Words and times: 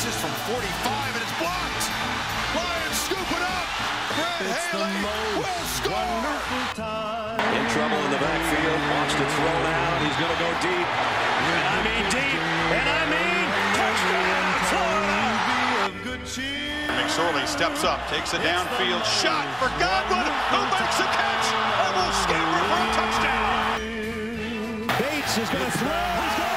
passes 0.00 0.16
from 0.16 0.32
45, 0.48 1.12
and 1.12 1.20
it's 1.20 1.36
blocked. 1.36 1.84
Lions 2.56 2.96
scoop 3.04 3.28
it 3.36 3.44
up. 3.44 3.68
Brad 4.16 4.48
It's 4.48 4.72
Haley 4.72 4.96
will 5.36 5.64
score. 5.76 5.92
wonderful 5.92 6.64
time. 6.72 7.36
In 7.36 7.64
trouble 7.68 8.00
in 8.00 8.08
the 8.08 8.16
backfield, 8.16 8.80
wants 8.96 9.12
to 9.20 9.26
throw 9.28 9.56
down. 9.60 9.92
He's 10.00 10.16
going 10.16 10.32
to 10.32 10.40
go 10.40 10.50
deep. 10.64 10.88
And 10.88 11.60
I 11.68 11.76
mean 11.84 12.04
deep. 12.08 12.40
And 12.80 12.86
I 12.88 13.02
mean 13.12 13.44
touchdown, 13.76 14.48
Florida. 14.72 15.20
Of. 15.84 16.00
McSorley 16.96 17.44
steps 17.44 17.84
up, 17.84 18.00
takes 18.08 18.32
a 18.32 18.40
downfield 18.40 19.04
shot 19.04 19.44
for 19.60 19.68
Godwin, 19.76 20.24
who 20.48 20.60
makes 20.80 20.96
a 20.96 21.08
catch 21.12 21.46
and 21.52 21.92
will 21.92 22.14
scamper 22.24 22.64
for 22.72 22.80
a 22.80 22.90
touchdown. 22.96 23.76
Bates 24.96 25.36
is 25.36 25.48
going 25.50 25.70
to 25.70 25.76
throw. 25.76 26.49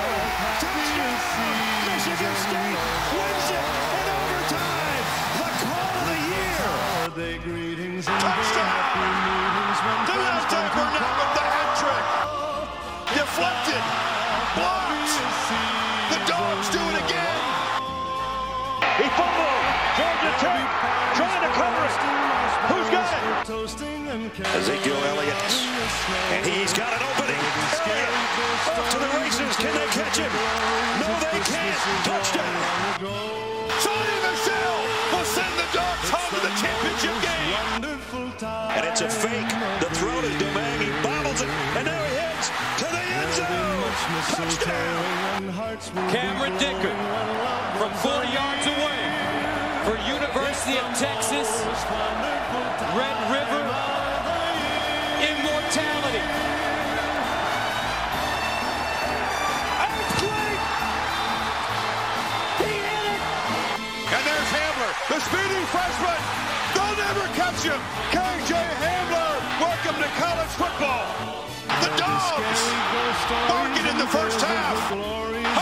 Ezekiel 23.43 24.95
Elliott. 24.95 25.35
And 26.31 26.45
he's 26.47 26.71
got 26.71 26.95
an 26.95 27.03
opening. 27.03 27.35
Elliott 27.35 28.71
off 28.71 28.87
to 28.87 28.97
the 29.03 29.11
races. 29.19 29.51
Can 29.59 29.75
they 29.75 29.87
catch 29.91 30.15
him? 30.15 30.31
No, 31.03 31.11
they 31.19 31.43
can't. 31.43 31.75
Touchdown. 32.07 33.03
Sony 33.83 34.15
Michel 34.23 34.79
will 35.11 35.27
send 35.27 35.51
the 35.59 35.67
Dogs 35.75 36.07
home 36.07 36.31
to 36.31 36.39
the 36.39 36.53
championship 36.55 37.19
game. 37.19 37.43
And 38.79 38.85
it's 38.87 39.01
a 39.01 39.09
fake. 39.09 39.51
The 39.83 39.91
throw 39.99 40.21
to 40.23 40.31
Domingue. 40.39 40.87
He 40.87 40.91
bobbles 41.03 41.41
it. 41.41 41.49
And 41.75 41.83
now 41.83 41.99
he 41.99 42.15
heads 42.15 42.47
to 42.79 42.87
the 42.87 43.03
end 43.03 43.33
zone. 43.35 43.91
Touchdown. 44.39 45.03
And 45.43 45.51
hearts 45.51 45.91
will 45.91 46.07
Cameron 46.07 46.53
be 46.53 46.59
Dicker 46.63 46.95
from 47.75 47.91
40 47.99 48.23
yards 48.31 48.65
away 48.71 49.03
for 49.83 49.99
University 50.07 50.79
of 50.79 50.87
Texas, 50.95 51.59
Red 52.53 53.17
River, 53.33 53.63
immortality. 55.25 56.23
Earthquake! 59.81 60.61
He 62.61 62.69
hit 62.77 63.05
it! 63.09 63.21
And 64.13 64.23
there's 64.29 64.51
Hamler, 64.53 64.93
the 65.09 65.19
speedy 65.25 65.61
freshman. 65.73 66.19
They'll 66.77 66.97
never 67.01 67.25
catch 67.33 67.63
him. 67.65 67.81
KJ 68.13 68.53
Hamler, 68.85 69.33
welcome 69.59 69.97
to 69.97 70.09
college 70.21 70.53
football. 70.53 71.05
The 71.81 71.89
Dogs 71.97 72.61
barking 73.49 73.87
in 73.87 73.97
the 73.97 74.07
first 74.07 74.39
half. 74.41 75.52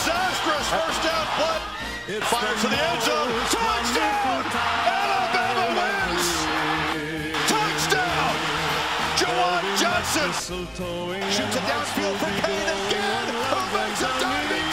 Disastrous 0.00 0.66
first 0.68 1.02
down 1.02 1.26
play. 1.36 2.20
Fires 2.20 2.60
to 2.62 2.68
the 2.68 2.80
end 2.88 3.02
zone. 3.02 3.28
Touchdown! 3.52 4.44
Alabama 4.88 5.66
wins! 5.76 6.26
Touchdown! 7.52 8.34
Jawan 9.20 9.64
Johnson 9.76 10.30
shoots 11.30 11.56
it 11.56 11.64
downfield 11.68 12.16
for 12.16 12.32
Kane 12.40 12.68
again. 12.80 13.26
Who 13.52 13.60
makes 13.76 14.00
a 14.00 14.10
diving 14.20 14.69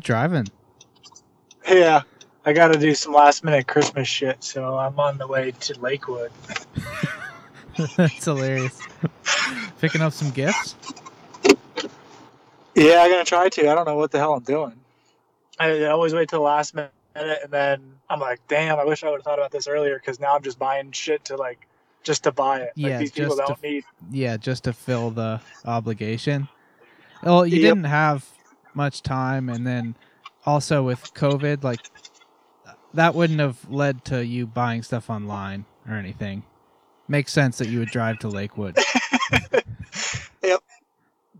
You 0.00 0.04
driving? 0.04 0.46
Yeah, 1.68 2.00
I 2.46 2.54
got 2.54 2.68
to 2.68 2.78
do 2.78 2.94
some 2.94 3.12
last 3.12 3.44
minute 3.44 3.66
Christmas 3.66 4.08
shit, 4.08 4.42
so 4.42 4.78
I'm 4.78 4.98
on 4.98 5.18
the 5.18 5.26
way 5.26 5.50
to 5.60 5.78
Lakewood. 5.78 6.30
That's 7.98 8.24
hilarious. 8.24 8.80
Picking 9.78 10.00
up 10.00 10.14
some 10.14 10.30
gifts? 10.30 10.74
Yeah, 12.74 13.02
I'm 13.02 13.10
gonna 13.10 13.24
try 13.26 13.50
to. 13.50 13.68
I 13.70 13.74
don't 13.74 13.84
know 13.84 13.96
what 13.96 14.10
the 14.10 14.16
hell 14.18 14.32
I'm 14.32 14.42
doing. 14.42 14.72
I 15.58 15.84
always 15.84 16.14
wait 16.14 16.30
till 16.30 16.38
the 16.38 16.44
last 16.46 16.74
minute, 16.74 16.92
and 17.14 17.50
then 17.50 17.82
I'm 18.08 18.20
like, 18.20 18.40
damn, 18.48 18.78
I 18.78 18.84
wish 18.86 19.04
I 19.04 19.10
would 19.10 19.16
have 19.18 19.24
thought 19.24 19.38
about 19.38 19.50
this 19.50 19.68
earlier 19.68 19.98
because 19.98 20.18
now 20.18 20.34
I'm 20.34 20.42
just 20.42 20.58
buying 20.58 20.92
shit 20.92 21.26
to 21.26 21.36
like, 21.36 21.66
just 22.04 22.24
to 22.24 22.32
buy 22.32 22.60
it. 22.60 22.72
Yeah, 22.74 22.88
like 22.92 22.98
these 23.00 23.12
people 23.12 23.36
just 23.36 23.48
to- 23.48 23.52
don't 23.52 23.62
need. 23.62 23.84
Yeah, 24.10 24.38
just 24.38 24.64
to 24.64 24.72
fill 24.72 25.10
the 25.10 25.42
obligation. 25.66 26.48
Well, 27.22 27.44
you 27.46 27.58
Yep. 27.60 27.74
didn't 27.74 27.84
have 27.84 28.26
much 28.74 29.02
time, 29.02 29.48
and 29.48 29.66
then 29.66 29.94
also 30.46 30.82
with 30.82 31.00
COVID, 31.14 31.62
like 31.64 31.80
that 32.94 33.14
wouldn't 33.14 33.40
have 33.40 33.58
led 33.70 34.04
to 34.06 34.24
you 34.24 34.46
buying 34.46 34.82
stuff 34.82 35.10
online 35.10 35.64
or 35.88 35.94
anything. 35.94 36.42
Makes 37.08 37.32
sense 37.32 37.58
that 37.58 37.68
you 37.68 37.78
would 37.80 37.90
drive 37.90 38.18
to 38.20 38.28
Lakewood. 38.28 38.76
Yep. 40.42 40.62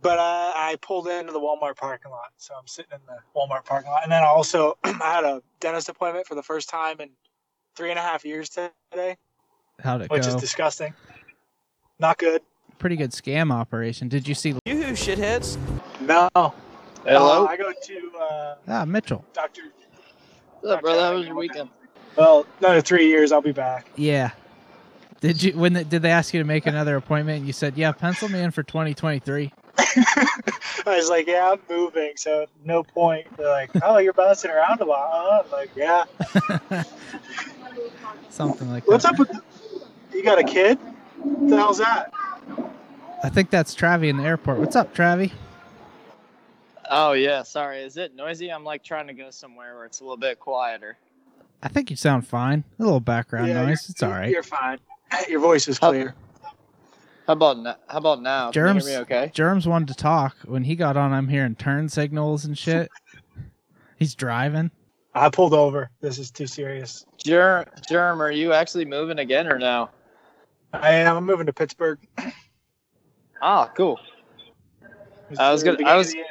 But 0.02 0.18
uh, 0.18 0.52
I 0.54 0.76
pulled 0.82 1.08
into 1.08 1.32
the 1.32 1.40
Walmart 1.40 1.76
parking 1.76 2.10
lot, 2.10 2.30
so 2.36 2.54
I'm 2.54 2.66
sitting 2.66 2.92
in 2.92 3.00
the 3.06 3.18
Walmart 3.38 3.64
parking 3.64 3.90
lot, 3.90 4.02
and 4.02 4.12
then 4.12 4.22
I 4.22 4.26
also 4.26 4.76
I 4.84 4.90
had 5.14 5.24
a 5.24 5.42
dentist 5.58 5.88
appointment 5.88 6.26
for 6.26 6.34
the 6.34 6.42
first 6.42 6.68
time 6.68 7.00
in 7.00 7.10
three 7.76 7.90
and 7.90 7.98
a 7.98 8.02
half 8.02 8.24
years 8.24 8.48
today, 8.50 9.16
How'd 9.82 10.02
it 10.02 10.10
which 10.10 10.22
go? 10.22 10.28
is 10.28 10.34
disgusting. 10.36 10.94
Not 11.98 12.18
good. 12.18 12.42
Pretty 12.78 12.96
good 12.96 13.12
scam 13.12 13.52
operation. 13.52 14.08
Did 14.08 14.26
you 14.26 14.34
see? 14.34 14.54
You 14.64 14.82
who 14.82 14.92
shitheads. 14.92 15.58
No. 16.00 16.54
Hello. 17.04 17.44
Uh, 17.44 17.48
I 17.48 17.56
go 17.56 17.72
to 17.72 18.12
uh, 18.20 18.54
Ah, 18.68 18.84
Mitchell. 18.84 19.24
Doctor. 19.32 19.62
What's 20.60 20.74
up, 20.74 20.82
brother? 20.82 21.00
How 21.00 21.14
was 21.14 21.26
your 21.26 21.36
weekend? 21.36 21.70
Well, 22.16 22.46
another 22.58 22.80
three 22.80 23.08
years, 23.08 23.32
I'll 23.32 23.40
be 23.40 23.52
back. 23.52 23.86
Yeah. 23.96 24.30
Did 25.20 25.42
you 25.42 25.52
when 25.52 25.72
the, 25.74 25.84
did 25.84 26.02
they 26.02 26.10
ask 26.10 26.32
you 26.34 26.40
to 26.40 26.46
make 26.46 26.66
another 26.66 26.96
appointment? 26.96 27.44
You 27.46 27.52
said, 27.52 27.76
"Yeah, 27.76 27.92
pencil 27.92 28.28
me 28.28 28.40
in 28.40 28.50
for 28.50 28.62
2023." 28.62 29.52
I 29.78 30.96
was 30.96 31.08
like, 31.10 31.26
yeah, 31.26 31.50
I'm 31.52 31.60
moving, 31.68 32.12
so 32.16 32.46
no 32.64 32.82
point. 32.82 33.26
They're 33.36 33.48
like, 33.48 33.70
oh, 33.82 33.98
you're 33.98 34.12
bouncing 34.12 34.50
around 34.50 34.80
a 34.80 34.84
lot. 34.84 35.10
Huh? 35.12 35.42
I'm 35.44 35.50
like, 35.50 35.70
yeah. 35.76 36.04
Something 38.30 38.70
like 38.70 38.86
What's 38.86 39.04
that. 39.04 39.18
What's 39.18 39.30
up 39.34 39.42
with? 39.42 40.14
You 40.14 40.22
got 40.22 40.38
a 40.38 40.44
kid? 40.44 40.78
What 41.18 41.50
the 41.50 41.56
hell's 41.56 41.78
that? 41.78 42.12
I 43.22 43.28
think 43.28 43.50
that's 43.50 43.74
Travi 43.74 44.08
in 44.08 44.16
the 44.16 44.24
airport. 44.24 44.58
What's 44.58 44.76
up, 44.76 44.94
Travi? 44.94 45.32
Oh 46.90 47.12
yeah, 47.12 47.42
sorry. 47.42 47.82
Is 47.82 47.96
it 47.96 48.14
noisy? 48.16 48.50
I'm 48.50 48.64
like 48.64 48.82
trying 48.82 49.06
to 49.06 49.12
go 49.14 49.30
somewhere 49.30 49.76
where 49.76 49.84
it's 49.84 50.00
a 50.00 50.04
little 50.04 50.16
bit 50.16 50.40
quieter. 50.40 50.96
I 51.62 51.68
think 51.68 51.90
you 51.90 51.96
sound 51.96 52.26
fine. 52.26 52.64
A 52.78 52.82
little 52.82 53.00
background 53.00 53.48
Yeah, 53.48 53.64
noise. 53.64 53.88
It's 53.88 54.02
all 54.02 54.10
right. 54.10 54.30
You're 54.30 54.42
fine. 54.42 54.78
Your 55.28 55.40
voice 55.40 55.68
is 55.68 55.78
clear. 55.78 56.14
How 57.26 57.34
about 57.34 57.58
now? 57.58 57.76
How 57.88 57.98
about 57.98 58.22
now? 58.22 58.50
Can 58.50 58.60
you 58.62 58.68
Germs, 58.72 58.86
hear 58.88 58.96
me 58.98 59.02
okay? 59.02 59.30
Germs 59.34 59.68
wanted 59.68 59.88
to 59.88 59.94
talk. 59.94 60.36
When 60.46 60.64
he 60.64 60.74
got 60.74 60.96
on, 60.96 61.12
I'm 61.12 61.28
hearing 61.28 61.54
turn 61.54 61.88
signals 61.88 62.44
and 62.44 62.56
shit. 62.58 62.88
He's 63.96 64.14
driving. 64.14 64.70
I 65.14 65.28
pulled 65.28 65.54
over. 65.54 65.90
This 66.00 66.18
is 66.18 66.30
too 66.30 66.46
serious. 66.46 67.04
Germ, 67.18 67.66
Germ, 67.88 68.22
are 68.22 68.30
you 68.30 68.52
actually 68.52 68.84
moving 68.84 69.18
again 69.18 69.46
or 69.52 69.58
no? 69.58 69.90
I 70.72 70.92
am. 70.92 71.16
I'm 71.18 71.26
moving 71.26 71.46
to 71.46 71.52
Pittsburgh. 71.52 71.98
Ah, 73.42 73.70
cool. 73.76 73.98
It's 75.30 75.38
I 75.38 75.52
was 75.52 75.62
gonna- 75.62 75.84
I 75.86 75.96
was- 75.96 76.08
of 76.08 76.12
the 76.12 76.18
year. 76.18 76.26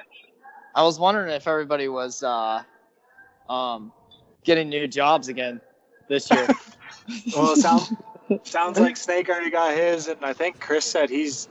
I 0.75 0.83
was 0.83 0.99
wondering 0.99 1.31
if 1.31 1.47
everybody 1.47 1.87
was 1.87 2.23
uh, 2.23 2.63
um, 3.49 3.91
getting 4.43 4.69
new 4.69 4.87
jobs 4.87 5.27
again 5.27 5.61
this 6.07 6.29
year. 6.31 6.47
Well, 7.35 7.55
sounds 7.55 7.91
sounds 8.43 8.79
like 8.79 8.95
Snake 8.95 9.29
already 9.29 9.49
got 9.49 9.75
his, 9.75 10.07
and 10.07 10.23
I 10.23 10.31
think 10.33 10.59
Chris 10.59 10.85
said 10.85 11.09
he's 11.09 11.47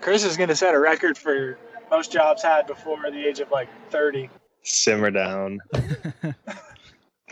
Chris 0.00 0.24
is 0.24 0.36
going 0.36 0.48
to 0.48 0.56
set 0.56 0.74
a 0.74 0.78
record 0.78 1.16
for 1.16 1.56
most 1.90 2.10
jobs 2.10 2.42
had 2.42 2.66
before 2.66 2.98
the 3.10 3.26
age 3.26 3.38
of 3.38 3.50
like 3.52 3.68
30. 3.90 4.28
Simmer 4.62 5.10
down. 5.10 5.58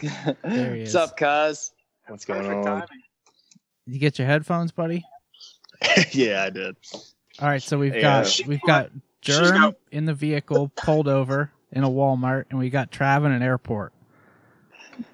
There 0.44 0.74
he 0.74 0.82
What's 0.82 0.90
is. 0.90 0.94
up, 0.94 1.16
cuz? 1.16 1.72
What's 2.06 2.24
going 2.24 2.46
Perfect 2.46 2.66
on? 2.66 2.78
timing. 2.78 3.02
You 3.86 3.98
get 3.98 4.18
your 4.18 4.28
headphones, 4.28 4.70
buddy. 4.72 5.04
yeah, 6.12 6.44
I 6.44 6.50
did. 6.50 6.76
All 7.40 7.48
right, 7.48 7.62
so 7.62 7.78
we've 7.78 7.94
Yeah. 7.94 8.22
got 8.22 8.46
we've 8.46 8.62
got 8.62 8.90
She's 8.92 9.00
Germ 9.26 9.60
got- 9.60 9.74
in 9.90 10.04
the 10.04 10.14
vehicle 10.14 10.68
pulled 10.76 11.08
over 11.08 11.50
in 11.72 11.82
a 11.84 11.90
Walmart, 11.90 12.44
and 12.50 12.58
we 12.58 12.70
got 12.70 12.90
Trav 12.92 13.26
in 13.26 13.32
an 13.32 13.42
airport. 13.42 13.92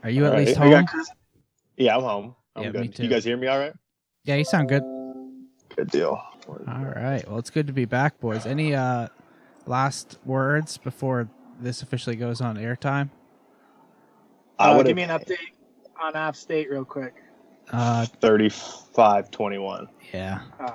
Are 0.04 0.10
you 0.10 0.26
at 0.26 0.32
All 0.32 0.38
least 0.38 0.58
right. 0.58 0.68
We 0.68 0.74
home? 0.74 0.84
got 0.84 1.06
Yeah, 1.76 1.96
I'm 1.96 2.02
home. 2.02 2.36
I'm 2.54 2.64
Yeah, 2.64 2.70
me 2.72 2.88
too. 2.88 3.04
You 3.04 3.08
guys 3.08 3.24
hear 3.24 3.36
me 3.36 3.46
all 3.48 3.58
right? 3.58 3.72
Yeah, 4.24 4.34
you 4.36 4.44
sound 4.44 4.68
good. 4.68 4.82
Good 5.74 5.90
deal. 5.90 6.22
All 6.46 6.84
right. 6.84 7.26
Well, 7.28 7.38
it's 7.38 7.50
good 7.50 7.66
to 7.68 7.72
be 7.72 7.86
back, 7.86 8.20
boys. 8.20 8.46
Any 8.46 8.74
uh 8.74 9.08
last 9.66 10.18
words 10.24 10.76
before 10.76 11.28
this 11.60 11.82
officially 11.82 12.16
goes 12.16 12.40
on 12.40 12.56
airtime? 12.56 13.08
I 14.58 14.70
Uh, 14.72 14.82
give 14.82 14.96
me 14.96 15.02
an 15.02 15.10
update 15.10 15.38
on 16.00 16.14
App 16.14 16.36
State 16.36 16.70
real 16.70 16.84
quick. 16.84 17.14
Uh, 17.72 18.04
35 18.20 19.30
21. 19.30 19.88
yeah. 20.12 20.40
Uh, 20.60 20.72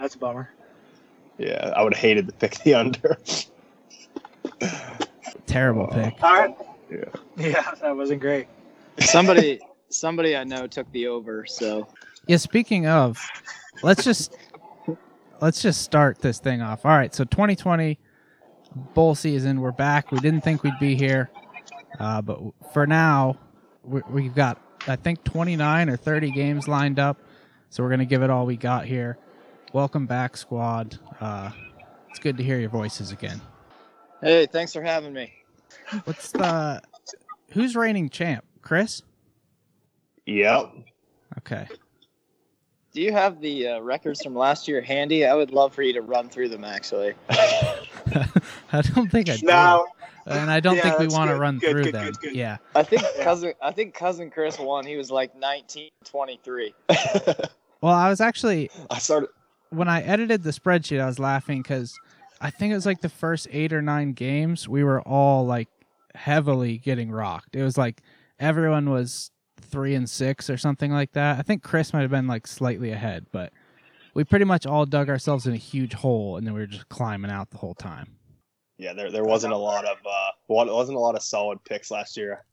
that's 0.00 0.14
a 0.14 0.18
bummer. 0.18 0.50
Yeah, 1.38 1.72
I 1.76 1.82
would 1.82 1.94
have 1.94 2.00
hated 2.02 2.26
to 2.28 2.32
pick 2.32 2.54
the 2.62 2.74
under. 2.80 3.18
Terrible 5.46 5.88
Oh. 5.90 5.94
pick. 5.94 6.22
All 6.22 6.32
right. 6.32 6.56
Yeah. 6.90 7.04
Yeah, 7.36 7.74
that 7.82 7.96
wasn't 7.96 8.20
great. 8.20 8.46
Somebody, 9.00 9.60
somebody 9.88 10.36
I 10.36 10.44
know 10.44 10.66
took 10.66 10.90
the 10.92 11.08
over. 11.08 11.44
So 11.46 11.88
Yeah. 12.26 12.36
Speaking 12.36 12.86
of, 12.86 13.18
let's 13.82 14.04
just 14.04 14.36
let's 15.40 15.60
just 15.60 15.82
start 15.82 16.18
this 16.20 16.38
thing 16.38 16.62
off. 16.62 16.84
All 16.84 16.92
right. 16.96 17.14
So 17.14 17.24
2020 17.24 17.98
bowl 18.94 19.14
season, 19.14 19.60
we're 19.60 19.72
back. 19.72 20.12
We 20.12 20.18
didn't 20.20 20.42
think 20.42 20.62
we'd 20.62 20.78
be 20.80 20.94
here, 20.94 21.30
uh, 21.98 22.22
but 22.22 22.40
for 22.72 22.86
now, 22.86 23.36
we, 23.82 24.00
we've 24.08 24.34
got 24.34 24.60
I 24.86 24.96
think 24.96 25.24
29 25.24 25.88
or 25.90 25.96
30 25.96 26.30
games 26.32 26.68
lined 26.68 26.98
up. 26.98 27.18
So 27.70 27.82
we're 27.82 27.90
gonna 27.90 28.04
give 28.04 28.22
it 28.22 28.30
all 28.30 28.46
we 28.46 28.56
got 28.56 28.84
here. 28.86 29.18
Welcome 29.74 30.06
back, 30.06 30.36
squad. 30.36 31.00
Uh, 31.20 31.50
it's 32.08 32.20
good 32.20 32.36
to 32.36 32.44
hear 32.44 32.60
your 32.60 32.70
voices 32.70 33.10
again. 33.10 33.40
hey, 34.22 34.46
thanks 34.46 34.72
for 34.72 34.82
having 34.82 35.12
me. 35.12 35.32
What's 36.04 36.30
the 36.30 36.80
who's 37.50 37.74
reigning 37.74 38.08
champ? 38.08 38.44
Chris? 38.62 39.02
Yep. 40.26 40.72
Okay. 41.38 41.66
Do 42.92 43.00
you 43.02 43.10
have 43.10 43.40
the 43.40 43.66
uh, 43.66 43.80
records 43.80 44.22
from 44.22 44.36
last 44.36 44.68
year 44.68 44.80
handy? 44.80 45.26
I 45.26 45.34
would 45.34 45.50
love 45.50 45.74
for 45.74 45.82
you 45.82 45.92
to 45.94 46.02
run 46.02 46.28
through 46.28 46.50
them. 46.50 46.62
Actually, 46.62 47.14
I 47.28 48.80
don't 48.94 49.10
think 49.10 49.28
I 49.28 49.38
do. 49.38 49.46
No, 49.46 49.88
And 50.26 50.52
I 50.52 50.60
don't 50.60 50.76
Yeah, 50.76 50.82
think 50.82 50.98
we 51.00 51.08
want 51.08 51.30
to 51.30 51.36
run 51.36 51.58
Good, 51.58 51.70
through 51.72 51.84
good, 51.86 51.94
them. 51.94 52.04
good, 52.04 52.20
good. 52.20 52.36
Yeah. 52.36 52.58
I 52.76 52.84
think 52.84 53.02
cousin, 53.22 53.54
I 53.60 53.72
think 53.72 53.92
cousin 53.92 54.30
Chris 54.30 54.56
won. 54.56 54.86
He 54.86 54.96
was 54.96 55.10
like 55.10 55.36
19, 55.36 55.90
23. 56.04 56.74
Well, 57.80 57.92
I 57.92 58.08
was 58.08 58.22
actually 58.22 58.70
I 58.88 58.98
started. 58.98 59.28
When 59.74 59.88
I 59.88 60.02
edited 60.02 60.42
the 60.42 60.50
spreadsheet, 60.50 61.00
I 61.00 61.06
was 61.06 61.18
laughing 61.18 61.62
because 61.62 61.98
I 62.40 62.50
think 62.50 62.72
it 62.72 62.74
was 62.74 62.86
like 62.86 63.00
the 63.00 63.08
first 63.08 63.48
eight 63.50 63.72
or 63.72 63.82
nine 63.82 64.12
games 64.12 64.68
we 64.68 64.84
were 64.84 65.00
all 65.02 65.46
like 65.46 65.68
heavily 66.14 66.78
getting 66.78 67.10
rocked. 67.10 67.56
It 67.56 67.62
was 67.62 67.76
like 67.76 68.02
everyone 68.38 68.90
was 68.90 69.30
three 69.60 69.94
and 69.94 70.08
six 70.08 70.48
or 70.48 70.56
something 70.56 70.92
like 70.92 71.12
that. 71.12 71.38
I 71.38 71.42
think 71.42 71.62
Chris 71.62 71.92
might 71.92 72.02
have 72.02 72.10
been 72.10 72.26
like 72.26 72.46
slightly 72.46 72.90
ahead, 72.90 73.26
but 73.32 73.52
we 74.14 74.24
pretty 74.24 74.44
much 74.44 74.66
all 74.66 74.86
dug 74.86 75.08
ourselves 75.08 75.46
in 75.46 75.52
a 75.52 75.58
huge 75.58 75.94
hole 75.94 76.36
and 76.36 76.46
then 76.46 76.54
we 76.54 76.60
were 76.60 76.66
just 76.66 76.88
climbing 76.88 77.30
out 77.30 77.50
the 77.50 77.58
whole 77.58 77.74
time. 77.74 78.16
Yeah, 78.78 78.92
there, 78.92 79.10
there 79.10 79.24
wasn't 79.24 79.52
a 79.52 79.56
lot 79.56 79.84
of 79.84 79.98
uh, 80.04 80.30
wa- 80.48 80.64
wasn't 80.64 80.96
a 80.96 81.00
lot 81.00 81.14
of 81.14 81.22
solid 81.22 81.62
picks 81.64 81.90
last 81.90 82.16
year. 82.16 82.44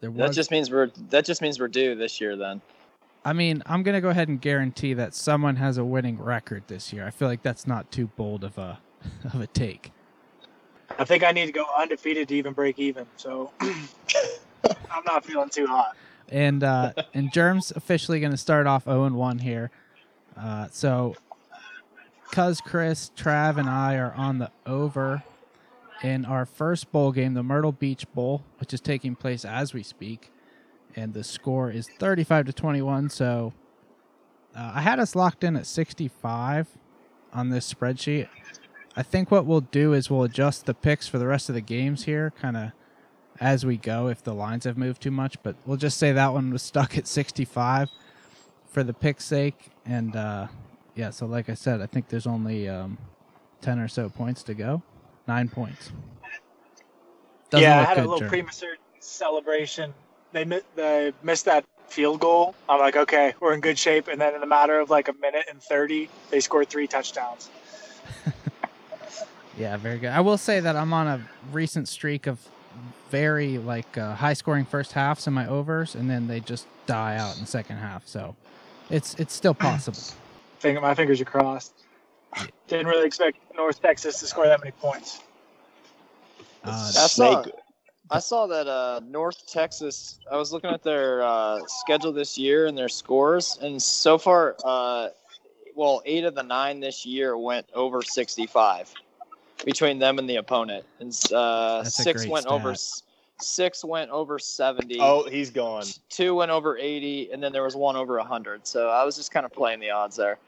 There 0.00 0.10
That 0.10 0.32
just 0.32 0.50
means 0.50 0.70
we're 0.70 0.90
that 1.10 1.24
just 1.24 1.42
means 1.42 1.58
we're 1.58 1.68
due 1.68 1.94
this 1.94 2.20
year. 2.20 2.36
Then 2.36 2.60
I 3.24 3.32
mean, 3.32 3.62
I'm 3.66 3.82
gonna 3.82 4.00
go 4.00 4.08
ahead 4.10 4.28
and 4.28 4.40
guarantee 4.40 4.94
that 4.94 5.14
someone 5.14 5.56
has 5.56 5.76
a 5.78 5.84
winning 5.84 6.18
record 6.18 6.64
this 6.68 6.92
year. 6.92 7.06
I 7.06 7.10
feel 7.10 7.28
like 7.28 7.42
that's 7.42 7.66
not 7.66 7.90
too 7.92 8.06
bold 8.16 8.44
of 8.44 8.56
a 8.58 8.78
of 9.34 9.40
a 9.40 9.46
take. 9.46 9.92
I 10.98 11.04
think 11.04 11.22
I 11.22 11.30
need 11.32 11.46
to 11.46 11.52
go 11.52 11.64
undefeated 11.78 12.28
to 12.28 12.34
even 12.36 12.52
break 12.52 12.78
even. 12.78 13.06
So 13.16 13.52
I'm 13.60 15.04
not 15.06 15.24
feeling 15.24 15.48
too 15.48 15.66
hot. 15.66 15.96
and 16.28 16.62
uh 16.62 16.92
and 17.14 17.32
germ's 17.32 17.70
officially 17.72 18.20
going 18.20 18.30
to 18.32 18.36
start 18.38 18.66
off 18.66 18.84
0 18.84 19.04
and 19.04 19.16
1 19.16 19.38
here 19.38 19.70
uh 20.36 20.68
so 20.70 21.16
cuz 22.30 22.60
chris 22.60 23.10
trav 23.16 23.56
and 23.56 23.68
i 23.68 23.96
are 23.96 24.12
on 24.14 24.38
the 24.38 24.50
over 24.66 25.22
in 26.02 26.24
our 26.24 26.46
first 26.46 26.92
bowl 26.92 27.10
game 27.12 27.34
the 27.34 27.42
myrtle 27.42 27.72
beach 27.72 28.06
bowl 28.14 28.44
which 28.58 28.72
is 28.72 28.80
taking 28.80 29.16
place 29.16 29.44
as 29.44 29.74
we 29.74 29.82
speak 29.82 30.30
and 31.00 31.14
the 31.14 31.24
score 31.24 31.70
is 31.70 31.88
35 31.98 32.46
to 32.46 32.52
21 32.52 33.10
so 33.10 33.52
uh, 34.56 34.72
i 34.74 34.80
had 34.80 34.98
us 34.98 35.14
locked 35.14 35.44
in 35.44 35.56
at 35.56 35.66
65 35.66 36.68
on 37.32 37.50
this 37.50 37.72
spreadsheet 37.72 38.28
i 38.96 39.02
think 39.02 39.30
what 39.30 39.46
we'll 39.46 39.60
do 39.60 39.92
is 39.92 40.10
we'll 40.10 40.24
adjust 40.24 40.66
the 40.66 40.74
picks 40.74 41.08
for 41.08 41.18
the 41.18 41.26
rest 41.26 41.48
of 41.48 41.54
the 41.54 41.60
games 41.60 42.04
here 42.04 42.32
kind 42.40 42.56
of 42.56 42.72
as 43.40 43.64
we 43.64 43.78
go 43.78 44.08
if 44.08 44.22
the 44.22 44.34
lines 44.34 44.64
have 44.64 44.76
moved 44.76 45.00
too 45.02 45.10
much. 45.10 45.42
But 45.42 45.56
we'll 45.64 45.78
just 45.78 45.96
say 45.96 46.12
that 46.12 46.32
one 46.32 46.52
was 46.52 46.62
stuck 46.62 46.96
at 46.96 47.06
65 47.06 47.88
for 48.68 48.84
the 48.84 48.92
pick's 48.92 49.24
sake. 49.24 49.70
And 49.86 50.14
uh, 50.14 50.48
yeah, 50.94 51.10
so 51.10 51.26
like 51.26 51.48
I 51.48 51.54
said, 51.54 51.80
I 51.80 51.86
think 51.86 52.08
there's 52.08 52.26
only 52.26 52.68
um, 52.68 52.98
10 53.62 53.80
or 53.80 53.88
so 53.88 54.08
points 54.10 54.42
to 54.44 54.54
go. 54.54 54.82
Nine 55.26 55.48
points. 55.48 55.90
Doesn't 57.48 57.64
yeah, 57.64 57.80
I 57.80 57.84
had 57.84 57.98
a 57.98 58.02
little 58.02 58.18
Jer. 58.18 58.28
premature 58.28 58.76
celebration. 59.00 59.92
They 60.32 60.44
they 60.76 61.12
missed 61.22 61.44
that 61.46 61.64
field 61.88 62.20
goal. 62.20 62.54
I'm 62.68 62.78
like, 62.78 62.96
okay, 62.96 63.34
we're 63.40 63.52
in 63.52 63.60
good 63.60 63.78
shape. 63.78 64.08
And 64.08 64.20
then 64.20 64.34
in 64.34 64.42
a 64.42 64.46
matter 64.46 64.78
of 64.78 64.90
like 64.90 65.08
a 65.08 65.12
minute 65.14 65.46
and 65.50 65.60
30, 65.62 66.08
they 66.30 66.40
scored 66.40 66.68
three 66.68 66.86
touchdowns. 66.86 67.50
Yeah, 69.58 69.76
very 69.76 69.98
good. 69.98 70.08
I 70.08 70.20
will 70.20 70.38
say 70.38 70.60
that 70.60 70.74
I'm 70.74 70.94
on 70.94 71.06
a 71.06 71.20
recent 71.52 71.86
streak 71.86 72.26
of 72.26 72.40
very 73.10 73.58
like 73.58 73.98
uh, 73.98 74.14
high 74.14 74.32
scoring 74.32 74.64
first 74.64 74.92
halves 74.92 75.26
in 75.26 75.34
my 75.34 75.46
overs, 75.46 75.94
and 75.94 76.08
then 76.08 76.28
they 76.28 76.40
just 76.40 76.66
die 76.86 77.16
out 77.16 77.34
in 77.34 77.42
the 77.42 77.46
second 77.46 77.76
half. 77.76 78.06
So 78.06 78.36
it's 78.88 79.14
it's 79.14 79.34
still 79.34 79.52
possible. 79.52 79.98
Finger, 80.60 80.80
my 80.80 80.94
fingers 80.94 81.20
are 81.20 81.26
crossed. 81.26 81.74
Didn't 82.68 82.86
really 82.86 83.06
expect 83.06 83.38
North 83.54 83.82
Texas 83.82 84.20
to 84.20 84.26
score 84.26 84.46
that 84.46 84.60
many 84.60 84.72
points. 84.72 85.20
Uh, 86.64 86.70
I 86.70 86.90
saw, 86.90 87.42
Snake. 87.42 87.54
I 88.10 88.18
saw 88.18 88.46
that 88.48 88.66
uh, 88.66 89.00
North 89.08 89.46
Texas. 89.46 90.18
I 90.30 90.36
was 90.36 90.52
looking 90.52 90.70
at 90.70 90.82
their 90.82 91.22
uh, 91.22 91.60
schedule 91.66 92.12
this 92.12 92.36
year 92.36 92.66
and 92.66 92.76
their 92.76 92.88
scores, 92.88 93.58
and 93.62 93.80
so 93.80 94.18
far, 94.18 94.56
uh, 94.64 95.08
well, 95.76 96.02
eight 96.04 96.24
of 96.24 96.34
the 96.34 96.42
nine 96.42 96.80
this 96.80 97.06
year 97.06 97.36
went 97.36 97.66
over 97.72 98.02
sixty-five 98.02 98.92
between 99.64 99.98
them 100.00 100.18
and 100.18 100.28
the 100.28 100.36
opponent, 100.36 100.84
and 100.98 101.16
uh, 101.32 101.84
six 101.84 102.22
great 102.22 102.30
went 102.30 102.46
over. 102.46 102.74
Six 103.38 103.84
went 103.84 104.10
over 104.10 104.38
seventy. 104.38 104.98
Oh, 105.00 105.28
he's 105.28 105.50
gone. 105.50 105.84
Two 106.08 106.34
went 106.34 106.50
over 106.50 106.76
eighty, 106.78 107.30
and 107.32 107.40
then 107.40 107.52
there 107.52 107.62
was 107.62 107.76
one 107.76 107.94
over 107.94 108.18
hundred. 108.18 108.66
So 108.66 108.88
I 108.88 109.04
was 109.04 109.16
just 109.16 109.30
kind 109.30 109.46
of 109.46 109.52
playing 109.52 109.78
the 109.78 109.90
odds 109.90 110.16
there. 110.16 110.38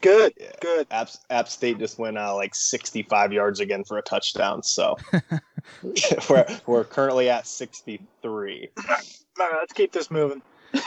Good, 0.00 0.34
Yeah. 0.38 0.50
good. 0.60 0.86
App, 0.90 1.08
App 1.30 1.48
State 1.48 1.78
just 1.78 1.98
went 1.98 2.18
uh, 2.18 2.34
like 2.34 2.54
65 2.54 3.32
yards 3.32 3.58
again 3.58 3.82
for 3.82 3.98
a 3.98 4.02
touchdown. 4.02 4.62
So 4.62 4.96
we're 6.30 6.46
we're 6.66 6.84
currently 6.84 7.30
at 7.30 7.46
63. 7.46 8.68
All 8.76 8.84
right, 8.88 9.56
let's 9.58 9.72
keep 9.72 9.92
this 9.92 10.10
moving. 10.10 10.42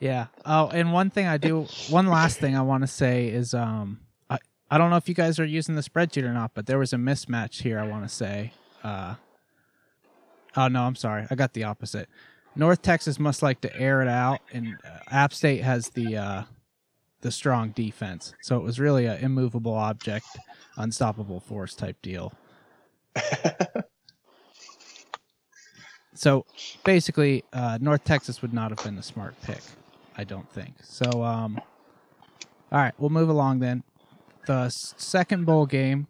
Yeah. 0.00 0.26
Oh, 0.44 0.68
and 0.68 0.92
one 0.92 1.10
thing 1.10 1.26
I 1.26 1.38
do, 1.38 1.66
one 1.88 2.06
last 2.06 2.38
thing 2.38 2.56
I 2.56 2.62
want 2.62 2.82
to 2.82 2.86
say 2.86 3.28
is, 3.28 3.52
um, 3.52 4.00
I 4.30 4.38
I 4.70 4.78
don't 4.78 4.90
know 4.90 4.96
if 4.96 5.08
you 5.08 5.14
guys 5.14 5.38
are 5.38 5.44
using 5.44 5.74
the 5.74 5.82
spreadsheet 5.82 6.22
or 6.22 6.32
not, 6.32 6.52
but 6.54 6.66
there 6.66 6.78
was 6.78 6.92
a 6.92 6.96
mismatch 6.96 7.62
here. 7.62 7.78
I 7.78 7.86
want 7.86 8.04
to 8.04 8.08
say, 8.08 8.52
uh, 8.84 9.16
oh 10.56 10.68
no, 10.68 10.82
I'm 10.82 10.94
sorry, 10.94 11.26
I 11.30 11.34
got 11.34 11.52
the 11.52 11.64
opposite. 11.64 12.08
North 12.54 12.82
Texas 12.82 13.18
must 13.18 13.42
like 13.42 13.60
to 13.62 13.76
air 13.76 14.02
it 14.02 14.08
out, 14.08 14.40
and 14.52 14.76
uh, 14.84 14.98
App 15.10 15.32
State 15.32 15.62
has 15.62 15.88
the 15.90 16.16
uh, 16.16 16.42
the 17.20 17.32
strong 17.32 17.70
defense. 17.70 18.34
So 18.40 18.56
it 18.56 18.62
was 18.62 18.78
really 18.78 19.06
an 19.06 19.18
immovable 19.18 19.74
object, 19.74 20.26
unstoppable 20.76 21.40
force 21.40 21.74
type 21.74 22.00
deal. 22.02 22.32
So 26.18 26.44
basically, 26.82 27.44
uh, 27.52 27.78
North 27.80 28.02
Texas 28.02 28.42
would 28.42 28.52
not 28.52 28.72
have 28.72 28.84
been 28.84 28.98
a 28.98 29.04
smart 29.04 29.40
pick, 29.42 29.62
I 30.16 30.24
don't 30.24 30.50
think. 30.50 30.74
So, 30.82 31.22
um, 31.22 31.60
all 32.72 32.80
right, 32.80 32.92
we'll 32.98 33.10
move 33.10 33.28
along 33.28 33.60
then. 33.60 33.84
The 34.48 34.68
second 34.68 35.46
bowl 35.46 35.64
game 35.64 36.08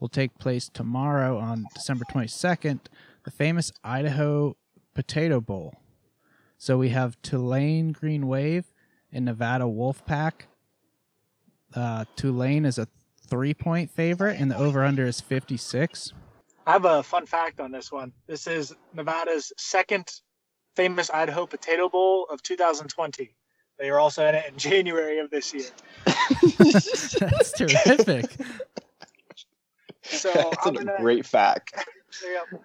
will 0.00 0.08
take 0.08 0.36
place 0.38 0.68
tomorrow 0.68 1.38
on 1.38 1.66
December 1.74 2.04
22nd, 2.12 2.80
the 3.24 3.30
famous 3.30 3.70
Idaho 3.84 4.56
Potato 4.94 5.40
Bowl. 5.40 5.76
So 6.58 6.76
we 6.76 6.88
have 6.88 7.16
Tulane 7.22 7.92
Green 7.92 8.26
Wave 8.26 8.72
and 9.12 9.24
Nevada 9.24 9.66
Wolfpack. 9.66 10.48
Uh, 11.72 12.04
Tulane 12.16 12.64
is 12.64 12.78
a 12.78 12.88
three 13.28 13.54
point 13.54 13.92
favorite, 13.92 14.40
and 14.40 14.50
the 14.50 14.58
over 14.58 14.82
under 14.82 15.06
is 15.06 15.20
56. 15.20 16.12
I 16.66 16.72
have 16.72 16.84
a 16.84 17.02
fun 17.02 17.26
fact 17.26 17.60
on 17.60 17.70
this 17.70 17.92
one. 17.92 18.12
This 18.26 18.48
is 18.48 18.74
Nevada's 18.92 19.52
second 19.56 20.10
famous 20.74 21.10
Idaho 21.10 21.46
Potato 21.46 21.88
Bowl 21.88 22.26
of 22.28 22.42
2020. 22.42 23.30
They 23.78 23.90
were 23.90 24.00
also 24.00 24.26
in 24.26 24.34
it 24.34 24.46
in 24.48 24.56
January 24.58 25.20
of 25.20 25.30
this 25.30 25.54
year. 25.54 25.66
That's 26.58 27.52
terrific. 27.52 28.32
So 30.02 30.32
That's 30.34 30.66
I'm 30.66 30.74
a 30.76 30.78
gonna, 30.78 30.96
great 31.00 31.24
fact. 31.24 31.72
yeah, 32.24 32.58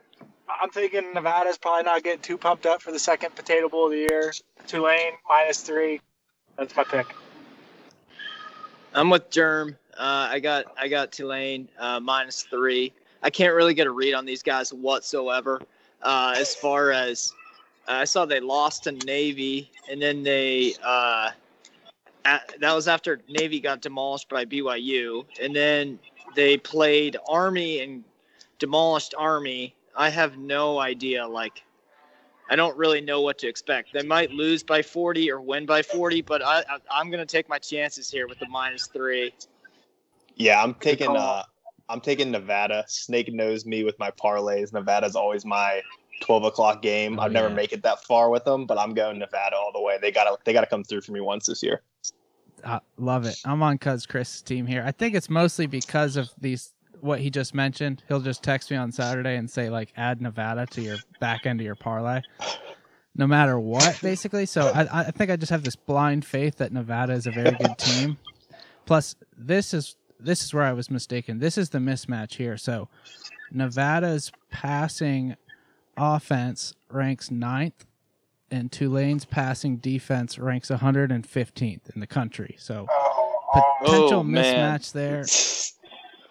I'm 0.61 0.71
thinking 0.71 1.13
Nevada's 1.13 1.59
probably 1.59 1.83
not 1.83 2.01
getting 2.03 2.21
too 2.21 2.39
pumped 2.39 2.65
up 2.65 2.81
for 2.81 2.91
the 2.91 2.99
second 2.99 3.35
Potato 3.35 3.69
Bowl 3.69 3.85
of 3.85 3.91
the 3.91 3.99
year. 3.99 4.33
Tulane 4.65 5.13
minus 5.29 5.61
three. 5.61 6.01
That's 6.57 6.75
my 6.75 6.83
pick. 6.85 7.05
I'm 8.95 9.11
with 9.11 9.29
Germ. 9.29 9.77
Uh, 9.95 10.29
I 10.31 10.39
got 10.39 10.65
I 10.75 10.87
got 10.87 11.11
Tulane 11.11 11.69
uh, 11.77 11.99
minus 11.99 12.41
three. 12.43 12.93
I 13.23 13.29
can't 13.29 13.53
really 13.53 13.73
get 13.73 13.87
a 13.87 13.91
read 13.91 14.13
on 14.13 14.25
these 14.25 14.43
guys 14.43 14.73
whatsoever. 14.73 15.61
Uh, 16.01 16.33
as 16.37 16.55
far 16.55 16.91
as 16.91 17.33
uh, 17.87 17.93
I 17.93 18.03
saw, 18.05 18.25
they 18.25 18.39
lost 18.39 18.83
to 18.85 18.91
Navy, 18.91 19.71
and 19.89 20.01
then 20.01 20.23
they 20.23 20.75
uh, 20.83 21.31
at, 22.25 22.55
that 22.59 22.73
was 22.73 22.87
after 22.87 23.21
Navy 23.27 23.59
got 23.59 23.81
demolished 23.81 24.29
by 24.29 24.45
BYU, 24.45 25.25
and 25.41 25.55
then 25.55 25.99
they 26.35 26.57
played 26.57 27.17
Army 27.27 27.79
and 27.81 28.03
demolished 28.59 29.13
Army. 29.17 29.75
I 29.95 30.09
have 30.09 30.37
no 30.37 30.79
idea. 30.79 31.27
Like, 31.27 31.63
I 32.49 32.55
don't 32.55 32.77
really 32.77 33.01
know 33.01 33.21
what 33.21 33.37
to 33.39 33.47
expect. 33.47 33.93
They 33.93 34.03
might 34.03 34.31
lose 34.31 34.63
by 34.63 34.81
40 34.81 35.31
or 35.31 35.41
win 35.41 35.65
by 35.65 35.81
40, 35.81 36.21
but 36.21 36.41
I, 36.43 36.59
I 36.59 36.77
I'm 36.91 37.11
gonna 37.11 37.25
take 37.25 37.49
my 37.49 37.59
chances 37.59 38.09
here 38.09 38.27
with 38.27 38.39
the 38.39 38.47
minus 38.47 38.87
three. 38.87 39.33
Yeah, 40.35 40.63
I'm 40.63 40.73
taking 40.75 41.15
uh 41.15 41.43
I'm 41.91 42.01
taking 42.01 42.31
Nevada. 42.31 42.85
Snake 42.87 43.33
knows 43.33 43.65
me 43.65 43.83
with 43.83 43.99
my 43.99 44.11
parlays. 44.11 44.73
Nevada's 44.73 45.15
always 45.15 45.45
my 45.45 45.81
twelve 46.21 46.43
o'clock 46.43 46.81
game. 46.81 47.19
Oh, 47.19 47.23
I've 47.23 47.31
never 47.31 47.49
yeah. 47.49 47.55
make 47.55 47.73
it 47.73 47.83
that 47.83 48.03
far 48.03 48.29
with 48.29 48.45
them, 48.45 48.65
but 48.65 48.77
I'm 48.77 48.93
going 48.93 49.19
Nevada 49.19 49.55
all 49.55 49.71
the 49.73 49.81
way. 49.81 49.97
They 50.01 50.11
gotta 50.11 50.37
they 50.45 50.53
gotta 50.53 50.67
come 50.67 50.83
through 50.83 51.01
for 51.01 51.11
me 51.11 51.19
once 51.19 51.47
this 51.47 51.61
year. 51.61 51.81
Uh, 52.63 52.79
love 52.97 53.25
it. 53.25 53.39
I'm 53.43 53.61
on 53.61 53.77
Cuz 53.77 54.05
Chris' 54.05 54.41
team 54.41 54.65
here. 54.65 54.83
I 54.85 54.91
think 54.91 55.15
it's 55.15 55.29
mostly 55.29 55.67
because 55.67 56.15
of 56.15 56.29
these 56.39 56.73
what 57.01 57.19
he 57.19 57.29
just 57.29 57.53
mentioned. 57.53 58.03
He'll 58.07 58.19
just 58.21 58.43
text 58.43 58.71
me 58.71 58.77
on 58.77 58.91
Saturday 58.91 59.35
and 59.35 59.49
say 59.49 59.69
like 59.69 59.91
add 59.97 60.21
Nevada 60.21 60.65
to 60.67 60.81
your 60.81 60.97
back 61.19 61.45
end 61.45 61.59
of 61.59 61.65
your 61.65 61.75
parlay. 61.75 62.21
No 63.15 63.27
matter 63.27 63.59
what, 63.59 63.99
basically. 64.01 64.45
So 64.45 64.67
I, 64.67 65.01
I 65.01 65.11
think 65.11 65.31
I 65.31 65.35
just 65.35 65.49
have 65.49 65.63
this 65.63 65.75
blind 65.75 66.23
faith 66.23 66.57
that 66.57 66.71
Nevada 66.71 67.11
is 67.13 67.27
a 67.27 67.31
very 67.31 67.51
good 67.51 67.77
team. 67.77 68.17
Plus, 68.85 69.15
this 69.37 69.73
is 69.73 69.95
this 70.23 70.43
is 70.43 70.53
where 70.53 70.63
I 70.63 70.73
was 70.73 70.89
mistaken. 70.89 71.39
This 71.39 71.57
is 71.57 71.69
the 71.69 71.79
mismatch 71.79 72.35
here. 72.35 72.57
So 72.57 72.87
Nevada's 73.51 74.31
passing 74.49 75.35
offense 75.97 76.73
ranks 76.89 77.31
ninth 77.31 77.85
and 78.49 78.71
Tulane's 78.71 79.25
passing 79.25 79.77
defense 79.77 80.37
ranks 80.37 80.69
115th 80.69 81.89
in 81.93 81.99
the 81.99 82.07
country. 82.07 82.55
So 82.59 82.87
potential 83.83 84.19
Oh, 84.19 84.23
man. 84.23 84.79
mismatch 84.79 84.91
there. 84.93 85.25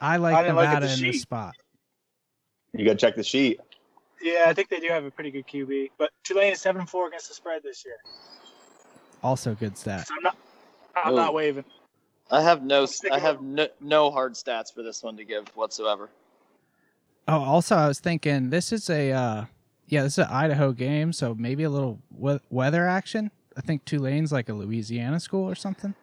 I 0.01 0.17
like 0.17 0.35
I 0.35 0.43
didn't 0.43 0.57
Nevada 0.57 0.87
the 0.87 0.93
in 0.95 1.01
this 1.13 1.23
spot. 1.23 1.55
You 2.73 2.85
gotta 2.85 2.97
check 2.97 3.17
the 3.17 3.23
sheet. 3.23 3.61
Yeah, 4.23 4.45
I 4.47 4.55
think 4.55 4.69
they 4.69 4.81
do 4.81 4.89
have 4.89 5.05
a 5.05 5.11
pretty 5.11 5.31
good 5.31 5.47
QB, 5.47 5.91
but 5.99 6.11
Tulane 6.25 6.53
is 6.53 6.61
seven 6.61 6.87
four 6.87 7.09
against 7.09 7.29
the 7.29 7.35
spread 7.35 7.63
this 7.63 7.85
year. 7.85 7.97
Also 9.23 9.55
good 9.55 9.77
stat. 9.77 10.07
So 10.07 10.15
I'm 10.17 10.23
not. 10.23 10.37
I'm 10.97 11.13
Oh. 11.13 11.17
not 11.17 11.35
waving. 11.35 11.65
I 12.31 12.43
have 12.43 12.63
no 12.63 12.87
I 13.11 13.19
have 13.19 13.43
no, 13.43 13.67
no 13.81 14.11
hard 14.11 14.35
stats 14.35 14.73
for 14.73 14.83
this 14.83 15.03
one 15.03 15.17
to 15.17 15.25
give 15.25 15.49
whatsoever. 15.57 16.11
Oh, 17.27 17.43
also 17.43 17.77
I 17.77 17.89
was 17.89 18.01
thinking 18.01 18.51
this 18.51 18.73
is 18.73 18.89
a 18.89 19.13
uh 19.13 19.45
yeah, 19.87 20.05
this 20.05 20.13
is 20.15 20.19
an 20.19 20.31
Idaho 20.31 20.73
game, 20.73 21.13
so 21.13 21.35
maybe 21.35 21.65
a 21.65 21.71
little 21.71 21.99
we- 22.17 22.39
weather 22.49 22.87
action. 22.87 23.31
I 23.57 23.61
think 23.61 23.85
Tulane's 23.85 24.31
like 24.31 24.49
a 24.49 24.53
Louisiana 24.53 25.19
school 25.19 25.49
or 25.49 25.57
something. 25.57 25.95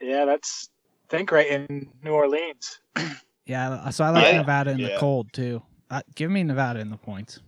Yeah, 0.00 0.24
that's 0.24 0.70
think 1.08 1.30
right 1.30 1.46
in 1.46 1.90
New 2.02 2.12
Orleans. 2.12 2.80
Yeah, 3.48 3.90
so 3.90 4.02
I 4.02 4.10
like 4.10 4.24
Yeah. 4.24 4.38
Nevada 4.38 4.72
in 4.72 4.82
the 4.82 4.96
cold 4.98 5.32
too. 5.32 5.62
Uh, 5.88 6.02
give 6.16 6.32
me 6.32 6.42
Nevada 6.42 6.80
in 6.80 6.90
the 6.90 6.96
points. 6.96 7.38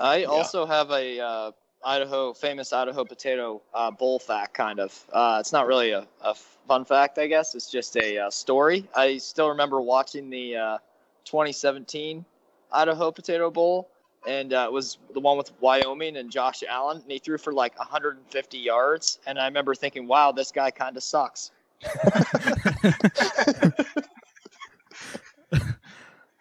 I 0.00 0.24
also 0.24 0.66
have 0.66 0.90
a 0.90 1.20
uh, 1.20 1.52
Idaho 1.84 2.32
famous 2.32 2.72
Idaho 2.72 3.04
potato 3.04 3.60
uh, 3.74 3.90
bowl 3.90 4.18
fact 4.18 4.54
kind 4.54 4.80
of. 4.80 5.04
Uh, 5.12 5.36
it's 5.40 5.52
not 5.52 5.66
really 5.66 5.90
a, 5.90 6.06
a 6.22 6.34
fun 6.34 6.84
fact, 6.84 7.18
I 7.18 7.26
guess. 7.26 7.54
It's 7.54 7.70
just 7.70 7.96
a 7.96 8.18
uh, 8.18 8.30
story. 8.30 8.88
I 8.94 9.18
still 9.18 9.48
remember 9.50 9.80
watching 9.80 10.30
the 10.30 10.56
uh, 10.56 10.78
2017 11.24 12.24
Idaho 12.72 13.10
Potato 13.10 13.50
Bowl, 13.50 13.90
and 14.26 14.52
uh, 14.52 14.64
it 14.66 14.72
was 14.72 14.98
the 15.12 15.20
one 15.20 15.36
with 15.36 15.52
Wyoming 15.60 16.16
and 16.16 16.30
Josh 16.30 16.62
Allen, 16.68 17.02
and 17.02 17.12
he 17.12 17.18
threw 17.18 17.38
for 17.38 17.52
like 17.52 17.78
150 17.78 18.58
yards. 18.58 19.18
And 19.26 19.38
I 19.38 19.44
remember 19.44 19.74
thinking, 19.74 20.06
"Wow, 20.06 20.32
this 20.32 20.50
guy 20.52 20.70
kind 20.70 20.96
of 20.96 21.02
sucks." 21.02 21.50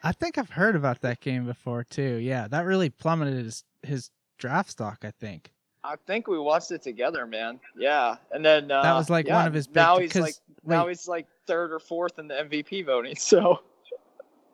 I 0.05 0.11
think 0.11 0.37
I've 0.37 0.49
heard 0.49 0.75
about 0.75 1.01
that 1.01 1.21
game 1.21 1.45
before 1.45 1.83
too. 1.83 2.15
Yeah, 2.15 2.47
that 2.49 2.65
really 2.65 2.89
plummeted 2.89 3.45
his, 3.45 3.63
his 3.81 4.09
draft 4.43 4.69
stock. 4.69 5.05
I 5.05 5.11
think 5.11 5.53
I 5.85 5.95
think 6.05 6.27
we 6.27 6.37
watched 6.37 6.71
it 6.71 6.81
together, 6.81 7.25
man. 7.25 7.61
Yeah, 7.77 8.17
and 8.31 8.43
then 8.43 8.69
uh, 8.69 8.81
that 8.81 8.93
was 8.93 9.09
like 9.09 9.27
yeah, 9.27 9.35
one 9.35 9.47
of 9.47 9.53
his. 9.53 9.67
Big, 9.67 9.75
now 9.75 9.97
he's 9.97 10.15
like 10.15 10.35
now 10.65 10.87
he's 10.87 11.07
like 11.07 11.27
third 11.47 11.71
or 11.71 11.79
fourth 11.79 12.19
in 12.19 12.27
the 12.27 12.35
MVP 12.35 12.85
voting. 12.85 13.15
So 13.19 13.61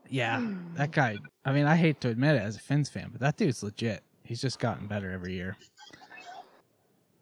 yeah, 0.08 0.44
that 0.76 0.92
guy. 0.92 1.18
I 1.44 1.52
mean, 1.52 1.66
I 1.66 1.76
hate 1.76 2.02
to 2.02 2.10
admit 2.10 2.36
it 2.36 2.42
as 2.44 2.56
a 2.56 2.60
Fins 2.60 2.88
fan, 2.90 3.10
but 3.12 3.20
that 3.22 3.36
dude's 3.36 3.64
legit. 3.64 4.04
He's 4.24 4.42
just 4.42 4.60
gotten 4.60 4.86
better 4.86 5.12
every 5.12 5.34
year. 5.34 5.58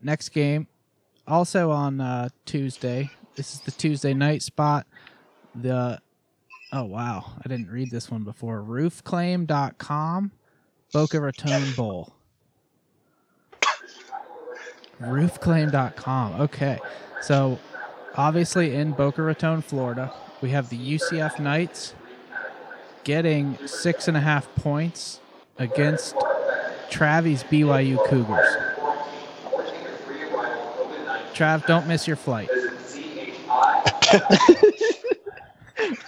Next 0.02 0.30
game, 0.30 0.68
also 1.26 1.72
on 1.72 2.02
uh, 2.02 2.28
Tuesday. 2.46 3.10
This 3.36 3.54
is 3.54 3.62
the 3.62 3.72
Tuesday 3.72 4.14
night 4.14 4.42
spot. 4.42 4.88
The 5.56 6.02
oh 6.74 6.84
wow, 6.84 7.34
I 7.44 7.48
didn't 7.48 7.70
read 7.70 7.92
this 7.92 8.12
one 8.12 8.24
before. 8.24 8.62
Roofclaim.com, 8.62 10.32
Boca 10.92 11.22
Raton 11.22 11.72
Bowl. 11.76 12.14
Roofclaim.com. 15.02 16.42
Okay, 16.42 16.80
so 17.22 17.60
obviously 18.16 18.76
in 18.76 18.92
Boca 18.92 19.22
Raton, 19.22 19.62
Florida, 19.62 20.14
we 20.42 20.50
have 20.50 20.70
the 20.70 20.78
UCF 20.78 21.40
Knights 21.40 21.94
getting 23.04 23.58
six 23.66 24.08
and 24.08 24.18
a 24.18 24.20
half 24.20 24.54
points 24.56 25.20
against 25.58 26.16
Travi's 26.90 27.44
BYU 27.44 28.04
Cougars. 28.08 28.48
Trav, 31.34 31.66
don't 31.68 31.88
miss 31.88 32.08
your 32.08 32.16
flight. 32.16 32.50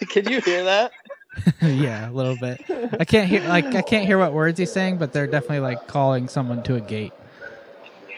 can 0.09 0.27
you 0.27 0.41
hear 0.41 0.63
that? 0.63 0.91
yeah, 1.61 2.09
a 2.09 2.11
little 2.11 2.35
bit. 2.37 2.61
I 2.99 3.05
can't 3.05 3.29
hear 3.29 3.47
like 3.47 3.65
I 3.75 3.81
can't 3.81 4.05
hear 4.05 4.17
what 4.17 4.33
words 4.33 4.57
he's 4.59 4.71
saying, 4.71 4.97
but 4.97 5.13
they're 5.13 5.27
definitely 5.27 5.59
like 5.59 5.87
calling 5.87 6.27
someone 6.27 6.63
to 6.63 6.75
a 6.75 6.81
gate. 6.81 7.13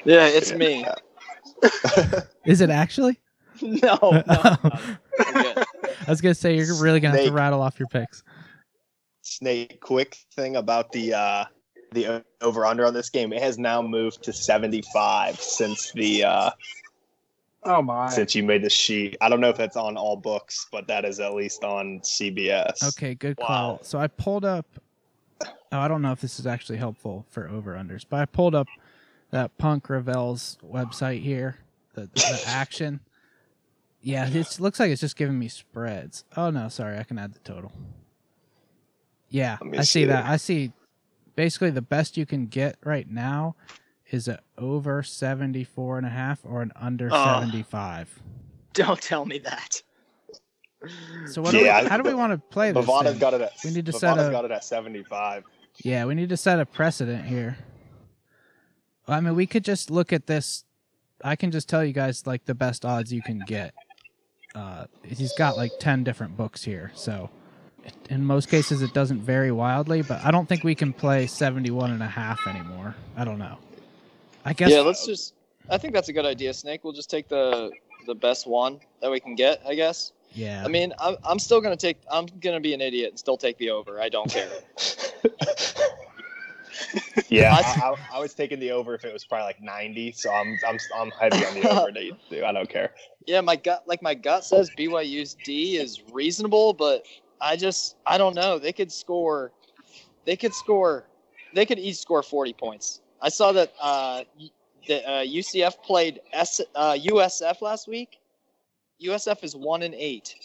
Yeah, 0.06 0.28
it's 0.28 0.54
me. 0.54 0.86
Is 2.46 2.62
it 2.62 2.70
actually? 2.70 3.20
no, 3.62 3.98
no, 4.02 4.22
I 4.34 4.98
I'm 5.20 5.78
was 6.08 6.22
gonna 6.22 6.34
say 6.34 6.56
you're 6.56 6.74
really 6.76 7.00
gonna 7.00 7.12
have 7.16 7.26
to 7.26 7.30
Snake. 7.30 7.38
rattle 7.38 7.62
off 7.62 7.80
your 7.80 7.88
picks. 7.88 8.24
Snake, 9.22 9.80
quick 9.82 10.18
thing 10.36 10.56
about 10.56 10.92
the 10.92 11.14
uh 11.14 11.46
the 11.92 12.24
over 12.42 12.66
under 12.66 12.86
on 12.86 12.94
this 12.94 13.10
game. 13.10 13.34
It 13.34 13.42
has 13.42 13.60
now 13.60 13.82
moved 13.82 14.24
to 14.24 14.34
75 14.34 15.40
since 15.40 15.92
the 15.92 16.24
uh 16.24 16.50
Oh 17.64 17.84
my! 17.84 18.10
since 18.10 18.34
you 18.34 18.42
made 18.42 18.64
the 18.64 18.70
sheet. 18.72 19.16
I 19.22 19.30
don't 19.30 19.40
know 19.40 19.50
if 19.50 19.58
that's 19.58 19.78
on 19.78 19.96
all 19.96 20.16
books, 20.16 20.66
but 20.72 20.88
that 20.88 21.06
is 21.06 21.20
at 21.20 21.36
least 21.36 21.64
on 21.64 22.00
CBS. 22.00 22.82
Okay, 22.98 23.14
good 23.14 23.38
Wow. 23.38 23.46
call. 23.46 23.80
So 23.84 24.00
I 24.00 24.08
pulled 24.08 24.46
up. 24.46 24.66
Oh, 25.44 25.80
I 25.80 25.88
don't 25.88 26.02
know 26.02 26.12
if 26.12 26.20
this 26.22 26.40
is 26.40 26.48
actually 26.48 26.80
helpful 26.80 27.26
for 27.30 27.48
over 27.48 27.76
unders, 27.76 28.04
but 28.10 28.20
I 28.20 28.26
pulled 28.26 28.56
up 28.56 28.68
that 29.32 29.58
Punk 29.58 29.90
Ravel's 29.90 30.58
website 30.64 31.22
here, 31.22 31.58
the, 31.94 32.10
the 32.14 32.42
action. 32.48 33.00
Yeah, 34.02 34.28
it 34.28 34.60
looks 34.60 34.80
like 34.80 34.92
it's 34.92 35.02
just 35.02 35.16
giving 35.16 35.38
me 35.38 35.48
spreads. 35.48 36.24
Oh 36.36 36.50
no, 36.50 36.70
sorry, 36.70 36.98
I 36.98 37.04
can 37.04 37.18
add 37.20 37.34
the 37.34 37.40
total. 37.40 37.72
Yeah, 39.30 39.58
I 39.62 39.78
see 39.78 39.84
see. 39.84 40.06
that. 40.06 40.26
I 40.26 40.38
see. 40.38 40.72
Basically, 41.36 41.70
the 41.70 41.82
best 41.82 42.18
you 42.18 42.26
can 42.26 42.48
get 42.48 42.76
right 42.84 43.10
now 43.10 43.56
is 44.10 44.28
a 44.28 44.40
over 44.58 45.02
74 45.02 45.98
and 46.00 46.06
a 46.06 46.10
half 46.10 46.40
or 46.44 46.62
an 46.62 46.72
under 46.76 47.08
Oh. 47.12 47.40
75. 47.42 48.20
Don't 48.74 49.02
tell 49.02 49.26
me 49.26 49.40
that. 49.40 49.82
So 51.28 51.42
what 51.42 51.54
Yeah, 51.54 51.80
do 51.80 51.84
we, 51.86 51.90
how 51.90 51.98
do 51.98 52.04
we 52.04 52.14
want 52.14 52.34
to 52.34 52.38
play 52.38 52.72
this? 52.72 52.86
Bovada's 52.86 53.12
thing? 53.14 53.20
got 53.20 53.34
it 53.36 53.42
at 53.42 53.52
We 53.64 53.72
need 53.72 53.86
to 53.86 53.94
set 53.94 54.02
Bovada's 54.16 54.28
a- 54.28 54.32
got 54.32 54.46
it 54.46 54.52
at 54.52 54.64
75. 54.66 55.44
Yeah, 55.84 56.06
we 56.06 56.16
need 56.16 56.30
to 56.30 56.38
set 56.38 56.60
a 56.60 56.66
precedent 56.66 57.26
here. 57.26 57.56
I 59.12 59.20
mean, 59.20 59.36
we 59.36 59.46
could 59.46 59.64
just 59.64 59.92
look 59.92 60.14
at 60.14 60.28
this. 60.28 60.64
I 61.24 61.36
can 61.36 61.52
just 61.52 61.70
tell 61.70 61.84
you 61.84 61.94
guys 61.94 62.26
like 62.26 62.46
the 62.46 62.56
best 62.56 62.86
odds 62.86 63.12
you 63.14 63.22
can 63.22 63.44
get. 63.46 63.74
Uh, 64.56 64.86
he's 65.04 65.34
got 65.38 65.58
like 65.58 65.72
10 65.80 66.04
different 66.04 66.36
books 66.36 66.64
here. 66.64 66.92
So 66.96 67.30
in 68.10 68.26
most 68.26 68.50
cases, 68.50 68.82
it 68.82 68.94
doesn't 68.94 69.22
vary 69.22 69.52
wildly, 69.52 70.02
but 70.02 70.24
I 70.24 70.32
don't 70.32 70.48
think 70.48 70.64
we 70.64 70.76
can 70.76 70.94
play 70.94 71.28
71 71.28 71.92
and 71.92 72.04
a 72.04 72.08
half 72.08 72.46
anymore. 72.48 72.96
I 73.16 73.24
don't 73.24 73.40
know. 73.40 73.58
I 74.46 74.54
guess. 74.54 74.72
Yeah, 74.72 74.82
let's 74.82 75.06
just. 75.06 75.34
I 75.70 75.78
think 75.78 75.94
that's 75.94 76.10
a 76.10 76.14
good 76.14 76.26
idea, 76.26 76.54
Snake. 76.54 76.84
We'll 76.84 76.94
just 76.94 77.10
take 77.10 77.28
the 77.28 77.72
the 78.08 78.16
best 78.16 78.48
one 78.48 78.80
that 79.02 79.12
we 79.12 79.20
can 79.20 79.36
get. 79.36 79.62
I 79.66 79.76
guess. 79.76 80.12
yeah. 80.34 80.64
I 80.66 80.68
mean, 80.68 80.92
I'm, 81.00 81.16
I'm 81.24 81.40
still 81.40 81.62
gonna 81.62 81.78
take. 81.78 81.98
I'm 82.10 82.26
gonna 82.40 82.60
be 82.60 82.74
an 82.74 82.82
idiot 82.82 83.12
and 83.12 83.20
still 83.20 83.38
take 83.38 83.58
the 83.58 83.70
over. 83.70 84.02
I 84.02 84.10
don't 84.10 84.30
care. 84.30 84.50
Yeah, 87.30 87.54
I- 87.54 87.62
I, 87.62 87.92
I, 87.92 87.96
I 88.16 88.20
was 88.20 88.34
taking 88.34 88.60
the 88.60 88.72
over 88.72 88.94
if 88.94 89.06
it 89.06 89.14
was 89.14 89.24
probably 89.24 89.46
like 89.46 89.62
90. 89.62 90.12
So 90.14 90.32
I'm 90.34 90.58
I'm 90.68 90.78
I'm 90.96 91.12
heavy 91.12 91.46
on 91.46 91.54
the 91.54 91.64
over. 91.70 91.92
to- 91.92 92.12
to- 92.30 92.46
I 92.46 92.52
don't 92.52 92.70
care. 92.70 92.94
Yeah, 93.26 93.42
my 93.42 93.56
gut, 93.56 93.84
like 93.88 94.02
my 94.02 94.14
gut 94.16 94.44
says 94.44 94.70
BYU's 94.78 95.36
D 95.46 95.78
is 95.78 96.02
reasonable, 96.12 96.74
but 96.74 97.06
I 97.40 97.56
just, 97.56 97.96
I 98.06 98.18
don't 98.18 98.36
know. 98.36 98.60
They 98.60 98.74
could 98.74 98.92
score, 98.92 99.52
they 100.26 100.36
could 100.36 100.54
score, 100.54 101.06
they 101.54 101.66
could 101.66 101.80
each 101.80 101.98
score 101.98 102.22
40 102.24 102.54
points. 102.54 103.02
I 103.22 103.30
saw 103.30 103.52
that 103.54 103.74
uh, 103.80 104.24
y- 104.40 104.50
the 104.88 105.08
uh, 105.08 105.24
UCF 105.24 105.82
played 105.84 106.20
S, 106.34 106.60
uh, 106.76 106.94
USF 106.94 107.62
last 107.62 107.88
week. 107.88 108.20
USF 109.04 109.44
is 109.44 109.56
one 109.56 109.84
and 109.84 109.96
eight, 109.96 110.36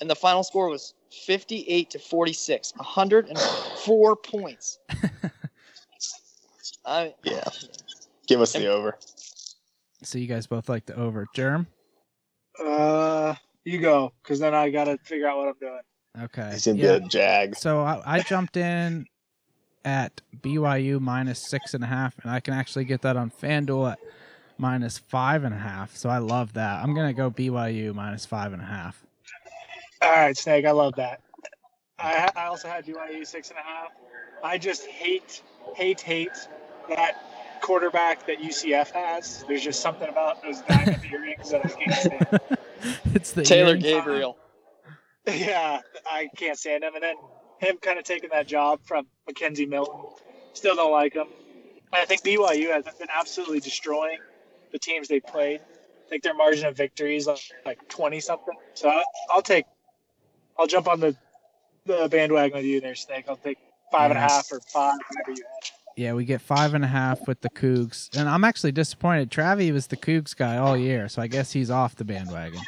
and 0.00 0.08
the 0.10 0.16
final 0.16 0.42
score 0.42 0.68
was 0.68 0.94
58 1.26 1.90
to 1.90 1.98
46, 1.98 2.72
104 2.76 4.16
points. 4.16 4.78
I, 6.84 7.14
Yeah, 7.22 7.44
give 8.26 8.40
us 8.40 8.52
the 8.52 8.66
over. 8.66 8.96
So 10.02 10.18
you 10.18 10.26
guys 10.26 10.46
both 10.46 10.68
like 10.68 10.86
the 10.86 10.96
over. 10.96 11.26
Germ? 11.34 11.66
Uh, 12.58 13.34
you 13.64 13.78
go, 13.78 14.12
because 14.22 14.38
then 14.38 14.54
I 14.54 14.70
gotta 14.70 14.98
figure 15.04 15.28
out 15.28 15.38
what 15.38 15.48
I'm 15.48 15.54
doing. 15.60 15.80
Okay. 16.24 16.50
He's 16.52 16.66
in 16.66 16.76
Yeah. 16.76 16.98
the 16.98 17.00
Jags. 17.00 17.60
So 17.60 17.80
I, 17.80 18.02
I 18.04 18.20
jumped 18.22 18.56
in 18.56 19.06
at 19.84 20.20
BYU 20.42 21.00
minus 21.00 21.38
six 21.38 21.74
and 21.74 21.84
a 21.84 21.86
half, 21.86 22.18
and 22.22 22.30
I 22.30 22.40
can 22.40 22.54
actually 22.54 22.84
get 22.84 23.02
that 23.02 23.16
on 23.16 23.30
FanDuel 23.30 23.92
at 23.92 23.98
minus 24.58 24.98
five 24.98 25.44
and 25.44 25.54
a 25.54 25.58
half. 25.58 25.96
So 25.96 26.08
I 26.08 26.18
love 26.18 26.54
that. 26.54 26.82
I'm 26.82 26.94
gonna 26.94 27.12
go 27.12 27.30
BYU 27.30 27.94
minus 27.94 28.26
five 28.26 28.52
and 28.52 28.62
a 28.62 28.66
half. 28.66 29.04
All 30.02 30.10
right, 30.10 30.36
Snake, 30.36 30.64
I 30.64 30.70
love 30.70 30.94
that. 30.96 31.20
I 31.98 32.30
I 32.34 32.46
also 32.46 32.68
had 32.68 32.86
BYU 32.86 33.26
six 33.26 33.50
and 33.50 33.58
a 33.58 33.62
half. 33.62 33.88
I 34.42 34.56
just 34.56 34.86
hate, 34.86 35.42
hate, 35.74 36.00
hate 36.00 36.48
that 36.90 37.60
quarterback 37.60 38.26
that 38.26 38.38
UCF 38.38 38.90
has. 38.90 39.44
There's 39.46 39.62
just 39.62 39.80
something 39.80 40.08
about 40.08 40.42
those 40.42 40.60
diamond 40.62 41.04
earrings 41.10 41.50
that 41.50 41.64
I 41.64 41.68
can't 41.68 41.94
stand. 41.94 42.58
it's 43.14 43.32
the 43.32 43.42
Taylor 43.42 43.70
earrings. 43.70 43.84
Gabriel. 43.84 44.36
Yeah, 45.26 45.80
I 46.10 46.28
can't 46.36 46.58
stand 46.58 46.84
him. 46.84 46.94
And 46.94 47.02
then 47.02 47.16
him 47.58 47.76
kind 47.80 47.98
of 47.98 48.04
taking 48.04 48.30
that 48.30 48.46
job 48.46 48.80
from 48.84 49.06
McKenzie 49.28 49.68
Milton. 49.68 50.00
Still 50.54 50.76
don't 50.76 50.92
like 50.92 51.14
him. 51.14 51.26
And 51.92 52.02
I 52.02 52.04
think 52.04 52.22
BYU 52.22 52.70
has 52.72 52.84
been 52.94 53.08
absolutely 53.14 53.60
destroying 53.60 54.18
the 54.72 54.78
teams 54.78 55.08
they 55.08 55.20
played. 55.20 55.60
I 55.60 56.08
think 56.08 56.22
their 56.22 56.34
margin 56.34 56.66
of 56.66 56.76
victory 56.76 57.16
is 57.16 57.26
like, 57.26 57.40
like 57.64 57.88
20 57.88 58.20
something. 58.20 58.54
So 58.74 58.88
I, 58.88 59.04
I'll 59.30 59.42
take, 59.42 59.66
I'll 60.58 60.66
jump 60.66 60.88
on 60.88 61.00
the, 61.00 61.16
the 61.86 62.08
bandwagon 62.08 62.56
with 62.56 62.64
you 62.64 62.80
there, 62.80 62.94
Snake. 62.94 63.26
I'll 63.28 63.36
take 63.36 63.58
five 63.92 64.10
and 64.10 64.18
a 64.18 64.20
half 64.20 64.50
or 64.50 64.60
five, 64.60 64.98
whatever 65.08 65.32
you 65.32 65.44
have. 65.44 65.79
Yeah, 66.00 66.14
we 66.14 66.24
get 66.24 66.40
five 66.40 66.72
and 66.72 66.82
a 66.82 66.88
half 66.88 67.28
with 67.28 67.42
the 67.42 67.50
Cougs, 67.50 68.08
and 68.16 68.26
I'm 68.26 68.42
actually 68.42 68.72
disappointed. 68.72 69.30
Travie 69.30 69.70
was 69.70 69.86
the 69.86 69.98
Cougs 69.98 70.34
guy 70.34 70.56
all 70.56 70.74
year, 70.74 71.10
so 71.10 71.20
I 71.20 71.26
guess 71.26 71.52
he's 71.52 71.70
off 71.70 71.94
the 71.94 72.06
bandwagon. 72.06 72.62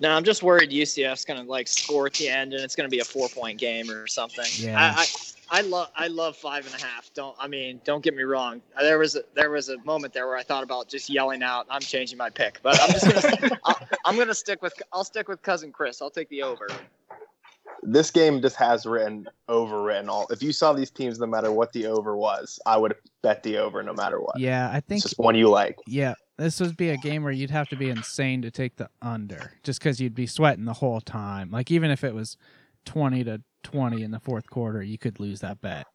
No, 0.00 0.10
I'm 0.10 0.24
just 0.24 0.42
worried 0.42 0.72
UCF's 0.72 1.24
gonna 1.24 1.44
like 1.44 1.68
score 1.68 2.06
at 2.06 2.14
the 2.14 2.28
end 2.28 2.52
and 2.52 2.64
it's 2.64 2.74
gonna 2.74 2.88
be 2.88 2.98
a 2.98 3.04
four 3.04 3.28
point 3.28 3.60
game 3.60 3.88
or 3.92 4.08
something. 4.08 4.44
Yeah. 4.56 4.76
I, 4.76 5.02
I, 5.02 5.58
I 5.58 5.60
love 5.60 5.90
I 5.94 6.08
love 6.08 6.36
five 6.36 6.66
and 6.66 6.74
a 6.74 6.84
half. 6.84 7.14
Don't 7.14 7.36
I 7.38 7.46
mean 7.46 7.80
don't 7.84 8.02
get 8.02 8.16
me 8.16 8.24
wrong. 8.24 8.60
There 8.80 8.98
was 8.98 9.14
a, 9.14 9.22
there 9.34 9.50
was 9.50 9.68
a 9.68 9.78
moment 9.84 10.12
there 10.12 10.26
where 10.26 10.36
I 10.36 10.42
thought 10.42 10.64
about 10.64 10.88
just 10.88 11.08
yelling 11.08 11.44
out, 11.44 11.66
"I'm 11.70 11.80
changing 11.80 12.18
my 12.18 12.30
pick," 12.30 12.58
but 12.64 12.76
I'm 12.82 12.90
just 12.90 13.06
gonna 13.06 13.60
I'll, 13.64 13.88
I'm 14.04 14.16
gonna 14.16 14.34
stick 14.34 14.62
with 14.62 14.74
I'll 14.92 15.04
stick 15.04 15.28
with 15.28 15.40
cousin 15.42 15.70
Chris. 15.70 16.02
I'll 16.02 16.10
take 16.10 16.28
the 16.28 16.42
over. 16.42 16.66
This 17.82 18.10
game 18.10 18.40
just 18.40 18.56
has 18.56 18.86
written 18.86 19.26
overwritten 19.48 20.08
all. 20.08 20.26
If 20.30 20.42
you 20.42 20.52
saw 20.52 20.72
these 20.72 20.90
teams, 20.90 21.18
no 21.18 21.26
matter 21.26 21.50
what 21.50 21.72
the 21.72 21.86
over 21.86 22.16
was, 22.16 22.60
I 22.64 22.76
would 22.76 22.94
bet 23.22 23.42
the 23.42 23.58
over 23.58 23.82
no 23.82 23.92
matter 23.92 24.20
what. 24.20 24.38
Yeah, 24.38 24.68
I 24.68 24.74
think 24.74 24.82
It's 24.82 24.86
think 24.88 25.02
just 25.02 25.18
one 25.18 25.34
you 25.34 25.48
like. 25.48 25.76
yeah, 25.86 26.14
this 26.38 26.60
would 26.60 26.76
be 26.76 26.90
a 26.90 26.96
game 26.96 27.24
where 27.24 27.32
you'd 27.32 27.50
have 27.50 27.68
to 27.70 27.76
be 27.76 27.90
insane 27.90 28.42
to 28.42 28.50
take 28.52 28.76
the 28.76 28.88
under, 29.00 29.54
just 29.64 29.80
because 29.80 30.00
you'd 30.00 30.14
be 30.14 30.26
sweating 30.26 30.64
the 30.64 30.72
whole 30.74 31.00
time. 31.00 31.50
Like 31.50 31.70
even 31.72 31.90
if 31.90 32.04
it 32.04 32.14
was 32.14 32.36
twenty 32.84 33.24
to 33.24 33.42
twenty 33.64 34.04
in 34.04 34.12
the 34.12 34.20
fourth 34.20 34.48
quarter, 34.48 34.82
you 34.82 34.96
could 34.98 35.18
lose 35.18 35.40
that 35.40 35.60
bet. 35.60 35.86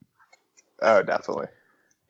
Oh, 0.81 1.01
definitely. 1.03 1.47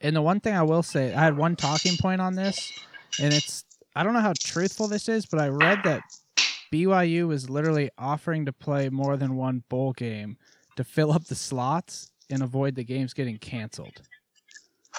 And 0.01 0.15
the 0.15 0.21
one 0.21 0.39
thing 0.39 0.55
I 0.55 0.63
will 0.63 0.83
say, 0.83 1.13
I 1.13 1.23
had 1.23 1.37
one 1.37 1.55
talking 1.55 1.97
point 1.97 2.21
on 2.21 2.35
this, 2.35 2.71
and 3.19 3.33
it's 3.33 3.63
I 3.95 4.03
don't 4.03 4.13
know 4.13 4.21
how 4.21 4.33
truthful 4.39 4.87
this 4.87 5.07
is, 5.07 5.25
but 5.25 5.39
I 5.39 5.47
read 5.49 5.83
that 5.83 6.01
BYU 6.71 7.27
was 7.27 7.49
literally 7.49 7.89
offering 7.97 8.45
to 8.45 8.53
play 8.53 8.89
more 8.89 9.17
than 9.17 9.35
one 9.35 9.63
bowl 9.69 9.93
game 9.93 10.37
to 10.75 10.83
fill 10.83 11.11
up 11.11 11.25
the 11.25 11.35
slots 11.35 12.11
and 12.29 12.43
avoid 12.43 12.75
the 12.75 12.83
games 12.83 13.13
getting 13.13 13.37
canceled. 13.37 14.01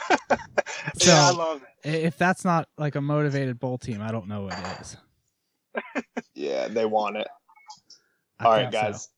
so 0.11 1.13
yeah, 1.13 1.29
I 1.29 1.31
love 1.31 1.63
it. 1.85 1.95
if 1.95 2.17
that's 2.17 2.45
not 2.45 2.69
like 2.79 2.95
a 2.95 3.01
motivated 3.01 3.59
bowl 3.59 3.79
team, 3.79 4.01
I 4.01 4.11
don't 4.11 4.29
know 4.29 4.43
what 4.43 4.81
is. 4.81 4.97
Yeah, 6.35 6.69
they 6.69 6.85
want 6.85 7.17
it. 7.17 7.27
I 8.39 8.45
All 8.45 8.53
right, 8.53 8.61
think 8.63 8.73
so. 8.73 8.81
guys. 8.81 9.09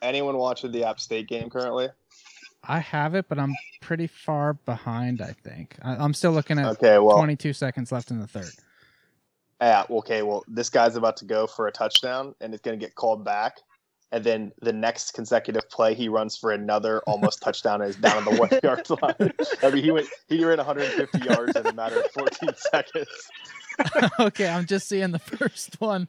Anyone 0.00 0.36
watching 0.36 0.70
the 0.70 0.84
App 0.84 1.00
State 1.00 1.26
game 1.26 1.50
currently? 1.50 1.88
I 2.64 2.78
have 2.78 3.16
it, 3.16 3.28
but 3.28 3.38
I'm 3.38 3.52
pretty 3.80 4.06
far 4.06 4.54
behind. 4.54 5.20
I 5.20 5.32
think 5.32 5.76
I, 5.82 5.96
I'm 5.96 6.14
still 6.14 6.30
looking 6.30 6.58
at 6.58 6.66
Okay, 6.66 6.98
well, 6.98 7.16
22 7.16 7.52
seconds 7.52 7.90
left 7.90 8.12
in 8.12 8.20
the 8.20 8.28
third. 8.28 8.50
Yeah, 9.62 9.84
okay, 9.90 10.22
well, 10.22 10.44
this 10.48 10.68
guy's 10.70 10.96
about 10.96 11.16
to 11.18 11.24
go 11.24 11.46
for 11.46 11.68
a 11.68 11.72
touchdown, 11.72 12.34
and 12.40 12.52
it's 12.52 12.62
going 12.62 12.78
to 12.78 12.84
get 12.84 12.94
called 12.94 13.24
back. 13.24 13.58
And 14.10 14.22
then 14.22 14.52
the 14.60 14.72
next 14.72 15.14
consecutive 15.14 15.70
play, 15.70 15.94
he 15.94 16.08
runs 16.08 16.36
for 16.36 16.52
another 16.52 17.00
almost 17.06 17.40
touchdown 17.42 17.80
and 17.80 17.88
is 17.88 17.96
down 17.96 18.18
on 18.18 18.24
the 18.24 18.38
one 18.38 18.50
yard 18.62 18.88
line. 19.02 19.32
I 19.62 19.70
mean, 19.70 19.82
he 19.82 19.90
went 19.90 20.08
he 20.28 20.44
ran 20.44 20.58
150 20.58 21.20
yards 21.20 21.56
in 21.56 21.66
a 21.66 21.72
matter 21.72 21.96
of 21.96 22.06
14 22.10 22.52
seconds. 22.56 23.08
okay, 24.20 24.48
I'm 24.48 24.66
just 24.66 24.86
seeing 24.88 25.12
the 25.12 25.18
first 25.18 25.80
one. 25.80 26.08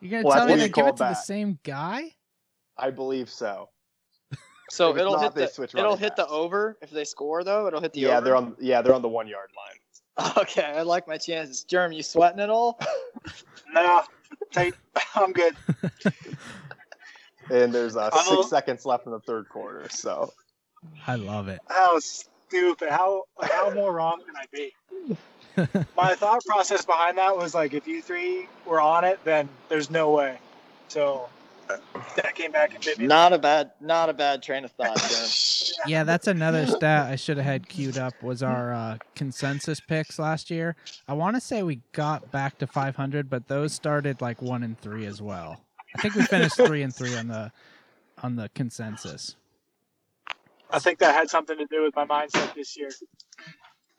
You're 0.00 0.10
gonna 0.10 0.24
Well, 0.24 0.38
tell 0.38 0.46
me 0.46 0.52
when 0.52 0.60
they 0.60 0.68
you 0.68 0.72
give 0.72 0.84
call 0.84 0.94
it 0.94 0.96
to 0.98 1.04
the 1.04 1.14
same 1.14 1.58
guy? 1.64 2.14
I 2.78 2.90
believe 2.90 3.28
so. 3.28 3.68
So 4.70 4.96
it'll 4.96 5.12
not, 5.12 5.36
hit 5.36 5.54
the 5.54 5.62
it'll 5.64 5.82
running 5.84 5.98
hit 5.98 6.16
the 6.16 6.26
over 6.28 6.78
if 6.80 6.90
they 6.90 7.04
score 7.04 7.44
though. 7.44 7.66
It'll 7.66 7.80
hit 7.80 7.92
the 7.92 8.00
Yeah, 8.02 8.16
over. 8.16 8.24
they're 8.24 8.36
on. 8.36 8.56
Yeah, 8.58 8.80
they're 8.80 8.94
on 8.94 9.02
the 9.02 9.08
one 9.08 9.28
yard 9.28 9.50
line. 9.56 9.78
Okay, 10.38 10.62
I 10.62 10.82
like 10.82 11.08
my 11.08 11.18
chances. 11.18 11.64
Jerem, 11.68 11.94
you 11.94 12.02
sweating 12.02 12.40
at 12.40 12.50
all? 12.50 12.78
No, 13.72 14.02
take, 14.52 14.74
I'm 15.16 15.32
good. 15.32 15.56
And 17.50 17.74
there's 17.74 17.96
uh, 17.96 18.10
I'm 18.12 18.20
a- 18.20 18.22
six 18.22 18.48
seconds 18.48 18.86
left 18.86 19.06
in 19.06 19.12
the 19.12 19.18
third 19.20 19.48
quarter. 19.48 19.88
So 19.90 20.32
I 21.06 21.16
love 21.16 21.48
it. 21.48 21.60
That 21.68 21.92
was 21.92 22.26
stupid. 22.48 22.90
How 22.90 23.24
how 23.42 23.70
more 23.70 23.92
wrong 23.92 24.20
can 24.24 24.36
I 24.36 24.44
be? 24.52 24.74
My 25.96 26.14
thought 26.14 26.44
process 26.44 26.84
behind 26.84 27.18
that 27.18 27.36
was 27.36 27.54
like, 27.54 27.74
if 27.74 27.88
you 27.88 28.00
three 28.00 28.48
were 28.64 28.80
on 28.80 29.04
it, 29.04 29.18
then 29.24 29.48
there's 29.68 29.90
no 29.90 30.10
way. 30.12 30.38
So 30.88 31.28
that 31.68 32.34
came 32.34 32.52
back 32.52 32.74
and 32.74 32.84
bit 32.84 32.98
me. 32.98 33.06
Not 33.06 33.32
a 33.32 33.38
bad 33.38 33.72
not 33.80 34.08
a 34.08 34.12
bad 34.12 34.42
train 34.42 34.64
of 34.64 34.72
thought, 34.72 34.96
Jerem. 34.96 35.60
Yeah, 35.86 36.04
that's 36.04 36.28
another 36.28 36.66
stat 36.66 37.10
I 37.10 37.16
should 37.16 37.36
have 37.36 37.44
had 37.44 37.68
queued 37.68 37.98
up 37.98 38.14
was 38.22 38.42
our 38.42 38.72
uh, 38.72 38.96
consensus 39.14 39.80
picks 39.80 40.18
last 40.18 40.50
year. 40.50 40.76
I 41.08 41.12
want 41.12 41.36
to 41.36 41.40
say 41.40 41.62
we 41.62 41.80
got 41.92 42.30
back 42.30 42.56
to 42.58 42.66
500, 42.66 43.28
but 43.28 43.48
those 43.48 43.74
started 43.74 44.22
like 44.22 44.40
one 44.40 44.62
and 44.62 44.78
three 44.78 45.04
as 45.04 45.20
well. 45.20 45.60
I 45.94 46.00
think 46.00 46.14
we 46.14 46.22
finished 46.22 46.56
three 46.56 46.82
and 46.82 46.94
three 46.94 47.14
on 47.16 47.28
the 47.28 47.52
on 48.22 48.36
the 48.36 48.48
consensus. 48.54 49.36
I 50.70 50.78
think 50.78 50.98
that 51.00 51.14
had 51.14 51.28
something 51.28 51.58
to 51.58 51.66
do 51.66 51.82
with 51.82 51.94
my 51.94 52.06
mindset 52.06 52.54
this 52.54 52.76
year. 52.76 52.90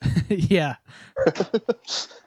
yeah. 0.30 0.76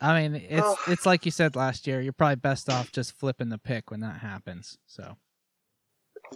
I 0.00 0.20
mean, 0.20 0.42
it's 0.48 0.88
it's 0.88 1.06
like 1.06 1.24
you 1.24 1.30
said 1.32 1.56
last 1.56 1.86
year. 1.86 2.00
You're 2.00 2.12
probably 2.12 2.36
best 2.36 2.68
off 2.70 2.92
just 2.92 3.18
flipping 3.18 3.48
the 3.48 3.58
pick 3.58 3.90
when 3.90 4.00
that 4.00 4.20
happens. 4.20 4.78
So, 4.86 5.16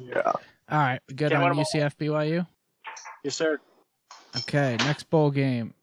yeah, 0.00 0.22
all 0.24 0.42
right, 0.70 1.00
good 1.08 1.30
Can't 1.30 1.34
win 1.34 1.42
on 1.42 1.50
'em 1.52 1.58
all. 1.58 1.64
UCF 1.64 1.96
BYU. 1.96 2.46
Yes, 3.22 3.36
sir. 3.36 3.60
Okay, 4.36 4.76
next 4.78 5.10
bowl 5.10 5.30
game. 5.30 5.74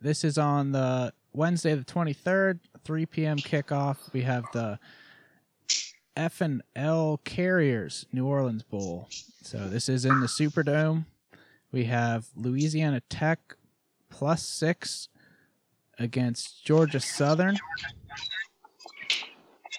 This 0.00 0.22
is 0.24 0.36
on 0.36 0.72
the 0.72 1.12
Wednesday, 1.32 1.74
the 1.74 1.84
23rd, 1.84 2.60
3 2.84 3.06
p.m. 3.06 3.38
kickoff. 3.38 4.12
We 4.12 4.22
have 4.22 4.44
the 4.52 4.78
F 6.16 6.40
and 6.40 6.62
L 6.76 7.20
Carriers 7.24 8.06
New 8.12 8.26
Orleans 8.26 8.62
Bowl. 8.62 9.08
So 9.42 9.68
this 9.68 9.88
is 9.88 10.04
in 10.04 10.20
the 10.20 10.26
Superdome. 10.26 11.06
We 11.72 11.84
have 11.84 12.26
Louisiana 12.36 13.00
Tech 13.08 13.56
plus 14.10 14.42
six 14.44 15.08
against 15.98 16.64
Georgia 16.64 17.00
Southern. 17.00 17.56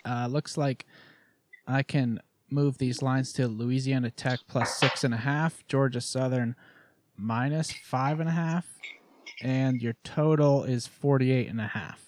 Uh, 0.06 0.28
looks 0.28 0.58
like 0.58 0.86
I 1.68 1.84
can 1.84 2.20
move 2.52 2.78
these 2.78 3.02
lines 3.02 3.34
to 3.34 3.48
Louisiana 3.48 4.12
Tech 4.12 4.40
plus 4.48 4.78
six 4.78 5.04
and 5.04 5.14
a 5.14 5.18
half, 5.18 5.66
Georgia 5.68 6.02
Southern 6.02 6.56
minus 7.18 7.72
five 7.72 8.20
and 8.20 8.30
a 8.30 8.34
half, 8.34 8.66
and 9.42 9.82
your 9.82 9.96
total 10.04 10.64
is 10.64 10.86
48 10.88 11.48
and 11.50 11.60
a 11.62 11.68
half. 11.68 12.06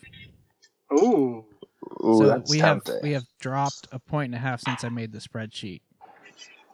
Ooh. 0.94 1.46
Ooh, 2.04 2.18
so 2.20 2.28
that's 2.28 2.52
we 2.52 2.60
tempting. 2.60 2.94
have 2.96 3.04
we 3.04 3.12
have 3.14 3.24
dropped 3.40 3.88
a 3.92 4.00
point 4.00 4.26
and 4.28 4.36
a 4.36 4.40
half 4.40 4.62
since 4.62 4.84
I 4.84 4.90
made 4.90 5.12
the 5.12 5.20
spreadsheet. 5.20 5.82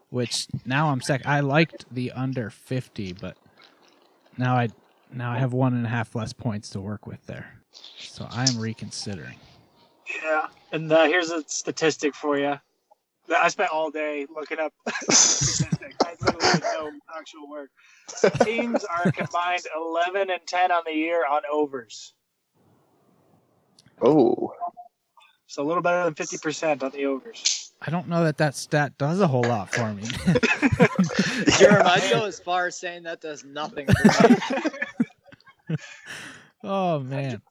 which 0.10 0.48
now 0.65 0.89
I'm 0.89 1.02
second. 1.02 1.28
I 1.28 1.39
liked 1.39 1.86
the 1.91 2.12
under 2.12 2.50
50, 2.50 3.13
but 3.13 3.38
now 4.38 4.56
I 4.56 4.69
now 5.15 5.32
I 5.32 5.38
have 5.39 5.54
one 5.54 5.73
and 5.73 5.86
a 5.86 5.89
half 5.89 6.15
less 6.15 6.34
points 6.34 6.69
to 6.71 6.82
work 6.82 7.08
with 7.08 7.26
there. 7.26 7.60
So 7.99 8.28
I 8.30 8.47
am 8.47 8.60
reconsidering. 8.60 9.38
Yeah, 10.23 10.47
and 10.71 10.91
uh, 10.91 11.06
here's 11.06 11.32
a 11.32 11.43
statistic 11.47 12.13
for 12.15 12.38
you. 12.38 12.60
I 13.36 13.47
spent 13.47 13.71
all 13.71 13.89
day 13.89 14.28
looking 14.34 14.60
up 14.60 14.73
statistics. 15.10 15.95
I 16.04 16.15
literally 16.21 16.52
did 16.52 16.63
no 16.73 16.91
actual 17.17 17.49
work. 17.49 17.69
Teams 18.43 18.84
are 18.84 19.12
combined 19.12 19.63
11 19.76 20.30
and 20.30 20.41
10 20.45 20.71
on 20.71 20.84
the 20.86 20.91
year 20.91 21.26
on 21.26 21.41
overs. 21.52 22.13
Oh, 24.02 24.54
So 25.47 25.63
a 25.63 25.65
little 25.65 25.82
better 25.82 26.04
than 26.04 26.13
50% 26.15 26.84
on 26.84 26.91
the 26.91 27.06
overs. 27.06 27.71
I 27.82 27.91
don't 27.91 28.08
know 28.08 28.23
that 28.23 28.38
that 28.38 28.56
stat 28.56 28.97
does 28.97 29.19
a 29.19 29.28
whole 29.28 29.43
lot 29.43 29.73
for 29.73 29.93
me. 29.93 30.04
Jerem, 31.54 31.86
I'd 31.86 32.10
go 32.10 32.26
as 32.26 32.39
far 32.39 32.67
as 32.67 32.78
saying 32.78 33.04
that 33.04 33.21
does 33.21 33.43
nothing 33.43 33.88
for 33.88 34.30
me. 34.30 34.36
oh 36.63 36.99
man. 37.03 37.41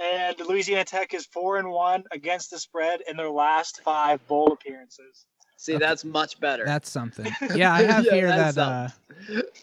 And 0.00 0.36
Louisiana 0.40 0.84
Tech 0.84 1.14
is 1.14 1.26
4 1.26 1.58
and 1.58 1.70
1 1.70 2.04
against 2.10 2.50
the 2.50 2.58
spread 2.58 3.02
in 3.08 3.16
their 3.16 3.30
last 3.30 3.82
five 3.84 4.26
bowl 4.26 4.52
appearances. 4.52 5.26
See, 5.56 5.76
that's 5.76 6.04
much 6.04 6.40
better. 6.40 6.64
That's 6.64 6.90
something. 6.90 7.32
Yeah, 7.54 7.72
I 7.72 7.82
have 7.82 8.04
Yeah, 8.04 8.10
here 8.10 8.28
that's 8.28 8.56
that 8.56 8.62
uh, 8.62 8.88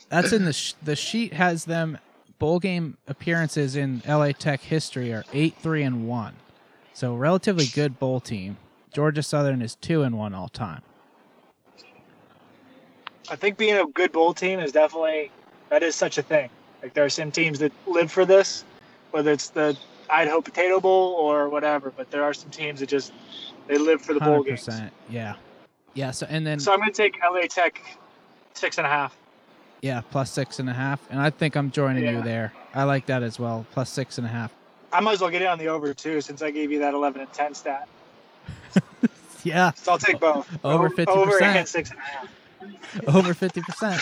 that's 0.09 0.31
in 0.31 0.45
the 0.45 0.53
sh- 0.61 0.75
the 0.81 0.95
sheet 0.95 1.33
has 1.33 1.65
them 1.65 1.97
bowl 2.37 2.59
game 2.59 2.97
appearances 3.07 3.75
in 3.75 4.01
LA 4.07 4.31
Tech 4.31 4.61
history 4.61 5.11
are 5.11 5.25
eight 5.33 5.55
three 5.55 5.83
and 5.83 6.07
one, 6.07 6.35
so 6.93 7.15
relatively 7.15 7.65
good 7.67 7.99
bowl 7.99 8.21
team. 8.21 8.57
Georgia 8.93 9.21
Southern 9.21 9.61
is 9.61 9.75
two 9.75 10.03
and 10.03 10.17
one 10.17 10.33
all 10.33 10.47
time. 10.47 10.81
I 13.29 13.35
think 13.35 13.57
being 13.57 13.75
a 13.77 13.85
good 13.85 14.11
bowl 14.13 14.33
team 14.33 14.59
is 14.59 14.71
definitely 14.71 15.31
that 15.69 15.83
is 15.83 15.95
such 15.95 16.17
a 16.17 16.21
thing. 16.21 16.49
Like 16.81 16.93
there 16.93 17.05
are 17.05 17.09
some 17.09 17.31
teams 17.31 17.59
that 17.59 17.71
live 17.87 18.11
for 18.11 18.25
this, 18.25 18.63
whether 19.11 19.31
it's 19.31 19.49
the 19.49 19.77
Idaho 20.09 20.41
Potato 20.41 20.79
Bowl 20.79 21.13
or 21.13 21.49
whatever. 21.49 21.91
But 21.95 22.09
there 22.11 22.23
are 22.23 22.33
some 22.33 22.49
teams 22.49 22.79
that 22.79 22.89
just 22.89 23.11
they 23.67 23.77
live 23.77 24.01
for 24.01 24.13
the 24.13 24.19
bowl 24.19 24.43
games. 24.43 24.67
Yeah, 25.09 25.35
yeah. 25.93 26.11
So 26.11 26.25
and 26.29 26.45
then 26.45 26.59
So 26.59 26.71
I'm 26.71 26.79
going 26.79 26.91
to 26.91 26.95
take 26.97 27.17
LA 27.21 27.41
Tech 27.47 27.81
six 28.53 28.77
and 28.77 28.87
a 28.87 28.89
half. 28.89 29.15
yeah, 29.81 30.01
plus 30.11 30.31
six 30.31 30.59
and 30.59 30.69
a 30.69 30.73
half, 30.73 30.99
and 31.09 31.19
I 31.19 31.29
think 31.29 31.55
I'm 31.55 31.71
joining 31.71 32.05
you 32.05 32.21
there. 32.23 32.53
I 32.73 32.83
like 32.83 33.05
that 33.07 33.23
as 33.23 33.39
well. 33.39 33.65
Plus 33.71 33.89
six 33.89 34.17
and 34.17 34.25
a 34.27 34.29
half. 34.29 34.53
I 34.91 34.99
might 35.01 35.13
as 35.13 35.21
well 35.21 35.29
get 35.29 35.41
in 35.41 35.47
on 35.47 35.59
the 35.59 35.67
over 35.67 35.93
too, 35.93 36.19
since 36.21 36.41
I 36.41 36.49
gave 36.49 36.71
you 36.71 36.79
that 36.79 36.93
11 36.95 37.21
and 37.21 37.31
10 37.31 37.53
stat. 37.53 37.87
Yeah, 39.43 39.71
So 39.71 39.93
I'll 39.93 39.97
take 39.97 40.19
both. 40.19 40.49
Over 40.65 40.89
50%. 40.89 41.07
Over 41.07 41.41
and 41.41 41.65
six 41.67 41.91
and 41.91 41.99
a 41.99 42.01
half. 42.01 43.15
over 43.15 43.33
fifty 43.33 43.61
percent. 43.61 44.01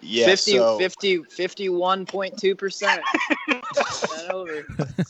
Yeah. 0.00 0.26
50, 0.26 0.50
so 0.52 0.78
50, 0.78 1.18
51.2%. 1.18 3.00
That 3.48 4.30
over. 4.32 4.66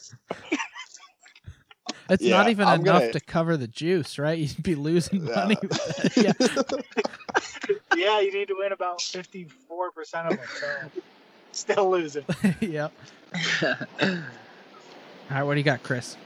It's 2.13 2.25
Yeah, 2.25 2.39
not 2.39 2.49
even 2.51 2.67
I'm 2.67 2.81
enough 2.81 3.03
gonna- 3.03 3.13
to 3.13 3.21
cover 3.21 3.57
the 3.57 3.69
juice, 3.69 4.19
right? 4.19 4.37
You'd 4.37 4.61
be 4.65 4.75
losing 4.75 5.25
Yeah. 5.29 5.35
money. 5.37 5.57
Yeah. 6.17 6.33
Yeah, 7.95 8.19
you 8.21 8.33
need 8.33 8.49
to 8.49 8.57
win 8.59 8.73
about 8.73 8.99
54% 8.99 9.47
of 10.25 10.31
them. 10.31 10.39
So 10.59 10.91
still 11.53 11.89
losing. 11.91 12.25
yep. 12.61 12.93
All 13.63 14.19
right, 15.31 15.43
what 15.45 15.55
do 15.55 15.61
you 15.61 15.65
got, 15.65 15.83
Chris? 15.85 16.17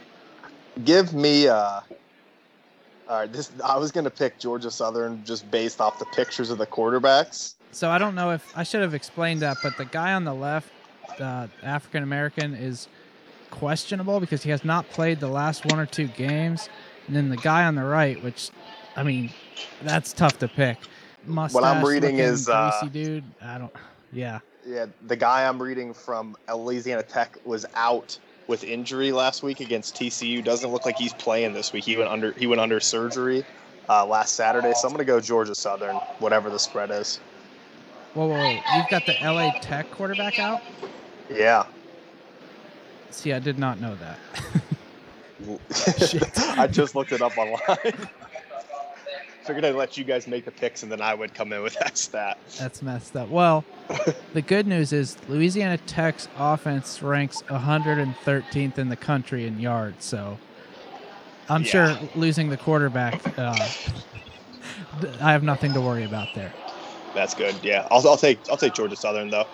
give 0.84 1.12
me 1.12 1.46
uh 1.48 1.80
all 3.08 3.18
right 3.20 3.32
this 3.32 3.50
i 3.64 3.76
was 3.76 3.92
gonna 3.92 4.10
pick 4.10 4.38
georgia 4.38 4.70
southern 4.70 5.22
just 5.24 5.50
based 5.50 5.80
off 5.80 5.98
the 5.98 6.06
pictures 6.06 6.50
of 6.50 6.58
the 6.58 6.66
quarterbacks 6.66 7.54
So 7.72 7.90
I 7.90 7.98
don't 7.98 8.14
know 8.14 8.30
if 8.30 8.56
I 8.56 8.62
should 8.62 8.82
have 8.82 8.94
explained 8.94 9.42
that, 9.42 9.56
but 9.62 9.76
the 9.76 9.84
guy 9.84 10.12
on 10.12 10.22
the 10.24 10.32
left, 10.34 10.70
uh, 11.18 11.48
African 11.64 12.04
American, 12.04 12.54
is 12.54 12.86
questionable 13.50 14.20
because 14.20 14.44
he 14.44 14.50
has 14.50 14.64
not 14.64 14.88
played 14.90 15.18
the 15.18 15.28
last 15.28 15.66
one 15.66 15.80
or 15.80 15.86
two 15.86 16.06
games. 16.06 16.68
And 17.08 17.16
then 17.16 17.30
the 17.30 17.36
guy 17.36 17.64
on 17.64 17.74
the 17.74 17.82
right, 17.82 18.22
which, 18.22 18.50
I 18.94 19.02
mean, 19.02 19.30
that's 19.82 20.12
tough 20.12 20.38
to 20.38 20.46
pick. 20.46 20.78
Mustache 21.26 21.54
what 21.60 21.64
I'm 21.64 21.84
reading 21.84 22.18
is, 22.20 22.48
uh, 22.48 22.88
dude. 22.92 23.24
I 23.42 23.58
don't. 23.58 23.72
Yeah. 24.12 24.38
yeah 24.64 24.86
the 25.08 25.16
guy 25.16 25.44
i'm 25.48 25.60
reading 25.60 25.92
from 25.92 26.36
louisiana 26.48 27.02
tech 27.02 27.36
was 27.44 27.66
out 27.74 28.16
with 28.46 28.64
injury 28.64 29.10
last 29.12 29.42
week 29.42 29.60
against 29.60 29.96
tcu 29.96 30.42
doesn't 30.44 30.70
look 30.70 30.84
like 30.84 30.96
he's 30.96 31.14
playing 31.14 31.52
this 31.52 31.72
week 31.72 31.84
he 31.84 31.96
went 31.96 32.10
under 32.10 32.32
he 32.32 32.46
went 32.46 32.60
under 32.60 32.78
surgery 32.80 33.44
uh, 33.88 34.04
last 34.04 34.34
saturday 34.34 34.72
so 34.74 34.86
i'm 34.88 34.92
gonna 34.94 35.04
go 35.04 35.20
georgia 35.20 35.54
southern 35.54 35.96
whatever 36.18 36.50
the 36.50 36.58
spread 36.58 36.90
is 36.90 37.18
Whoa, 38.14 38.26
whoa, 38.28 38.36
whoa! 38.36 38.60
You've 38.76 38.88
got 38.90 39.06
the 39.06 39.16
LA 39.20 39.58
Tech 39.58 39.90
quarterback 39.90 40.38
out. 40.38 40.60
yeah 41.28 41.64
See, 43.10 43.32
I 43.32 43.38
did 43.40 43.58
not 43.58 43.80
know 43.80 43.96
that. 43.96 44.18
i 46.58 46.66
just 46.66 46.94
looked 46.94 47.12
it 47.12 47.20
up 47.22 47.36
online 47.36 47.58
figured 49.44 49.64
i'd 49.64 49.74
let 49.74 49.96
you 49.96 50.04
guys 50.04 50.26
make 50.26 50.44
the 50.44 50.50
picks 50.50 50.82
and 50.82 50.90
then 50.90 51.00
i 51.00 51.14
would 51.14 51.34
come 51.34 51.52
in 51.52 51.62
with 51.62 51.74
that 51.80 51.96
stat 51.98 52.38
That's 52.58 52.82
messed 52.82 53.16
up. 53.16 53.28
Well, 53.28 53.64
the 54.32 54.42
good 54.42 54.66
news 54.66 54.92
is 54.92 55.16
Louisiana 55.28 55.76
Tech's 55.78 56.28
offense 56.38 57.02
ranks 57.02 57.42
113th 57.48 58.78
in 58.78 58.88
the 58.88 58.96
country 58.96 59.46
in 59.46 59.58
yards. 59.60 60.04
So 60.04 60.38
I'm 61.48 61.62
Yeah. 61.62 61.68
sure 61.96 61.98
losing 62.14 62.48
the 62.50 62.56
quarterback, 62.56 63.20
uh, 63.38 63.68
I 65.20 65.32
have 65.32 65.42
nothing 65.42 65.72
to 65.74 65.80
worry 65.80 66.04
about 66.04 66.32
there. 66.34 66.52
that's 67.14 67.34
good 67.34 67.54
yeah 67.62 67.86
i'll, 67.90 68.06
I'll 68.08 68.16
take 68.16 68.38
i'll 68.50 68.56
take 68.56 68.74
georgia 68.74 68.96
southern 68.96 69.30
though 69.30 69.46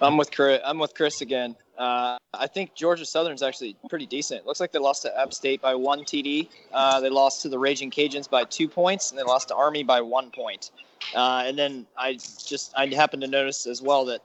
I'm 0.00 0.16
with 0.16 0.30
Chris. 0.30 0.60
I'm 0.64 0.78
with 0.78 0.94
Chris 0.94 1.22
again. 1.22 1.56
Uh, 1.78 2.18
I 2.34 2.48
think 2.48 2.74
Georgia 2.74 3.06
Southern's 3.06 3.42
actually 3.42 3.76
pretty 3.88 4.06
decent. 4.06 4.46
Looks 4.46 4.58
like 4.58 4.72
they 4.72 4.80
lost 4.80 5.02
to 5.02 5.18
App 5.18 5.32
State 5.32 5.62
by 5.62 5.74
one 5.76 6.00
TD. 6.00 6.48
Uh, 6.72 7.00
they 7.00 7.08
lost 7.08 7.42
to 7.42 7.48
the 7.48 7.58
Raging 7.58 7.90
Cajuns 7.90 8.28
by 8.28 8.44
two 8.44 8.68
points, 8.68 9.10
and 9.10 9.18
they 9.18 9.22
lost 9.22 9.48
to 9.48 9.54
Army 9.54 9.84
by 9.84 10.00
one 10.00 10.30
point. 10.30 10.72
Uh, 11.14 11.44
and 11.46 11.56
then 11.56 11.86
I 11.96 12.14
just 12.14 12.72
I 12.76 12.86
happened 12.86 13.22
to 13.22 13.28
notice 13.28 13.66
as 13.66 13.80
well 13.80 14.04
that 14.06 14.22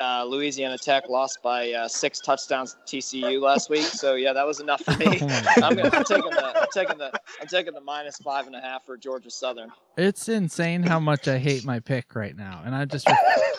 uh, 0.00 0.24
Louisiana 0.24 0.78
Tech 0.78 1.08
lost 1.08 1.42
by 1.42 1.72
uh, 1.72 1.88
six 1.88 2.20
touchdowns 2.20 2.76
to 2.86 2.96
TCU 2.96 3.40
last 3.40 3.68
week. 3.68 3.84
So 3.84 4.14
yeah, 4.14 4.32
that 4.32 4.46
was 4.46 4.60
enough 4.60 4.80
for 4.82 4.96
me. 4.96 5.06
I'm, 5.62 5.76
gonna, 5.76 5.90
I'm 5.92 6.04
taking 6.04 6.30
the 6.30 6.52
I'm 6.60 6.68
taking 6.72 6.98
the 6.98 7.12
I'm 7.40 7.46
taking 7.46 7.74
the 7.74 7.80
minus 7.80 8.16
five 8.16 8.46
and 8.46 8.56
a 8.56 8.60
half 8.60 8.86
for 8.86 8.96
Georgia 8.96 9.30
Southern. 9.30 9.70
It's 9.98 10.28
insane 10.28 10.82
how 10.82 11.00
much 11.00 11.28
I 11.28 11.38
hate 11.38 11.64
my 11.64 11.80
pick 11.80 12.14
right 12.14 12.36
now, 12.36 12.62
and 12.64 12.74
I 12.74 12.86
just 12.86 13.06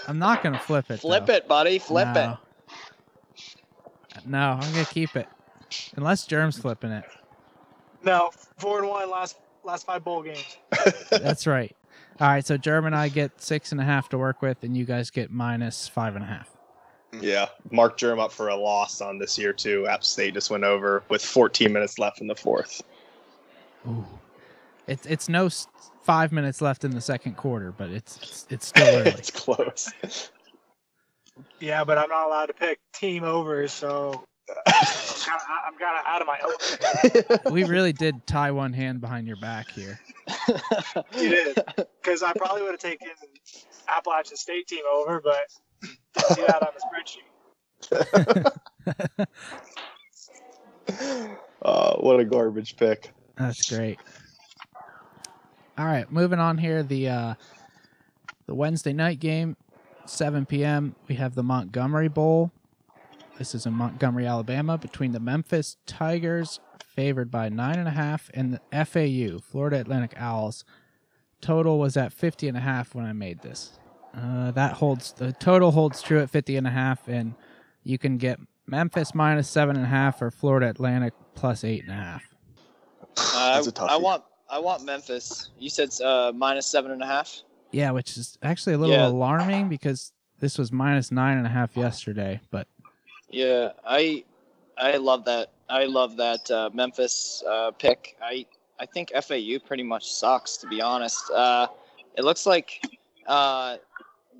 I'm 0.07 0.17
not 0.17 0.41
gonna 0.41 0.59
flip 0.59 0.89
it. 0.89 0.99
Flip 0.99 1.27
though. 1.27 1.33
it, 1.33 1.47
buddy. 1.47 1.77
Flip 1.77 2.15
it. 2.15 2.37
No. 4.25 4.39
No, 4.39 4.59
I'm 4.61 4.71
gonna 4.73 4.85
keep 4.85 5.15
it, 5.15 5.27
unless 5.95 6.25
Germ's 6.25 6.57
flipping 6.57 6.91
it. 6.91 7.05
No, 8.03 8.31
four 8.57 8.79
and 8.79 8.89
one 8.89 9.09
last 9.09 9.37
last 9.63 9.85
five 9.85 10.03
bowl 10.03 10.23
games. 10.23 10.57
That's 11.09 11.45
right. 11.47 11.75
All 12.19 12.27
right, 12.27 12.45
so 12.45 12.57
Germ 12.57 12.85
and 12.85 12.95
I 12.95 13.09
get 13.09 13.41
six 13.41 13.71
and 13.71 13.81
a 13.81 13.83
half 13.83 14.09
to 14.09 14.17
work 14.17 14.41
with, 14.41 14.63
and 14.63 14.75
you 14.75 14.85
guys 14.85 15.09
get 15.09 15.31
minus 15.31 15.87
five 15.87 16.15
and 16.15 16.23
a 16.23 16.27
half. 16.27 16.49
Yeah, 17.19 17.47
Mark 17.71 17.97
Germ 17.97 18.19
up 18.19 18.31
for 18.31 18.49
a 18.49 18.55
loss 18.55 19.01
on 19.01 19.17
this 19.17 19.37
year 19.37 19.53
too. 19.53 19.87
App 19.87 20.03
State 20.03 20.33
just 20.33 20.49
went 20.49 20.63
over 20.63 21.03
with 21.09 21.23
14 21.23 21.71
minutes 21.71 21.99
left 21.99 22.21
in 22.21 22.27
the 22.27 22.35
fourth. 22.35 22.81
Ooh. 23.87 24.05
It's 24.87 25.05
it's 25.05 25.29
no 25.29 25.49
five 26.03 26.31
minutes 26.31 26.61
left 26.61 26.83
in 26.83 26.91
the 26.91 27.01
second 27.01 27.37
quarter, 27.37 27.71
but 27.71 27.89
it's 27.89 28.17
it's, 28.17 28.47
it's 28.49 28.67
still 28.67 28.87
early. 28.99 29.11
it's 29.11 29.31
close. 29.31 29.91
Yeah, 31.59 31.83
but 31.83 31.97
I'm 31.97 32.09
not 32.09 32.27
allowed 32.27 32.47
to 32.47 32.53
pick 32.53 32.79
team 32.93 33.23
over, 33.23 33.67
so 33.67 34.23
I'm 34.67 34.73
kinda, 34.73 35.39
I'm 35.65 35.77
kind 35.77 35.99
of 35.99 36.05
out 36.07 36.21
of 36.21 36.27
my 36.27 36.39
own. 37.45 37.53
we 37.53 37.63
really 37.63 37.93
did 37.93 38.25
tie 38.27 38.51
one 38.51 38.73
hand 38.73 39.01
behind 39.01 39.27
your 39.27 39.37
back 39.37 39.69
here. 39.71 39.99
You 41.17 41.29
did, 41.29 41.57
because 42.01 42.23
I 42.23 42.33
probably 42.33 42.63
would 42.63 42.71
have 42.71 42.79
taken 42.79 43.09
Appalachian 43.87 44.37
State 44.37 44.67
team 44.67 44.83
over, 44.91 45.21
but 45.21 45.47
didn't 46.13 46.35
see 46.35 46.41
that 46.41 46.61
on 46.63 46.69
the 46.75 46.81
spreadsheet. 46.87 48.47
Uh, 51.61 51.95
what 51.99 52.19
a 52.19 52.25
garbage 52.25 52.75
pick. 52.75 53.11
That's 53.37 53.69
great. 53.69 53.99
All 55.77 55.85
right, 55.85 56.11
moving 56.11 56.39
on 56.39 56.57
here. 56.57 56.83
The 56.83 57.09
uh, 57.09 57.33
the 58.45 58.55
Wednesday 58.55 58.93
night 58.93 59.19
game, 59.19 59.55
7 60.11 60.45
p.m. 60.45 60.95
We 61.07 61.15
have 61.15 61.35
the 61.35 61.43
Montgomery 61.43 62.09
Bowl. 62.09 62.51
This 63.37 63.55
is 63.55 63.65
in 63.65 63.73
Montgomery, 63.73 64.27
Alabama, 64.27 64.77
between 64.77 65.13
the 65.13 65.19
Memphis 65.19 65.77
Tigers, 65.87 66.59
favored 66.85 67.31
by 67.31 67.49
nine 67.49 67.79
and 67.79 67.87
a 67.87 67.91
half, 67.91 68.29
and 68.33 68.53
the 68.53 68.85
FAU, 68.85 69.39
Florida 69.39 69.79
Atlantic 69.79 70.13
Owls. 70.17 70.63
Total 71.39 71.79
was 71.79 71.97
at 71.97 72.13
50 72.13 72.49
and 72.49 72.57
a 72.57 72.61
half 72.61 72.93
when 72.93 73.05
I 73.05 73.13
made 73.13 73.41
this. 73.41 73.79
Uh, 74.15 74.51
that 74.51 74.73
holds 74.73 75.13
the 75.13 75.31
total 75.31 75.71
holds 75.71 76.01
true 76.01 76.19
at 76.19 76.29
50 76.29 76.57
and 76.57 76.67
a 76.67 76.71
half, 76.71 77.07
and 77.07 77.33
you 77.83 77.97
can 77.97 78.17
get 78.17 78.39
Memphis 78.67 79.15
minus 79.15 79.49
seven 79.49 79.75
and 79.75 79.85
a 79.85 79.89
half 79.89 80.21
or 80.21 80.29
Florida 80.29 80.69
Atlantic 80.69 81.13
plus 81.33 81.63
eight 81.63 81.83
and 81.83 81.91
a 81.91 81.95
half. 81.95 82.23
Uh, 83.17 83.61
That's 83.61 83.67
a 83.67 83.83
I, 83.83 83.95
I 83.95 83.97
want 83.97 84.23
I 84.49 84.59
want 84.59 84.83
Memphis. 84.83 85.51
You 85.57 85.69
said 85.69 85.89
uh, 86.01 86.33
minus 86.35 86.67
seven 86.67 86.91
and 86.91 87.01
a 87.01 87.05
half. 87.05 87.41
Yeah, 87.71 87.91
which 87.91 88.17
is 88.17 88.37
actually 88.41 88.73
a 88.73 88.77
little 88.77 88.95
Yeah. 88.95 89.07
alarming 89.07 89.69
because 89.69 90.11
this 90.39 90.57
was 90.57 90.71
minus 90.71 91.11
nine 91.11 91.37
and 91.37 91.45
a 91.45 91.49
half 91.49 91.75
yesterday. 91.77 92.39
But 92.49 92.67
Yeah, 93.29 93.71
I 93.85 94.23
I 94.77 94.97
love 94.97 95.25
that. 95.25 95.51
I 95.69 95.85
love 95.85 96.17
that 96.17 96.49
uh, 96.51 96.69
Memphis 96.73 97.43
uh, 97.47 97.71
pick. 97.71 98.17
I 98.21 98.45
I 98.79 98.85
think 98.85 99.11
FAU 99.13 99.59
pretty 99.65 99.83
much 99.83 100.11
sucks 100.11 100.57
to 100.57 100.67
be 100.67 100.81
honest. 100.81 101.29
Uh, 101.31 101.67
it 102.17 102.25
looks 102.25 102.45
like 102.45 102.83
uh, 103.27 103.77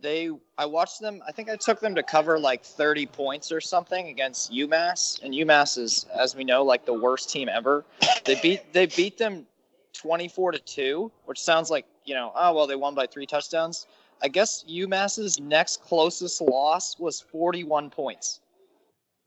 they. 0.01 0.31
I 0.57 0.65
watched 0.65 0.99
them. 0.99 1.21
I 1.25 1.31
think 1.31 1.49
I 1.49 1.55
took 1.55 1.79
them 1.79 1.95
to 1.95 2.03
cover 2.03 2.37
like 2.39 2.63
30 2.63 3.05
points 3.05 3.51
or 3.51 3.61
something 3.61 4.07
against 4.07 4.51
UMass, 4.51 5.21
and 5.23 5.33
UMass 5.33 5.77
is, 5.77 6.05
as 6.13 6.35
we 6.35 6.43
know, 6.43 6.63
like 6.63 6.85
the 6.85 6.93
worst 6.93 7.29
team 7.29 7.47
ever. 7.47 7.85
They 8.25 8.39
beat 8.41 8.73
they 8.73 8.87
beat 8.87 9.17
them 9.17 9.45
24 9.93 10.53
to 10.53 10.59
two, 10.59 11.11
which 11.25 11.39
sounds 11.39 11.69
like 11.69 11.85
you 12.05 12.13
know, 12.15 12.31
oh 12.35 12.53
well, 12.53 12.67
they 12.67 12.75
won 12.75 12.95
by 12.95 13.07
three 13.07 13.25
touchdowns. 13.25 13.87
I 14.23 14.27
guess 14.27 14.63
UMass's 14.69 15.39
next 15.39 15.81
closest 15.81 16.41
loss 16.41 16.99
was 16.99 17.19
41 17.19 17.89
points 17.89 18.39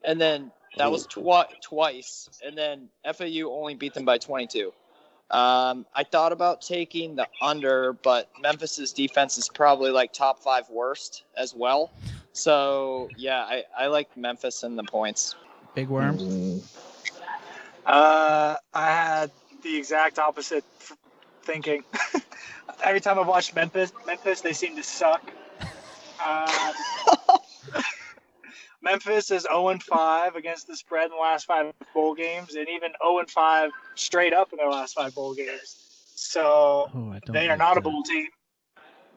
and 0.05 0.21
then 0.21 0.51
that 0.77 0.91
was 0.91 1.07
twi- 1.07 1.47
twice, 1.61 2.29
and 2.45 2.57
then 2.59 2.89
FAU 3.05 3.49
only 3.51 3.75
beat 3.75 3.95
them 3.95 4.05
by 4.05 4.19
22. 4.19 4.73
Um, 5.31 5.87
I 5.95 6.05
thought 6.05 6.33
about 6.33 6.61
taking 6.61 7.17
the 7.17 7.27
under, 7.41 7.93
but 7.93 8.29
Memphis's 8.41 8.93
defense 8.93 9.39
is 9.39 9.49
probably 9.49 9.91
like 9.91 10.13
top 10.13 10.41
five 10.41 10.69
worst 10.69 11.25
as 11.37 11.55
well. 11.55 11.91
So 12.33 13.11
yeah, 13.17 13.41
I, 13.41 13.65
I 13.79 13.87
like 13.87 14.17
Memphis 14.17 14.63
and 14.65 14.79
the 14.79 14.85
points. 14.85 15.35
Big 15.75 15.89
Worm, 15.89 16.19
Uh, 17.87 18.57
I 18.73 18.87
had 18.87 19.31
the 19.63 19.77
exact 19.77 20.19
opposite 20.19 20.65
f- 20.81 20.97
thinking. 21.43 21.85
Every 22.83 23.01
time 23.01 23.19
I 23.19 23.23
watch 23.23 23.55
Memphis, 23.55 23.93
Memphis, 24.07 24.41
they 24.41 24.53
seem 24.53 24.77
to 24.77 24.83
suck. 24.83 25.23
Uh, 26.25 26.73
Memphis 28.83 29.31
is 29.31 29.43
0 29.43 29.79
5 29.79 30.37
against 30.37 30.67
the 30.67 30.77
spread 30.77 31.07
in 31.07 31.11
the 31.11 31.17
last 31.17 31.47
five 31.47 31.73
bowl 31.95 32.15
games, 32.15 32.55
and 32.55 32.69
even 32.69 32.93
0 33.03 33.25
5 33.27 33.71
straight 33.95 34.33
up 34.33 34.53
in 34.53 34.59
their 34.59 34.71
last 34.71 34.95
five 34.95 35.15
bowl 35.15 35.35
games. 35.35 35.77
So 36.15 36.91
oh, 36.95 37.15
they 37.31 37.49
are 37.49 37.57
not 37.57 37.77
a 37.77 37.81
bowl 37.81 38.03
team 38.03 38.29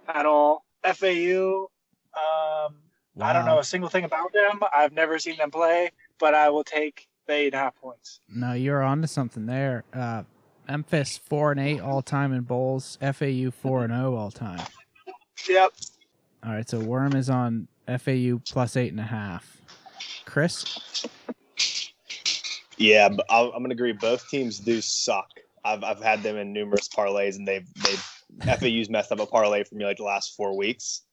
at 0.08 0.26
all. 0.26 0.64
FAU, 0.84 1.68
um, 2.16 2.76
I 3.20 3.34
don't 3.34 3.46
know 3.46 3.60
a 3.60 3.64
single 3.64 3.90
thing 3.90 4.06
about 4.06 4.32
them. 4.32 4.62
I've 4.74 4.94
never 4.94 5.20
seen 5.20 5.38
them 5.38 5.52
play, 5.52 5.92
but 6.20 6.34
I 6.34 6.50
will 6.50 6.64
take 6.64 7.08
the 7.28 7.34
eight 7.34 7.46
and 7.48 7.56
a 7.56 7.58
half 7.58 7.76
points. 7.76 8.20
No, 8.30 8.54
you're 8.54 8.82
on 8.82 9.02
to 9.02 9.08
something 9.08 9.46
there. 9.46 9.84
Uh, 9.94 10.24
Memphis 10.68 11.18
four 11.18 11.52
and 11.52 11.60
eight 11.60 11.80
all 11.80 12.02
time 12.02 12.34
in 12.34 12.42
bowls. 12.42 12.98
FAU 13.02 13.52
four 13.52 13.84
and 13.84 13.94
zero 13.94 14.16
all 14.16 14.32
time. 14.32 14.66
Yep. 15.48 15.74
All 16.46 16.52
right, 16.52 16.68
so 16.68 16.80
Worm 16.80 17.16
is 17.16 17.30
on 17.30 17.68
FAU 17.88 18.40
plus 18.50 18.78
eight 18.78 18.92
and 18.92 19.00
a 19.00 19.04
half. 19.04 19.58
Chris, 20.26 20.78
Yeah, 22.78 23.10
but 23.10 23.26
I'll, 23.30 23.52
I'm 23.52 23.64
gonna 23.64 23.74
agree. 23.74 23.94
Both 23.94 24.30
teams 24.30 24.60
do 24.60 24.82
suck. 24.82 25.30
I've 25.66 25.84
I've 25.84 26.02
had 26.02 26.24
them 26.24 26.38
in 26.38 26.54
numerous 26.54 26.88
parlays, 26.88 27.36
and 27.36 27.48
they've 27.48 27.68
they've 27.84 28.60
FAU's 28.60 28.90
messed 28.90 29.12
up 29.12 29.20
a 29.20 29.26
parlay 29.26 29.64
for 29.64 29.76
me 29.76 29.86
like 29.86 29.98
the 29.98 30.04
last 30.04 30.36
four 30.36 30.56
weeks. 30.56 31.04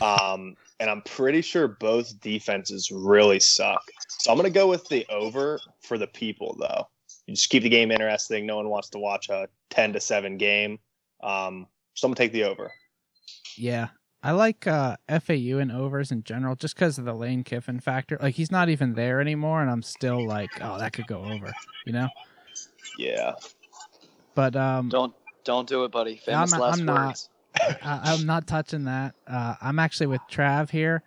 Um, 0.00 0.56
and 0.80 0.90
I'm 0.90 1.02
pretty 1.02 1.40
sure 1.40 1.68
both 1.68 2.18
defenses 2.20 2.90
really 2.90 3.38
suck. 3.38 3.82
So 4.08 4.30
I'm 4.32 4.36
gonna 4.36 4.50
go 4.50 4.68
with 4.68 4.88
the 4.88 5.06
over 5.08 5.60
for 5.82 5.98
the 5.98 6.08
people, 6.08 6.56
though. 6.58 6.88
You 7.26 7.34
just 7.34 7.48
keep 7.50 7.62
the 7.62 7.68
game 7.68 7.90
interesting. 7.90 8.46
No 8.46 8.56
one 8.56 8.68
wants 8.68 8.90
to 8.90 8.98
watch 8.98 9.28
a 9.28 9.48
ten 9.70 9.92
to 9.94 10.00
seven 10.00 10.36
game. 10.36 10.78
Um, 11.22 11.66
so 11.94 12.06
I'm 12.06 12.10
gonna 12.10 12.16
take 12.16 12.32
the 12.32 12.44
over. 12.44 12.70
yeah, 13.56 13.88
I 14.22 14.32
like 14.32 14.66
uh, 14.66 14.96
FAU 15.08 15.58
and 15.58 15.72
overs 15.72 16.10
in 16.12 16.22
general, 16.24 16.54
just 16.56 16.74
because 16.74 16.98
of 16.98 17.04
the 17.06 17.14
Lane 17.14 17.42
Kiffin 17.44 17.80
factor. 17.80 18.18
Like 18.20 18.34
he's 18.34 18.50
not 18.50 18.68
even 18.68 18.94
there 18.94 19.20
anymore, 19.20 19.62
and 19.62 19.70
I'm 19.70 19.82
still 19.82 20.26
like, 20.26 20.50
oh, 20.60 20.78
that 20.78 20.92
could 20.92 21.06
go 21.06 21.24
over, 21.24 21.52
you 21.86 21.92
know. 21.92 22.08
Yeah. 22.98 23.32
But 24.34 24.54
um, 24.56 24.88
Don't 24.88 25.14
don't 25.44 25.68
do 25.68 25.84
it, 25.84 25.92
buddy. 25.92 26.16
Famous 26.16 26.52
I'm- 26.52 26.60
last 26.60 26.78
I'm 26.80 26.84
not. 26.86 27.06
words. 27.06 27.28
I, 27.60 28.00
I'm 28.04 28.26
not 28.26 28.46
touching 28.48 28.84
that. 28.84 29.14
Uh, 29.28 29.54
I'm 29.62 29.78
actually 29.78 30.08
with 30.08 30.20
Trav 30.30 30.70
here. 30.70 31.02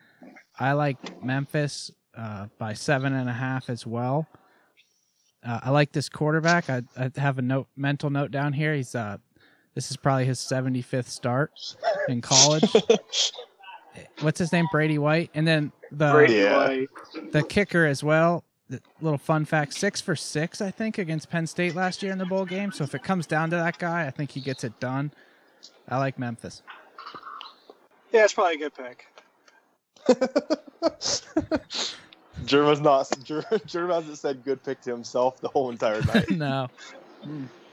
I 0.57 0.71
like 0.73 1.21
Memphis 1.21 1.91
uh, 2.17 2.47
by 2.57 2.73
seven 2.73 3.11
and 3.13 3.29
a 3.29 3.33
half 3.33 3.69
as 3.69 3.85
well. 3.85 4.25
Uh, 5.45 5.59
I 5.63 5.69
like 5.69 5.91
this 5.91 6.09
quarterback. 6.09 6.69
I, 6.69 6.83
I 6.97 7.11
have 7.17 7.37
a 7.37 7.41
note, 7.41 7.67
mental 7.75 8.09
note 8.09 8.31
down 8.31 8.53
here. 8.53 8.73
He's 8.73 8.95
uh, 8.95 9.17
this 9.75 9.91
is 9.91 9.97
probably 9.97 10.25
his 10.25 10.39
75th 10.39 11.07
start 11.07 11.51
in 12.09 12.21
college. 12.21 12.63
What's 14.21 14.39
his 14.39 14.51
name? 14.51 14.65
Brady 14.71 14.97
White. 14.97 15.29
And 15.33 15.47
then 15.47 15.71
the 15.91 16.11
Brady 16.11 16.43
White. 16.45 16.87
the 17.31 17.43
kicker 17.43 17.85
as 17.85 18.03
well. 18.03 18.43
The 18.69 18.81
little 18.99 19.17
fun 19.17 19.45
fact: 19.45 19.73
six 19.73 20.01
for 20.01 20.15
six, 20.15 20.59
I 20.59 20.71
think, 20.71 20.97
against 20.97 21.29
Penn 21.29 21.47
State 21.47 21.73
last 21.73 22.03
year 22.03 22.11
in 22.11 22.17
the 22.17 22.25
bowl 22.25 22.43
game. 22.43 22.71
So 22.71 22.83
if 22.83 22.93
it 22.95 23.03
comes 23.03 23.25
down 23.25 23.49
to 23.51 23.55
that 23.55 23.77
guy, 23.77 24.05
I 24.05 24.11
think 24.11 24.31
he 24.31 24.41
gets 24.41 24.65
it 24.65 24.77
done. 24.79 25.11
I 25.87 25.99
like 25.99 26.19
Memphis. 26.19 26.63
Yeah, 28.11 28.25
it's 28.25 28.33
probably 28.33 28.55
a 28.55 28.57
good 28.57 28.73
pick. 28.73 29.07
Jerma's 32.47 32.81
not. 32.81 33.07
Jer- 33.23 33.41
Jerma 33.67 33.95
hasn't 33.95 34.19
said 34.19 34.43
good 34.43 34.63
pick 34.63 34.81
to 34.81 34.91
himself 34.91 35.39
the 35.41 35.49
whole 35.49 35.69
entire 35.69 36.01
night. 36.01 36.29
no. 36.31 36.67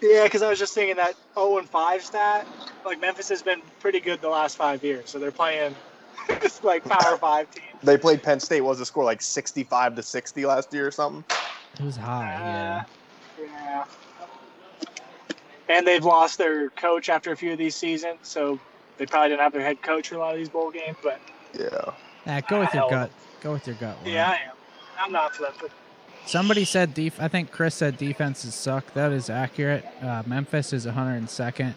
Yeah, 0.02 0.24
because 0.24 0.42
I 0.42 0.50
was 0.50 0.58
just 0.58 0.74
thinking 0.74 0.96
that 0.96 1.14
0 1.34 1.58
and 1.58 1.68
5 1.68 2.02
stat. 2.02 2.46
Like 2.84 3.00
Memphis 3.00 3.28
has 3.30 3.42
been 3.42 3.62
pretty 3.80 4.00
good 4.00 4.20
the 4.20 4.28
last 4.28 4.56
five 4.58 4.84
years, 4.84 5.08
so 5.10 5.18
they're 5.18 5.30
playing 5.30 5.74
like 6.62 6.84
Power 6.84 7.16
Five 7.16 7.50
teams. 7.50 7.66
they 7.82 7.96
played 7.96 8.22
Penn 8.22 8.40
State. 8.40 8.60
What 8.60 8.70
was 8.70 8.78
the 8.78 8.86
score 8.86 9.04
like 9.04 9.22
65 9.22 9.94
to 9.94 10.02
60 10.02 10.44
last 10.46 10.72
year 10.74 10.86
or 10.86 10.90
something? 10.90 11.24
It 11.80 11.84
was 11.84 11.96
high, 11.96 12.34
yeah. 12.44 12.82
Yeah. 13.38 13.84
And 15.68 15.86
they've 15.86 16.04
lost 16.04 16.36
their 16.36 16.68
coach 16.70 17.08
after 17.08 17.32
a 17.32 17.36
few 17.36 17.52
of 17.52 17.58
these 17.58 17.74
seasons, 17.74 18.18
so 18.22 18.60
they 18.98 19.06
probably 19.06 19.30
didn't 19.30 19.40
have 19.40 19.52
their 19.52 19.62
head 19.62 19.80
coach 19.82 20.08
for 20.08 20.16
a 20.16 20.18
lot 20.18 20.32
of 20.32 20.38
these 20.38 20.50
bowl 20.50 20.70
games. 20.70 20.96
But 21.02 21.20
Yeah. 21.58 21.68
Ah, 22.26 22.40
go 22.48 22.60
with 22.60 22.74
your 22.74 22.82
Hell. 22.82 22.90
gut. 22.90 23.12
Go 23.40 23.52
with 23.52 23.66
your 23.66 23.76
gut. 23.76 23.96
Warren. 23.98 24.12
yeah, 24.14 24.28
I 24.30 24.34
am. 24.50 24.53
I'm 24.98 25.12
not 25.12 25.34
flipping. 25.34 25.70
Somebody 26.26 26.64
said 26.64 26.94
def. 26.94 27.20
I 27.20 27.28
think 27.28 27.50
Chris 27.50 27.74
said 27.74 27.98
defenses 27.98 28.54
suck. 28.54 28.92
That 28.94 29.12
is 29.12 29.28
accurate. 29.28 29.84
Uh, 30.02 30.22
Memphis 30.26 30.72
is 30.72 30.86
102nd. 30.86 31.74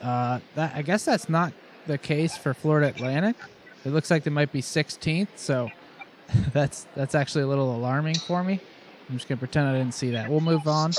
Uh, 0.00 0.40
that 0.54 0.74
I 0.74 0.82
guess 0.82 1.04
that's 1.04 1.28
not 1.28 1.52
the 1.86 1.98
case 1.98 2.36
for 2.36 2.54
Florida 2.54 2.88
Atlantic. 2.88 3.36
It 3.84 3.90
looks 3.90 4.10
like 4.10 4.24
they 4.24 4.30
might 4.30 4.52
be 4.52 4.62
16th. 4.62 5.28
So 5.36 5.70
that's 6.52 6.86
that's 6.94 7.14
actually 7.14 7.44
a 7.44 7.46
little 7.46 7.74
alarming 7.74 8.16
for 8.16 8.42
me. 8.42 8.60
I'm 9.08 9.16
just 9.16 9.28
gonna 9.28 9.38
pretend 9.38 9.68
I 9.68 9.72
didn't 9.74 9.94
see 9.94 10.10
that. 10.12 10.28
We'll 10.28 10.40
move 10.40 10.66
on. 10.66 10.92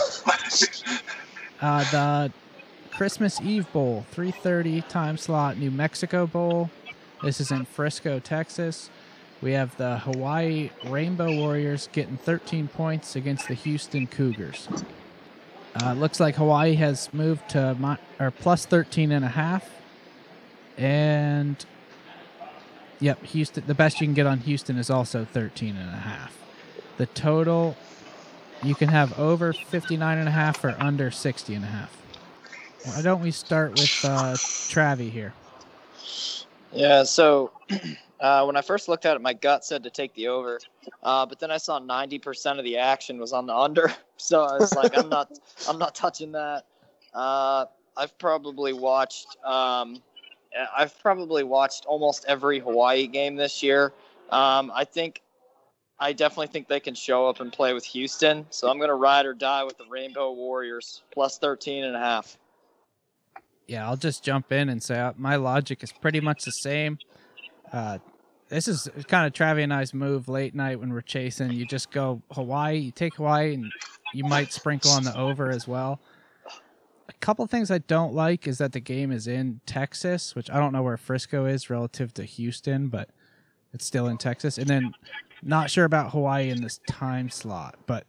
Uh, 1.60 1.84
the 1.91 2.32
Christmas 2.91 3.41
Eve 3.41 3.72
Bowl, 3.74 4.06
3:30 4.15 4.88
time 4.88 5.17
slot, 5.17 5.58
New 5.58 5.72
Mexico 5.72 6.28
Bowl. 6.28 6.70
This 7.24 7.41
is 7.41 7.52
in 7.52 7.65
Frisco, 7.65 8.20
Texas. 8.20 8.89
We 9.41 9.52
have 9.54 9.78
the 9.78 10.00
Hawaii 10.00 10.71
Rainbow 10.86 11.36
Warriors 11.36 11.89
getting 11.91 12.17
13 12.17 12.67
points 12.69 13.15
against 13.15 13.47
the 13.47 13.54
Houston 13.54 14.08
Cougars. 14.08 14.67
Uh, 15.80 15.93
looks 15.93 16.19
like 16.19 16.36
Hawaii 16.36 16.73
has 16.76 17.13
moved 17.13 17.50
to 17.50 17.76
mi- 17.76 17.97
or 18.19 18.32
plus 18.32 18.65
13 18.65 19.12
and 19.12 19.23
a 19.23 19.30
half. 19.30 19.69
And 20.76 21.63
yep, 23.00 23.23
Houston. 23.26 23.63
The 23.67 23.76
best 23.76 24.02
you 24.02 24.08
can 24.08 24.15
get 24.15 24.26
on 24.26 24.39
Houston 24.39 24.78
is 24.78 24.89
also 24.89 25.26
13 25.26 25.78
and 25.78 25.89
a 25.89 25.97
half. 25.97 26.36
The 26.97 27.06
total 27.06 27.76
you 28.63 28.73
can 28.73 28.89
have 28.89 29.17
over 29.19 29.54
59 29.54 30.17
and 30.17 30.28
a 30.28 30.32
half 30.32 30.63
or 30.63 30.76
under 30.80 31.12
60 31.12 31.54
and 31.54 31.63
a 31.63 31.67
half. 31.67 31.95
Why 32.86 33.02
don't 33.04 33.21
we 33.21 33.32
start 33.32 33.71
with 33.71 34.00
uh, 34.04 34.34
Travi 34.34 35.12
here? 35.12 35.34
Yeah, 36.73 37.04
so 37.04 37.52
uh, 38.19 38.43
when 38.45 38.56
I 38.56 38.62
first 38.62 38.88
looked 38.89 39.06
at 39.06 39.15
it, 39.15 39.21
my 39.21 39.34
gut 39.34 39.63
said 39.63 39.84
to 39.84 39.89
take 39.89 40.13
the 40.15 40.27
over, 40.27 40.60
uh, 41.03 41.25
but 41.25 41.39
then 41.39 41.51
I 41.51 41.58
saw 41.58 41.80
90% 41.80 42.58
of 42.58 42.63
the 42.63 42.77
action 42.77 43.19
was 43.19 43.34
on 43.34 43.45
the 43.45 43.56
under, 43.56 43.93
so 44.17 44.43
I 44.43 44.58
was 44.58 44.73
like, 44.75 44.97
I'm 44.97 45.10
not, 45.10 45.32
I'm 45.69 45.77
not 45.77 45.95
touching 45.95 46.32
that. 46.32 46.65
Uh, 47.13 47.65
I've 47.95 48.17
probably 48.17 48.73
watched, 48.73 49.38
um, 49.43 50.01
I've 50.75 50.97
probably 50.99 51.43
watched 51.43 51.86
almost 51.86 52.25
every 52.27 52.60
Hawaii 52.60 53.08
game 53.08 53.36
this 53.36 53.62
year. 53.62 53.93
Um, 54.30 54.71
I 54.73 54.84
think, 54.84 55.21
I 55.99 56.13
definitely 56.13 56.47
think 56.47 56.67
they 56.67 56.80
can 56.80 56.93
show 56.93 57.27
up 57.27 57.39
and 57.39 57.51
play 57.51 57.73
with 57.73 57.86
Houston, 57.86 58.45
so 58.49 58.69
I'm 58.69 58.80
gonna 58.80 58.95
ride 58.95 59.25
or 59.25 59.34
die 59.34 59.63
with 59.63 59.77
the 59.77 59.86
Rainbow 59.89 60.32
Warriors 60.32 61.03
plus 61.12 61.38
13 61.38 61.84
and 61.84 61.95
a 61.95 61.99
half. 61.99 62.38
Yeah, 63.67 63.88
I'll 63.88 63.97
just 63.97 64.23
jump 64.23 64.51
in 64.51 64.69
and 64.69 64.82
say 64.82 64.97
uh, 64.97 65.13
my 65.17 65.36
logic 65.36 65.84
is 65.84 65.91
pretty 65.91 66.21
much 66.21 66.45
the 66.45 66.51
same. 66.51 66.97
Uh, 67.71 67.99
this 68.49 68.67
is 68.67 68.89
kind 69.08 69.27
of 69.27 69.34
Travi 69.34 69.63
and 69.63 69.73
I's 69.73 69.93
move 69.93 70.30
late 70.30 70.56
night 70.56 70.80
when 70.80 70.91
we're 70.91 71.01
chasing. 71.01 71.51
You 71.51 71.65
just 71.65 71.91
go 71.91 72.21
Hawaii, 72.32 72.77
you 72.77 72.91
take 72.91 73.15
Hawaii, 73.15 73.53
and 73.53 73.71
you 74.13 74.23
might 74.23 74.53
sprinkle 74.53 74.91
on 74.91 75.03
the 75.03 75.17
over 75.17 75.49
as 75.49 75.67
well. 75.67 75.99
A 77.10 77.13
couple 77.19 77.45
things 77.47 77.71
I 77.71 77.80
don't 77.80 78.13
like 78.13 78.47
is 78.47 78.58
that 78.60 78.71
the 78.71 78.80
game 78.80 79.12
is 79.12 79.27
in 79.27 79.62
Texas, 79.65 80.36
which 80.36 80.49
I 80.49 80.60
don't 80.60 80.73
know 80.73 80.84
where 80.84 80.97
Frisco 80.97 81.45
is 81.45 81.69
relative 81.69 82.13
to 82.15 82.23
Houston, 82.23 82.88
but 82.88 83.10
it's 83.73 83.86
still 83.86 84.08
in 84.08 84.17
Texas. 84.17 84.58
And 84.58 84.67
then 84.67 84.93
not 85.43 85.69
sure 85.69 85.86
about 85.86 86.12
Hawaii 86.12 86.49
in 86.49 86.62
this 86.62 86.80
time 86.88 87.30
slot, 87.30 87.75
but 87.86 88.06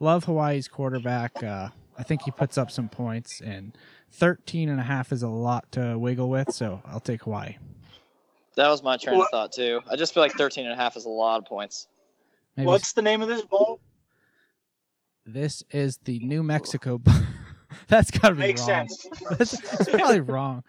love 0.00 0.24
Hawaii's 0.24 0.68
quarterback. 0.68 1.42
Uh, 1.42 1.70
I 1.98 2.02
think 2.02 2.22
he 2.22 2.30
puts 2.30 2.56
up 2.56 2.70
some 2.70 2.88
points, 2.88 3.40
and 3.40 3.76
13 4.12 4.68
and 4.68 4.80
a 4.80 4.84
half 4.84 5.12
is 5.12 5.22
a 5.22 5.28
lot 5.28 5.70
to 5.72 5.98
wiggle 5.98 6.28
with, 6.28 6.52
so 6.52 6.82
I'll 6.86 7.00
take 7.00 7.24
Hawaii. 7.24 7.56
That 8.60 8.68
was 8.68 8.82
my 8.82 8.98
train 8.98 9.16
What- 9.16 9.24
of 9.24 9.30
thought 9.30 9.52
too. 9.52 9.80
I 9.90 9.96
just 9.96 10.12
feel 10.12 10.22
like 10.22 10.32
13 10.32 10.66
and 10.66 10.74
a 10.74 10.76
half 10.76 10.94
is 10.94 11.06
a 11.06 11.08
lot 11.08 11.38
of 11.38 11.46
points. 11.46 11.88
Maybe 12.58 12.66
What's 12.66 12.92
the 12.92 13.00
name 13.00 13.22
of 13.22 13.28
this 13.28 13.40
bowl? 13.40 13.80
This 15.24 15.62
is 15.70 15.98
the 16.04 16.18
New 16.18 16.42
Mexico. 16.42 16.98
Bowl. 16.98 17.14
That's 17.88 18.10
gotta 18.10 18.34
be 18.34 18.40
Makes 18.40 18.60
wrong. 18.68 18.86
sense. 18.88 19.06
That's, 19.30 19.50
that's 19.52 19.88
probably 19.88 20.20
wrong. 20.20 20.62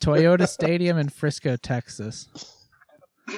Toyota 0.00 0.46
Stadium 0.46 0.96
in 0.98 1.08
Frisco, 1.08 1.56
Texas. 1.56 2.28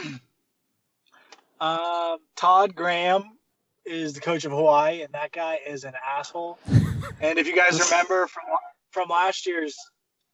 Um, 1.61 2.19
Todd 2.37 2.77
Graham 2.77 3.25
is 3.85 4.13
the 4.13 4.21
coach 4.21 4.45
of 4.45 4.53
Hawaii, 4.53 5.03
and 5.03 5.13
that 5.13 5.33
guy 5.33 5.59
is 5.67 5.83
an 5.83 5.95
asshole. 6.09 6.57
and 7.21 7.37
if 7.37 7.49
you 7.49 7.57
guys 7.57 7.81
remember 7.81 8.29
from 8.29 8.45
from 8.93 9.09
last 9.09 9.45
year's 9.45 9.77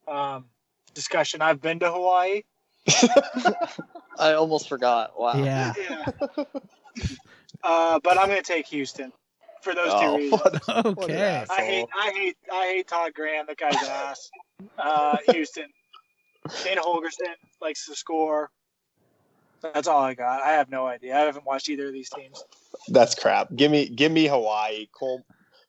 um, 0.07 0.45
discussion, 0.93 1.41
I've 1.41 1.61
been 1.61 1.79
to 1.79 1.91
Hawaii. 1.91 2.43
I 4.19 4.33
almost 4.33 4.69
forgot. 4.69 5.19
Wow. 5.19 5.43
Yeah. 5.43 5.73
Yeah. 5.77 6.05
uh, 7.63 7.99
but 8.03 8.17
I'm 8.17 8.27
going 8.27 8.41
to 8.41 8.47
take 8.47 8.67
Houston 8.67 9.11
for 9.61 9.73
those 9.73 9.87
two 9.87 9.91
Oh, 9.93 10.17
reasons. 10.17 10.41
what, 10.67 10.67
what 10.97 10.97
Okay. 11.09 11.45
I 11.49 11.61
hate. 11.61 11.87
I 11.97 12.11
hate, 12.11 12.37
I 12.51 12.65
hate 12.67 12.87
Todd 12.87 13.13
Graham. 13.13 13.45
That 13.47 13.57
guy's 13.57 13.81
an 13.81 13.89
ass. 13.89 14.29
Uh, 14.77 15.17
Houston. 15.31 15.65
Dana 16.63 16.81
Holgorsen 16.81 17.33
likes 17.61 17.85
to 17.87 17.95
score. 17.95 18.51
That's 19.73 19.87
all 19.87 20.01
I 20.01 20.13
got. 20.13 20.41
I 20.43 20.51
have 20.53 20.69
no 20.69 20.85
idea. 20.85 21.15
I 21.15 21.21
haven't 21.21 21.45
watched 21.45 21.69
either 21.69 21.87
of 21.87 21.93
these 21.93 22.09
teams. 22.11 22.43
That's 22.89 23.15
crap. 23.15 23.55
Give 23.55 23.71
me 23.71 23.89
give 23.89 24.11
me 24.11 24.27
Hawaii. 24.27 24.87
Cole 24.97 25.25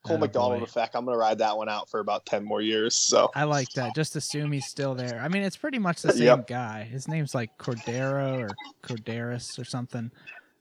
Cole 0.07 0.17
Oh, 0.17 0.21
McDonald 0.21 0.61
boy. 0.61 0.65
effect. 0.65 0.95
I'm 0.95 1.05
gonna 1.05 1.17
ride 1.19 1.39
that 1.39 1.57
one 1.57 1.69
out 1.69 1.89
for 1.91 2.01
about 2.01 2.25
ten 2.27 2.45
more 2.45 2.61
years. 2.63 2.95
So 2.95 3.31
I 3.35 3.45
like 3.45 3.69
that. 3.75 3.95
Just 3.95 4.15
assume 4.17 4.53
he's 4.53 4.67
still 4.67 4.95
there. 4.95 5.21
I 5.21 5.29
mean, 5.29 5.43
it's 5.43 5.57
pretty 5.57 5.79
much 5.79 6.03
the 6.03 6.13
same 6.13 6.23
Yep. 6.25 6.47
guy. 6.47 6.85
His 6.85 7.09
name's 7.09 7.35
like 7.35 7.57
Cordero 7.59 8.39
or 8.41 8.51
Corderis 8.83 9.59
or 9.59 9.65
something. 9.65 10.11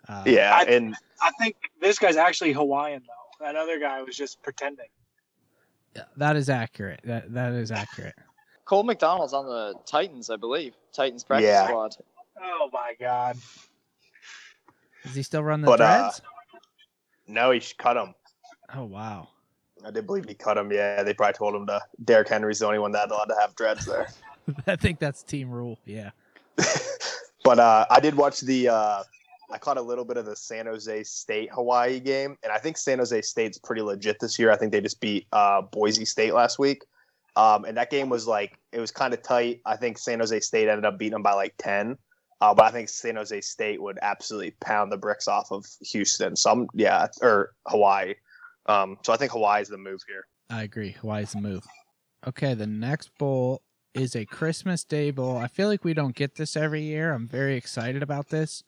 Uh, 0.08 0.24
yeah, 0.26 0.56
I- 0.56 0.64
and 0.66 0.96
I 1.22 1.32
think 1.40 1.56
this 1.82 1.98
guy's 2.00 2.16
actually 2.18 2.54
Hawaiian 2.54 3.04
though. 3.08 3.46
That 3.46 3.56
other 3.56 3.80
guy 3.80 4.02
was 4.02 4.16
just 4.16 4.42
pretending. 4.42 4.88
Yeah, 5.96 6.04
that 6.18 6.36
is 6.36 6.50
accurate. 6.50 7.02
That 7.04 7.34
that 7.34 7.54
is 7.54 7.72
accurate. 7.72 8.16
Cole 8.66 8.84
McDonald's 8.84 9.34
on 9.34 9.46
the 9.46 9.76
Titans, 9.86 10.30
I 10.30 10.38
believe. 10.38 10.74
Titans 10.92 11.24
practice 11.24 11.48
Yeah. 11.48 11.68
squad. 11.68 11.96
Oh 12.42 12.70
my 12.74 12.94
god. 13.00 13.38
Does 15.04 15.14
he 15.16 15.22
still 15.24 15.44
run 15.44 15.62
the 15.62 15.68
But, 15.68 15.82
uh, 15.82 16.12
no, 17.28 17.52
he 17.52 17.60
should 17.60 17.78
cut 17.78 17.96
him. 17.98 18.14
oh 18.76 18.86
wow. 18.86 19.30
I 19.86 19.91
did 19.91 20.08
believe 20.08 20.26
he 20.26 20.34
cut 20.34 20.58
him. 20.58 20.71
Yeah, 20.71 21.04
they 21.04 21.13
probably 21.13 21.34
told 21.34 21.56
him 21.56 21.67
to. 21.67 21.80
Derrick 22.04 22.28
Henry's 22.28 22.60
the 22.60 22.65
only 22.65 22.80
one 22.80 22.91
that 22.93 23.12
allowed 23.12 23.26
to 23.26 23.36
have 23.39 23.56
dreads 23.56 23.86
there. 23.86 24.08
I 24.67 24.76
think 24.76 25.00
that's 25.00 25.24
team 25.24 25.50
rule. 25.50 25.80
Yeah. 25.86 26.12
but 27.43 27.60
uh, 27.60 27.86
I 27.89 28.00
did 28.00 28.15
watch 28.15 28.41
the. 28.41 28.69
Uh, 28.69 29.04
I 29.52 29.60
caught 29.60 29.78
a 29.78 29.82
little 29.82 30.06
bit 30.06 30.17
of 30.17 30.26
the 30.26 30.36
San 30.36 30.65
Jose 30.65 31.04
State 31.04 31.52
Hawaii 31.54 32.00
game, 32.00 32.36
and 32.43 32.52
I 32.52 32.58
think 32.58 32.78
San 32.78 32.98
Jose 32.98 33.21
State's 33.21 33.60
pretty 33.60 33.84
legit 33.84 34.19
this 34.19 34.39
year. 34.39 34.52
I 34.52 34.58
think 34.58 34.71
they 34.71 34.82
just 34.82 35.00
beat 35.00 35.28
uh, 35.32 35.62
Boise 35.62 36.06
State 36.06 36.34
last 36.34 36.58
week, 36.58 36.84
um, 37.36 37.63
and 37.65 37.78
that 37.78 37.91
game 37.91 38.10
was 38.10 38.28
like 38.28 38.58
it 38.71 38.80
was 38.80 38.89
kind 38.89 39.13
of 39.13 39.21
tight. 39.21 39.62
I 39.65 39.76
think 39.76 40.00
San 40.00 40.19
Jose 40.19 40.39
State 40.39 40.67
ended 40.67 40.86
up 40.86 40.98
beating 40.98 41.13
them 41.13 41.24
by 41.24 41.34
like 41.34 41.54
ten, 41.60 41.95
uh, 42.41 42.56
but 42.56 42.65
I 42.65 42.71
think 42.71 42.89
San 42.89 43.17
Jose 43.17 43.39
State 43.41 43.82
would 43.82 44.00
absolutely 44.02 44.56
pound 44.62 44.91
the 44.91 44.98
bricks 44.98 45.28
off 45.28 45.52
of 45.52 45.65
Houston. 45.82 46.36
Some 46.36 46.67
yeah, 46.74 47.08
or 47.21 47.54
Hawaii. 47.67 48.15
Um, 48.67 48.97
so 49.04 49.13
I 49.13 49.17
think 49.17 49.32
Hawaii 49.32 49.62
is 49.62 49.69
the 49.69 49.78
move 49.78 50.01
here. 50.08 50.28
I 50.49 50.63
agree. 50.63 50.91
Hawaii's 50.91 51.34
the 51.34 51.41
move. 51.41 51.63
Okay, 52.28 52.54
the 52.54 52.67
next 52.67 53.12
bowl 53.17 53.62
is 53.93 54.15
a 54.15 54.25
Christmas 54.25 54.84
Day 54.84 55.12
bowl. 55.12 55.38
I 55.38 55.47
feel 55.47 55.67
like 55.67 55.84
we 55.84 55.93
don't 55.93 56.15
get 56.15 56.36
this 56.36 56.58
every 56.58 56.82
year. 56.82 57.13
I'm 57.13 57.28
very 57.28 57.56
excited 57.56 58.04
about 58.04 58.30
this. 58.30 58.63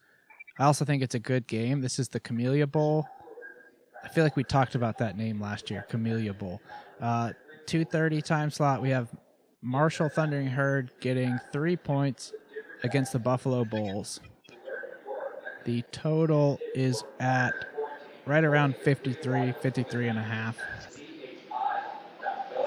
I 0.59 0.65
also 0.65 0.85
think 0.85 1.03
it's 1.03 1.15
a 1.15 1.19
good 1.19 1.47
game. 1.47 1.81
This 1.81 1.99
is 1.99 2.09
the 2.09 2.19
Camellia 2.19 2.65
Bowl. 2.65 3.07
I 4.03 4.09
feel 4.09 4.23
like 4.23 4.35
we 4.35 4.43
talked 4.43 4.75
about 4.75 4.97
that 4.99 5.17
name 5.17 5.39
last 5.39 5.69
year, 5.69 5.85
Camellia 5.89 6.33
Bowl. 6.33 6.61
Uh, 7.01 7.33
2:30 7.67 8.21
time 8.21 8.49
slot. 8.49 8.81
We 8.81 8.89
have 8.89 9.09
Marshall 9.61 10.09
Thundering 10.09 10.47
Herd 10.47 10.91
getting 11.01 11.39
three 11.51 11.75
points 11.75 12.31
against 12.83 13.11
the 13.11 13.19
Buffalo 13.19 13.65
Bulls. 13.65 14.19
The 15.65 15.81
total 15.91 16.59
is 16.73 17.03
at 17.19 17.53
right 18.27 18.43
around 18.43 18.75
53, 18.75 19.53
53 19.53 20.07
and 20.09 20.19
a 20.19 20.21
half. 20.21 20.57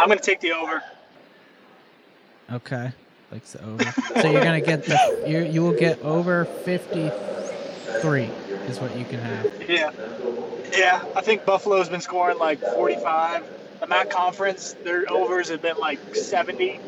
I'm 0.01 0.09
gonna 0.09 0.19
take 0.19 0.41
the 0.41 0.53
over. 0.53 0.83
Okay, 2.51 2.91
likes 3.31 3.53
the 3.53 3.65
over. 3.65 3.85
so 4.21 4.31
you're 4.31 4.43
gonna 4.43 4.61
get 4.61 4.85
the 4.85 5.25
you 5.27 5.43
you 5.43 5.63
will 5.63 5.79
get 5.79 6.01
over 6.01 6.47
fifty 6.47 7.11
three 8.01 8.31
is 8.71 8.81
what 8.81 8.97
you 8.97 9.05
can 9.05 9.21
have. 9.21 9.69
Yeah. 9.69 9.93
Yeah. 10.73 11.05
I 11.15 11.21
think 11.21 11.45
Buffalo's 11.45 11.89
been 11.89 12.01
scoring 12.01 12.39
like 12.39 12.61
45. 12.61 13.45
The 13.81 13.87
MAC 13.87 14.11
conference, 14.11 14.75
their 14.85 15.11
overs 15.11 15.49
have 15.49 15.63
been 15.63 15.77
like 15.77 16.15
70. 16.15 16.81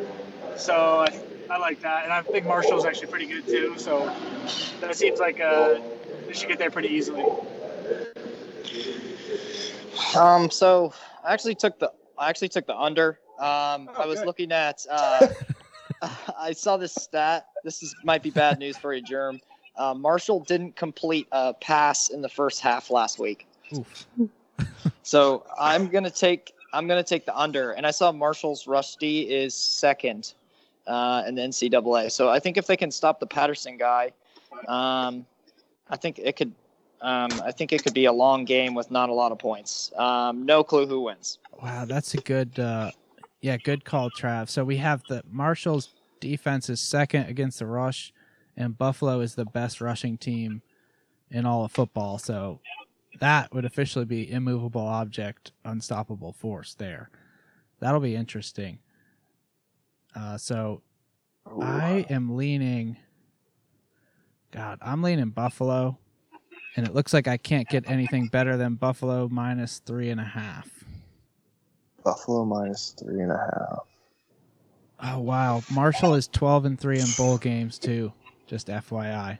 So 0.57 0.75
I, 0.75 1.21
I 1.51 1.59
like 1.59 1.81
that. 1.83 2.05
And 2.05 2.13
I 2.13 2.23
think 2.23 2.47
Marshall's 2.47 2.85
actually 2.85 3.09
pretty 3.09 3.27
good 3.27 3.47
too. 3.47 3.75
So 3.79 4.15
that 4.81 4.95
seems 4.95 5.19
like 5.19 5.41
uh, 5.41 5.81
they 6.27 6.33
should 6.33 6.49
get 6.49 6.59
there 6.59 6.71
pretty 6.71 6.89
easily. 6.89 7.25
Um, 10.17 10.51
so 10.51 10.93
I 11.25 11.33
actually 11.33 11.55
took 11.55 11.79
the 11.79 11.93
I 12.19 12.29
actually 12.29 12.49
took 12.49 12.67
the 12.67 12.77
under. 12.79 13.19
Um, 13.39 13.91
I 13.97 14.07
was 14.07 14.19
good. 14.19 14.27
looking 14.27 14.53
at 14.53 14.85
uh, 14.91 15.29
I 16.39 16.53
saw 16.53 16.77
this 16.77 16.95
stat. 16.95 17.47
This 17.65 17.83
is 17.83 17.97
might 18.03 18.23
be 18.23 18.31
bad 18.31 18.59
news 18.59 18.77
for 18.77 18.93
you, 18.93 19.03
Germ. 19.03 19.41
Uh, 19.77 19.95
Marshall 19.95 20.41
didn't 20.41 20.77
complete 20.77 21.27
a 21.33 21.55
pass 21.55 22.11
in 22.11 22.21
the 22.21 22.29
first 22.29 22.61
half 22.61 22.91
last 22.91 23.19
week, 23.19 23.47
so 25.03 25.47
I'm 25.59 25.89
gonna 25.89 26.11
take 26.11 26.53
I'm 26.73 26.87
gonna 26.87 27.03
take 27.03 27.25
the 27.25 27.37
under. 27.37 27.73
And 27.73 27.87
I 27.87 27.91
saw 27.91 28.13
Marshall's 28.13 28.67
rush 28.67 28.97
D 28.97 29.23
is 29.23 29.55
second 29.55 30.35
uh, 30.87 31.25
in 31.27 31.35
the 31.35 31.43
NCAA. 31.43 32.11
So 32.11 32.29
I 32.29 32.39
think 32.39 32.57
if 32.57 32.67
they 32.67 32.77
can 32.77 32.91
stop 32.91 33.21
the 33.21 33.27
Patterson 33.27 33.77
guy, 33.79 34.13
um, 34.69 35.25
I 35.89 35.97
think 35.97 36.19
it 36.19 36.37
could. 36.37 36.53
Um, 37.03 37.31
I 37.45 37.51
think 37.53 37.73
it 37.73 37.83
could 37.83 37.95
be 37.95 38.05
a 38.05 38.13
long 38.13 38.45
game 38.45 38.75
with 38.75 38.91
not 38.91 39.09
a 39.11 39.13
lot 39.13 39.33
of 39.33 39.39
points. 39.39 39.93
Um, 39.97 40.47
no 40.47 40.63
clue 40.63 40.87
who 40.87 41.01
wins. 41.01 41.39
Wow, 41.61 41.85
that's 41.85 42.15
a 42.15 42.19
good 42.19 42.59
uh 42.59 42.91
yeah, 43.41 43.57
good 43.57 43.85
call, 43.85 44.09
Trav. 44.11 44.49
So 44.49 44.65
we 44.65 44.77
have 44.77 45.03
the 45.09 45.23
Marshall's 45.29 45.91
defense 46.21 46.71
is 46.71 46.81
second 46.81 47.27
against 47.27 47.59
the 47.59 47.67
rush, 47.67 48.13
and 48.57 48.79
Buffalo 48.79 49.21
is 49.21 49.35
the 49.35 49.45
best 49.45 49.81
rushing 49.81 50.17
team 50.17 50.63
in 51.31 51.45
all 51.45 51.65
of 51.65 51.73
football. 51.73 52.19
So 52.19 52.61
that 53.19 53.53
would 53.53 53.65
officially 53.65 54.05
be 54.05 54.31
immovable 54.31 54.87
object, 54.87 55.51
unstoppable 55.65 56.33
force 56.33 56.75
there. 56.75 57.11
That'll 57.81 58.01
be 58.01 58.15
interesting. 58.15 58.79
Uh, 60.15 60.39
so 60.39 60.83
I 61.61 62.07
am 62.09 62.37
leaning. 62.37 62.97
God, 64.53 64.79
I'm 64.81 65.03
leaning 65.03 65.31
Buffalo, 65.31 65.99
and 66.77 66.87
it 66.87 66.95
looks 66.95 67.13
like 67.13 67.29
I 67.29 67.37
can't 67.37 67.69
get 67.69 67.89
anything 67.89 68.29
better 68.29 68.57
than 68.57 68.75
Buffalo 68.75 69.29
minus 69.29 69.79
three 69.79 70.11
and 70.11 70.21
a 70.21 70.25
half. 70.25 70.85
Buffalo 72.05 72.45
minus 72.45 72.95
three 72.99 73.21
and 73.21 73.33
a 73.33 73.39
half. 73.39 73.87
Oh 75.05 75.21
wow, 75.21 75.63
Marshall 75.73 76.15
is 76.15 76.29
twelve 76.29 76.65
and 76.65 76.79
three 76.79 76.99
in 76.99 77.07
bowl 77.17 77.39
games 77.39 77.79
too. 77.79 78.13
Just 78.47 78.69
FYI. 78.69 79.39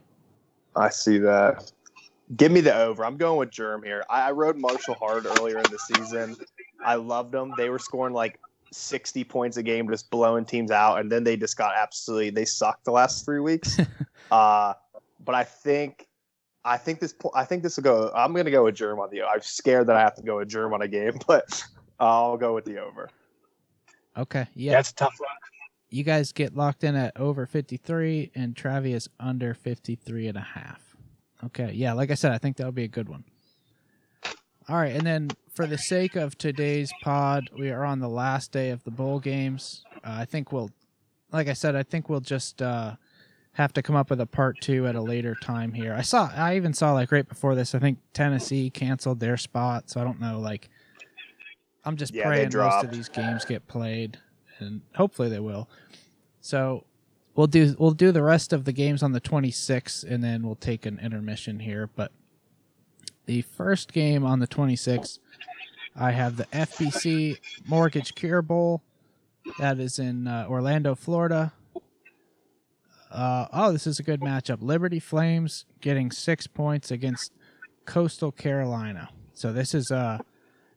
I 0.75 0.89
see 0.89 1.19
that. 1.19 1.71
Give 2.37 2.51
me 2.51 2.61
the 2.61 2.75
over. 2.75 3.05
I'm 3.05 3.17
going 3.17 3.39
with 3.39 3.51
Germ 3.51 3.83
here. 3.83 4.05
I, 4.09 4.29
I 4.29 4.31
rode 4.33 4.57
Marshall 4.57 4.95
hard 4.95 5.27
earlier 5.27 5.59
in 5.59 5.71
the 5.71 5.79
season. 5.79 6.37
I 6.83 6.95
loved 6.95 7.33
them. 7.33 7.53
They 7.57 7.69
were 7.69 7.79
scoring 7.79 8.15
like 8.15 8.39
60 8.73 9.25
points 9.25 9.57
a 9.57 9.63
game, 9.63 9.89
just 9.89 10.11
blowing 10.11 10.45
teams 10.45 10.71
out, 10.71 10.99
and 10.99 11.13
then 11.13 11.25
they 11.25 11.37
just 11.37 11.57
got 11.57 11.75
absolutely. 11.77 12.31
They 12.31 12.45
sucked 12.45 12.85
the 12.85 12.91
last 12.91 13.25
three 13.25 13.41
weeks. 13.41 13.79
uh, 14.31 14.75
but 15.25 15.35
I 15.35 15.45
think, 15.45 16.09
I 16.65 16.77
think 16.77 17.01
this. 17.01 17.13
po- 17.13 17.33
I 17.35 17.45
think 17.45 17.63
this 17.63 17.77
will 17.77 17.83
go. 17.85 18.11
I'm 18.15 18.33
going 18.33 18.45
to 18.45 18.51
go 18.51 18.65
with 18.65 18.75
Germ 18.77 19.01
on 19.01 19.11
the. 19.11 19.23
I'm 19.23 19.41
scared 19.41 19.87
that 19.89 19.97
I 19.97 20.01
have 20.01 20.15
to 20.17 20.23
go 20.23 20.39
with 20.39 20.49
Germ 20.49 20.73
on 20.75 20.83
a 20.83 20.89
game, 20.89 21.19
but 21.27 21.63
I'll 21.99 22.37
go 22.37 22.55
with 22.55 22.65
the 22.65 22.79
over. 22.79 23.11
Okay, 24.17 24.47
yeah. 24.55 24.73
That's 24.73 24.91
a 24.91 24.95
tough 24.95 25.15
one. 25.19 25.29
you 25.91 26.05
guys 26.05 26.33
get 26.33 26.55
locked 26.55 26.85
in 26.85 26.95
at 26.97 27.19
over 27.19 27.47
53 27.47 28.31
and 28.35 28.55
Travi 28.55 28.95
is 28.95 29.09
under 29.19 29.55
53 29.55 30.29
and 30.29 30.37
a 30.37 30.41
half. 30.41 30.81
Okay, 31.45 31.73
yeah, 31.73 31.93
like 31.95 32.11
I 32.11 32.15
said, 32.15 32.31
I 32.33 32.39
think 32.39 32.57
that'll 32.57 32.73
be 32.73 32.85
a 32.85 32.89
good 32.89 33.09
one. 33.09 33.25
All 34.69 34.77
right, 34.77 34.95
and 34.95 35.05
then 35.07 35.31
for 35.55 35.67
the 35.67 35.79
sake 35.79 36.15
of 36.15 36.39
today's 36.39 36.93
pod, 37.03 37.51
we 37.59 37.71
are 37.71 37.85
on 37.85 37.99
the 37.99 38.09
last 38.09 38.53
day 38.53 38.71
of 38.71 38.85
the 38.85 38.91
bowl 38.93 39.19
games. 39.19 39.83
Uh, 39.97 40.19
I 40.21 40.25
think 40.25 40.53
we'll, 40.53 40.71
like 41.33 41.49
I 41.49 41.53
said, 41.55 41.75
I 41.75 41.83
think 41.83 42.09
we'll 42.09 42.21
just 42.21 42.63
uh, 42.63 42.95
have 43.55 43.73
to 43.75 43.83
come 43.83 43.97
up 43.97 44.09
with 44.11 44.21
a 44.21 44.27
part 44.27 44.61
two 44.61 44.87
at 44.87 44.95
a 44.95 45.01
later 45.01 45.35
time 45.35 45.73
here. 45.73 45.93
I 45.95 46.01
saw, 46.03 46.31
I 46.35 46.57
even 46.57 46.73
saw 46.73 46.93
like 46.93 47.13
right 47.13 47.29
before 47.29 47.55
this. 47.55 47.75
I 47.75 47.79
think 47.79 47.99
Tennessee 48.15 48.71
canceled 48.71 49.21
their 49.21 49.37
spot, 49.37 49.91
so 49.91 50.01
I 50.01 50.05
don't 50.05 50.21
know. 50.21 50.41
Like, 50.41 50.71
I'm 51.85 51.97
just 51.97 52.15
Yeah, 52.15 52.27
praying 52.27 52.51
most 52.55 52.85
of 52.85 52.91
these 52.91 53.09
games 53.09 53.45
get 53.45 53.69
played, 53.69 54.19
and 54.59 54.81
hopefully 54.95 55.29
they 55.29 55.41
will. 55.41 55.69
So 56.41 56.85
we'll 57.35 57.47
do 57.47 57.75
we'll 57.79 57.91
do 57.91 58.11
the 58.11 58.23
rest 58.23 58.53
of 58.53 58.65
the 58.65 58.73
games 58.73 59.03
on 59.03 59.13
the 59.13 59.21
26th, 59.21 60.03
and 60.05 60.25
then 60.25 60.43
we'll 60.47 60.55
take 60.57 60.87
an 60.87 60.99
intermission 61.01 61.61
here. 61.61 61.91
But 61.95 62.13
the 63.27 63.43
first 63.43 63.93
game 63.93 64.25
on 64.25 64.39
the 64.39 64.49
26th, 64.49 65.19
I 65.95 66.13
have 66.13 66.37
the 66.39 66.47
FBC 66.47 67.37
Mortgage 67.67 68.15
Cure 68.15 68.43
Bowl. 68.43 68.83
That 69.59 69.79
is 69.79 69.99
in 69.99 70.27
uh, 70.27 70.47
Orlando, 70.49 70.95
Florida. 70.95 71.53
Uh, 73.13 73.47
oh, 73.53 73.73
this 73.73 73.87
is 73.87 73.99
a 73.99 74.03
good 74.03 74.21
matchup. 74.21 74.63
Liberty 74.63 74.99
Flames 74.99 75.65
getting 75.81 76.11
six 76.11 76.47
points 76.47 76.91
against 76.91 77.33
Coastal 77.85 78.33
Carolina. 78.33 79.11
So 79.35 79.53
this 79.53 79.75
is 79.75 79.91
uh, 79.91 80.19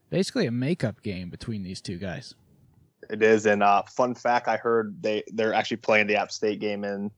basically 0.09 0.45
a 0.45 0.51
makeup 0.51 1.01
game 1.01 1.29
between 1.29 1.63
these 1.63 1.81
two 1.81 1.97
guys. 1.97 2.35
It 3.09 3.21
is, 3.21 3.45
and 3.45 3.61
uh, 3.61 3.83
fun 3.83 4.15
fact: 4.15 4.47
I 4.47 4.57
heard 4.57 5.01
they 5.01 5.23
they're 5.27 5.53
actually 5.53 5.77
playing 5.77 6.07
the 6.07 6.15
App 6.15 6.31
State 6.31 6.59
game 6.59 6.83
in 6.83 7.11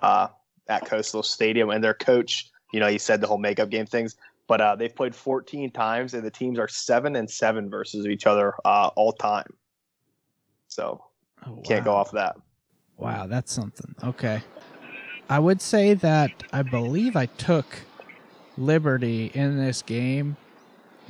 uh, 0.00 0.28
at 0.68 0.86
Coastal 0.86 1.22
Stadium, 1.22 1.70
and 1.70 1.84
their 1.84 1.94
coach, 1.94 2.50
you 2.72 2.80
know, 2.80 2.88
he 2.88 2.98
said 2.98 3.20
the 3.20 3.26
whole 3.26 3.38
makeup 3.38 3.68
game 3.68 3.86
things, 3.86 4.16
but 4.46 4.60
uh, 4.60 4.74
they've 4.76 4.94
played 4.94 5.14
14 5.14 5.70
times, 5.72 6.14
and 6.14 6.24
the 6.24 6.30
teams 6.30 6.58
are 6.58 6.68
seven 6.68 7.16
and 7.16 7.30
seven 7.30 7.68
versus 7.68 8.06
each 8.06 8.26
other 8.26 8.54
uh, 8.64 8.90
all 8.96 9.12
time. 9.12 9.46
So 10.68 11.02
Oh, 11.46 11.56
can't 11.64 11.84
go 11.84 11.92
wow. 11.92 12.00
off 12.00 12.12
that. 12.12 12.36
Wow, 12.98 13.26
that's 13.26 13.52
something. 13.52 13.94
Okay. 14.02 14.42
I 15.28 15.38
would 15.38 15.60
say 15.60 15.94
that 15.94 16.44
I 16.52 16.62
believe 16.62 17.16
I 17.16 17.26
took 17.26 17.66
Liberty 18.56 19.30
in 19.34 19.58
this 19.58 19.82
game 19.82 20.36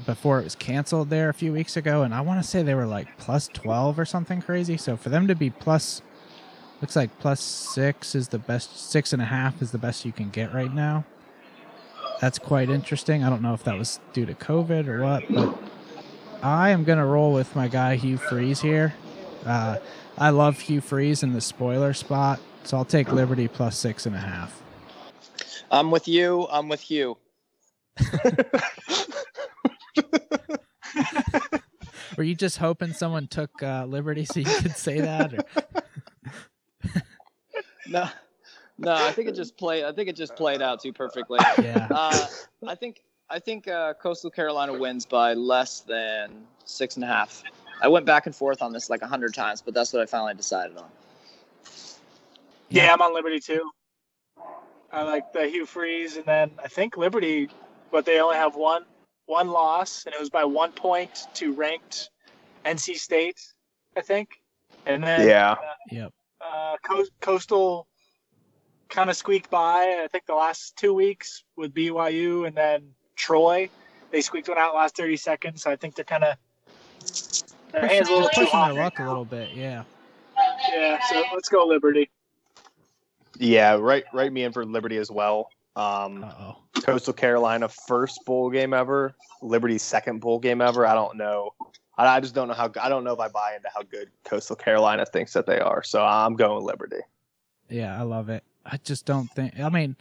before 0.04 0.40
it 0.40 0.44
was 0.44 0.54
canceled 0.54 1.10
there 1.10 1.28
a 1.28 1.34
few 1.34 1.52
weeks 1.52 1.76
ago, 1.76 2.02
and 2.02 2.14
I 2.14 2.20
want 2.20 2.42
to 2.42 2.48
say 2.48 2.62
they 2.62 2.74
were 2.74 2.86
like 2.86 3.16
plus 3.18 3.48
12 3.48 3.98
or 3.98 4.04
something 4.04 4.42
crazy. 4.42 4.76
So 4.76 4.96
for 4.96 5.08
them 5.08 5.26
to 5.28 5.34
be 5.34 5.50
plus, 5.50 6.02
looks 6.80 6.96
like 6.96 7.18
plus 7.18 7.40
six 7.40 8.14
is 8.14 8.28
the 8.28 8.38
best, 8.38 8.90
six 8.90 9.12
and 9.12 9.22
a 9.22 9.26
half 9.26 9.62
is 9.62 9.70
the 9.70 9.78
best 9.78 10.04
you 10.04 10.12
can 10.12 10.30
get 10.30 10.52
right 10.52 10.72
now. 10.72 11.04
That's 12.20 12.38
quite 12.38 12.70
interesting. 12.70 13.22
I 13.22 13.30
don't 13.30 13.42
know 13.42 13.54
if 13.54 13.64
that 13.64 13.78
was 13.78 14.00
due 14.12 14.26
to 14.26 14.34
COVID 14.34 14.88
or 14.88 15.02
what, 15.02 15.24
but 15.28 15.58
I 16.42 16.70
am 16.70 16.84
going 16.84 16.98
to 16.98 17.04
roll 17.04 17.32
with 17.32 17.54
my 17.54 17.68
guy 17.68 17.96
Hugh 17.96 18.16
Freeze 18.16 18.60
here. 18.62 18.94
Uh, 19.46 19.78
I 20.18 20.30
love 20.30 20.58
Hugh 20.58 20.80
Freeze 20.80 21.22
in 21.22 21.32
the 21.32 21.40
spoiler 21.40 21.94
spot, 21.94 22.40
so 22.64 22.76
I'll 22.76 22.84
take 22.84 23.12
Liberty 23.12 23.48
plus 23.48 23.76
six 23.76 24.06
and 24.06 24.16
a 24.16 24.18
half. 24.18 24.62
I'm 25.70 25.90
with 25.90 26.08
you. 26.08 26.46
I'm 26.50 26.68
with 26.68 26.90
you. 26.90 27.16
Were 32.16 32.24
you 32.24 32.34
just 32.34 32.56
hoping 32.58 32.92
someone 32.92 33.26
took 33.26 33.62
uh, 33.62 33.84
Liberty 33.84 34.24
so 34.24 34.40
you 34.40 34.46
could 34.46 34.76
say 34.76 35.00
that? 35.00 35.46
No, 37.88 38.08
no. 38.78 38.92
I 38.92 39.12
think 39.12 39.28
it 39.28 39.36
just 39.36 39.56
played. 39.56 39.84
I 39.84 39.92
think 39.92 40.08
it 40.08 40.16
just 40.16 40.34
played 40.34 40.60
out 40.60 40.82
too 40.82 40.92
perfectly. 40.92 41.38
Yeah. 41.62 41.86
Uh, 41.88 42.26
I 42.66 42.74
think 42.74 43.02
I 43.30 43.38
think 43.38 43.68
uh, 43.68 43.94
Coastal 43.94 44.28
Carolina 44.28 44.72
wins 44.76 45.06
by 45.06 45.34
less 45.34 45.82
than 45.82 46.32
six 46.64 46.96
and 46.96 47.04
a 47.04 47.06
half. 47.06 47.44
I 47.80 47.88
went 47.88 48.06
back 48.06 48.26
and 48.26 48.34
forth 48.34 48.62
on 48.62 48.72
this 48.72 48.88
like 48.88 49.02
a 49.02 49.06
hundred 49.06 49.34
times, 49.34 49.62
but 49.62 49.74
that's 49.74 49.92
what 49.92 50.02
I 50.02 50.06
finally 50.06 50.34
decided 50.34 50.76
on. 50.76 50.88
Yeah, 52.68 52.92
I'm 52.92 53.02
on 53.02 53.14
Liberty 53.14 53.40
too. 53.40 53.70
I 54.92 55.02
like 55.02 55.32
the 55.32 55.46
Hugh 55.48 55.66
Freeze, 55.66 56.16
and 56.16 56.24
then 56.24 56.50
I 56.62 56.68
think 56.68 56.96
Liberty, 56.96 57.50
but 57.90 58.04
they 58.04 58.20
only 58.20 58.36
have 58.36 58.56
one 58.56 58.84
one 59.26 59.48
loss, 59.48 60.04
and 60.06 60.14
it 60.14 60.20
was 60.20 60.30
by 60.30 60.44
one 60.44 60.72
point 60.72 61.10
to 61.34 61.52
ranked 61.52 62.10
NC 62.64 62.96
State, 62.96 63.40
I 63.96 64.00
think. 64.00 64.30
And 64.86 65.02
then 65.02 65.26
Yeah, 65.26 65.56
Yep. 65.90 66.12
uh, 66.40 66.76
Co- 66.82 67.04
Coastal 67.20 67.88
kind 68.88 69.10
of 69.10 69.16
squeaked 69.16 69.50
by. 69.50 70.00
I 70.02 70.08
think 70.10 70.26
the 70.26 70.34
last 70.34 70.76
two 70.76 70.94
weeks 70.94 71.42
with 71.56 71.74
BYU, 71.74 72.46
and 72.46 72.56
then 72.56 72.94
Troy, 73.16 73.68
they 74.12 74.20
squeaked 74.20 74.48
one 74.48 74.58
out 74.58 74.74
last 74.74 74.96
30 74.96 75.16
seconds. 75.16 75.62
So 75.62 75.70
I 75.70 75.76
think 75.76 75.96
they're 75.96 76.04
kind 76.04 76.24
of 76.24 76.36
their 77.72 77.86
hands 77.86 78.08
a 78.08 78.12
little 78.12 78.28
too 78.28 78.42
pushing 78.42 78.50
hot. 78.52 78.68
their 78.74 78.76
right 78.82 78.84
luck 78.84 78.98
a 79.00 79.04
little 79.04 79.24
bit. 79.24 79.50
Yeah. 79.54 79.84
Yeah, 80.70 80.98
so 81.10 81.22
let's 81.34 81.48
go 81.48 81.66
Liberty. 81.66 82.10
yeah. 83.38 83.74
Right, 83.74 84.04
right. 84.12 84.32
Me 84.32 84.44
in 84.44 84.52
for 84.52 84.64
Liberty 84.64 84.96
as 84.98 85.10
well. 85.10 85.50
Um, 85.76 86.24
Uh 86.24 86.32
oh. 86.40 86.56
Coastal 86.82 87.12
Carolina 87.12 87.68
first 87.68 88.20
bowl 88.26 88.50
game 88.50 88.72
ever, 88.72 89.14
Liberty's 89.42 89.82
second 89.82 90.20
bowl 90.20 90.38
game 90.38 90.60
ever. 90.60 90.86
I 90.86 90.94
don't 90.94 91.16
know. 91.16 91.50
I, 91.98 92.06
I 92.16 92.20
just 92.20 92.34
don't 92.34 92.48
know 92.48 92.54
how. 92.54 92.70
I 92.80 92.88
don't 92.88 93.04
know 93.04 93.12
if 93.12 93.20
I 93.20 93.28
buy 93.28 93.54
into 93.56 93.68
how 93.74 93.82
good 93.82 94.08
Coastal 94.24 94.56
Carolina 94.56 95.04
thinks 95.06 95.32
that 95.32 95.46
they 95.46 95.58
are. 95.58 95.82
So 95.82 96.04
I'm 96.04 96.34
going 96.34 96.64
Liberty. 96.64 97.00
Yeah, 97.68 97.98
I 97.98 98.02
love 98.02 98.28
it. 98.28 98.44
I 98.64 98.76
just 98.78 99.04
don't 99.06 99.28
think. 99.32 99.58
I 99.58 99.68
mean, 99.68 99.96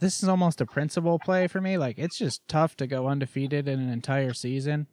this 0.00 0.22
is 0.22 0.28
almost 0.28 0.60
a 0.60 0.66
principal 0.66 1.18
play 1.18 1.46
for 1.48 1.60
me. 1.60 1.76
Like, 1.78 1.98
it's 1.98 2.18
just 2.18 2.46
tough 2.48 2.76
to 2.78 2.86
go 2.86 3.06
undefeated 3.08 3.68
in 3.68 3.78
an 3.80 3.90
entire 3.90 4.32
season, 4.32 4.86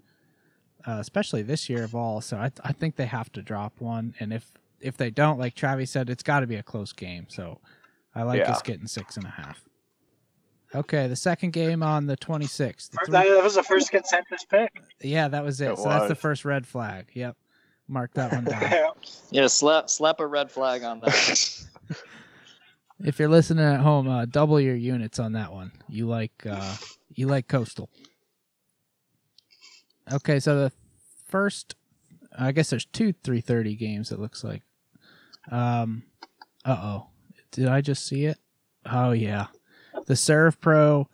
uh, 0.88 0.98
especially 1.00 1.42
this 1.42 1.70
year 1.70 1.84
of 1.84 1.96
all. 1.96 2.22
So 2.22 2.38
I, 2.38 2.52
I 2.64 2.72
think 2.74 2.96
they 2.96 3.06
have 3.08 3.32
to 3.34 3.42
drop 3.42 3.74
one. 3.80 4.14
And 4.20 4.32
if 4.34 4.52
if 4.82 4.98
they 4.98 5.10
don't, 5.10 5.40
like 5.40 5.56
Travis 5.56 5.92
said, 5.92 6.10
it's 6.10 6.24
got 6.24 6.42
to 6.42 6.48
be 6.48 6.56
a 6.56 6.64
close 6.64 6.94
game. 6.94 7.26
So 7.30 7.60
I 8.14 8.24
like 8.24 8.40
Yeah. 8.40 8.52
us 8.52 8.62
getting 8.62 8.88
six 8.88 9.18
and 9.18 9.26
a 9.26 9.30
half. 9.30 9.64
Okay, 10.74 11.08
the 11.08 11.16
second 11.16 11.54
game 11.54 11.82
on 11.82 12.06
the 12.06 12.18
26th. 12.18 12.90
The 12.92 12.98
three- 13.06 13.12
That, 13.14 13.24
that 13.30 13.44
was 13.44 13.56
the 13.56 13.64
first 13.64 13.92
consensus 13.92 14.44
pick. 14.50 14.82
yeah, 15.02 15.28
that 15.30 15.44
was 15.44 15.62
it. 15.62 15.72
It 15.72 15.78
so 15.78 15.88
that's 15.90 16.08
the 16.10 16.16
first 16.16 16.44
red 16.44 16.68
flag. 16.68 17.08
Yep. 17.14 17.38
Mark 17.88 18.14
that 18.16 18.32
one 18.32 18.44
down. 18.44 18.62
Yeah. 18.72 18.88
Yeah, 19.32 19.48
slap 19.48 19.90
slap 19.90 20.20
a 20.20 20.28
red 20.28 20.52
flag 20.52 20.84
on 20.84 21.00
that. 21.02 21.66
If 23.04 23.20
you're 23.20 23.28
listening 23.30 23.66
at 23.66 23.82
home, 23.82 24.08
uh, 24.08 24.24
double 24.26 24.58
your 24.60 24.76
units 24.76 25.20
on 25.20 25.34
that 25.34 25.52
one. 25.52 25.72
You 25.90 26.08
like 26.08 26.32
uh, 26.50 26.76
you 27.14 27.28
like 27.28 27.48
coastal. 27.50 27.90
Okay, 30.12 30.40
so 30.40 30.56
the 30.56 30.72
first, 31.28 31.76
I 32.38 32.52
guess 32.52 32.70
there's 32.70 32.86
two 32.86 33.14
3:30 33.24 33.78
games. 33.78 34.12
It 34.12 34.20
looks 34.20 34.44
like. 34.44 34.62
Um, 35.52 36.04
uh 36.64 36.78
oh, 36.82 37.08
did 37.52 37.68
I 37.68 37.82
just 37.82 38.06
see 38.08 38.26
it? 38.26 38.38
Oh 38.86 39.12
yeah, 39.12 39.48
the 40.06 40.14
Servpro 40.14 41.08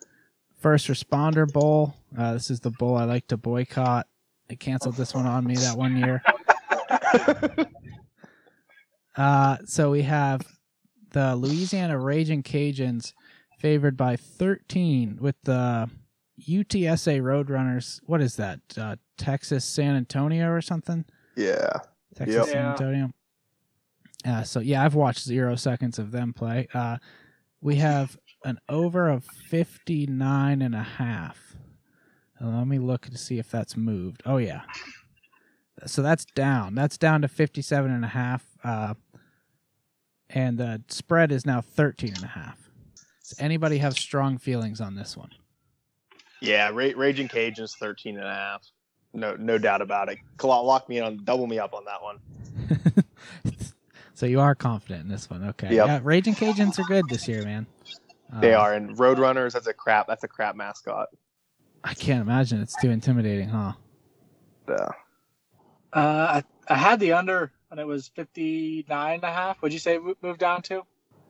First 0.59 0.87
Responder 0.87 1.51
Bowl. 1.51 1.95
Uh, 2.17 2.33
this 2.33 2.49
is 2.49 2.59
the 2.59 2.71
bowl 2.71 2.97
I 2.97 3.05
like 3.05 3.27
to 3.27 3.37
boycott. 3.37 4.07
They 4.47 4.55
canceled 4.55 4.95
this 4.95 5.13
one 5.13 5.25
on 5.25 5.45
me 5.45 5.55
that 5.55 5.77
one 5.77 5.97
year. 5.97 6.23
Uh, 9.15 9.57
so 9.65 9.91
we 9.91 10.03
have 10.03 10.41
the 11.11 11.35
Louisiana 11.35 11.99
Raging 11.99 12.43
Cajuns 12.43 13.13
favored 13.59 13.97
by 13.97 14.15
13 14.15 15.17
with 15.19 15.35
the 15.43 15.89
UTSA 16.47 17.21
Roadrunners. 17.21 17.99
What 18.05 18.21
is 18.21 18.35
that? 18.37 18.59
Uh, 18.77 18.95
Texas 19.17 19.65
San 19.65 19.95
Antonio 19.95 20.49
or 20.49 20.61
something? 20.61 21.05
Yeah. 21.35 21.77
Texas 22.15 22.35
Yep. 22.35 22.45
San. 22.47 22.65
Antonio. 22.65 23.11
Uh, 24.25 24.43
so 24.43 24.59
yeah, 24.59 24.83
I've 24.83 24.95
watched 24.95 25.23
zero 25.23 25.55
seconds 25.55 25.97
of 25.97 26.11
them 26.11 26.33
play. 26.33 26.67
Uh, 26.73 26.97
we 27.61 27.75
have 27.77 28.17
an 28.43 28.59
over 28.69 29.09
of 29.09 29.23
59 29.25 30.61
and 30.61 30.75
a 30.75 30.83
half. 30.83 31.55
Uh, 32.39 32.47
let 32.57 32.67
me 32.67 32.79
look 32.79 33.05
to 33.07 33.17
see 33.17 33.37
if 33.39 33.49
that's 33.51 33.77
moved. 33.77 34.21
Oh 34.25 34.37
yeah. 34.37 34.61
So 35.85 36.01
that's 36.01 36.25
down. 36.25 36.75
That's 36.75 36.97
down 36.97 37.21
to 37.23 37.27
57 37.27 37.89
and 37.91 38.05
a 38.05 38.09
half. 38.09 38.45
Uh, 38.63 38.93
and 40.29 40.57
the 40.57 40.83
spread 40.87 41.31
is 41.31 41.45
now 41.45 41.61
13 41.61 42.13
and 42.15 42.23
a 42.23 42.27
half. 42.27 42.57
Does 43.27 43.39
anybody 43.39 43.77
have 43.79 43.93
strong 43.93 44.37
feelings 44.37 44.79
on 44.81 44.95
this 44.95 45.15
one? 45.17 45.31
Yeah. 46.41 46.69
Ra- 46.73 46.91
Raging 46.95 47.27
Cajuns 47.27 47.77
13 47.77 48.17
and 48.17 48.25
a 48.27 48.33
half. 48.33 48.63
No, 49.13 49.35
no 49.35 49.57
doubt 49.57 49.81
about 49.81 50.09
it. 50.09 50.17
Lock 50.43 50.87
me 50.89 50.99
on, 50.99 51.23
double 51.23 51.45
me 51.47 51.59
up 51.59 51.73
on 51.73 51.83
that 51.85 52.01
one. 52.01 52.19
so 54.13 54.25
you 54.25 54.39
are 54.39 54.55
confident 54.55 55.03
in 55.03 55.09
this 55.09 55.29
one. 55.29 55.43
Okay. 55.49 55.75
Yep. 55.75 55.87
Yeah, 55.87 55.99
Raging 56.03 56.35
Cajuns 56.35 56.79
are 56.79 56.83
good 56.83 57.05
this 57.09 57.27
year, 57.27 57.43
man. 57.43 57.67
They 58.39 58.53
Uh, 58.53 58.61
are. 58.61 58.73
And 58.73 58.95
Roadrunners, 58.97 59.51
that's 59.53 59.67
a 59.67 59.73
crap. 59.73 60.07
That's 60.07 60.23
a 60.23 60.27
crap 60.27 60.55
mascot. 60.55 61.07
I 61.83 61.93
can't 61.93 62.21
imagine 62.21 62.61
it's 62.61 62.79
too 62.81 62.89
intimidating, 62.89 63.49
huh? 63.49 63.73
Yeah. 64.69 64.87
Uh, 65.93 66.41
I, 66.41 66.43
I 66.69 66.77
had 66.77 66.99
the 67.01 67.11
under, 67.13 67.51
and 67.69 67.79
it 67.79 67.87
was 67.87 68.07
59 68.15 69.13
and 69.15 69.23
a 69.23 69.31
half. 69.31 69.61
Would 69.61 69.73
you 69.73 69.79
say 69.79 69.95
it 69.95 70.01
moved 70.21 70.39
down 70.39 70.61
to? 70.63 70.83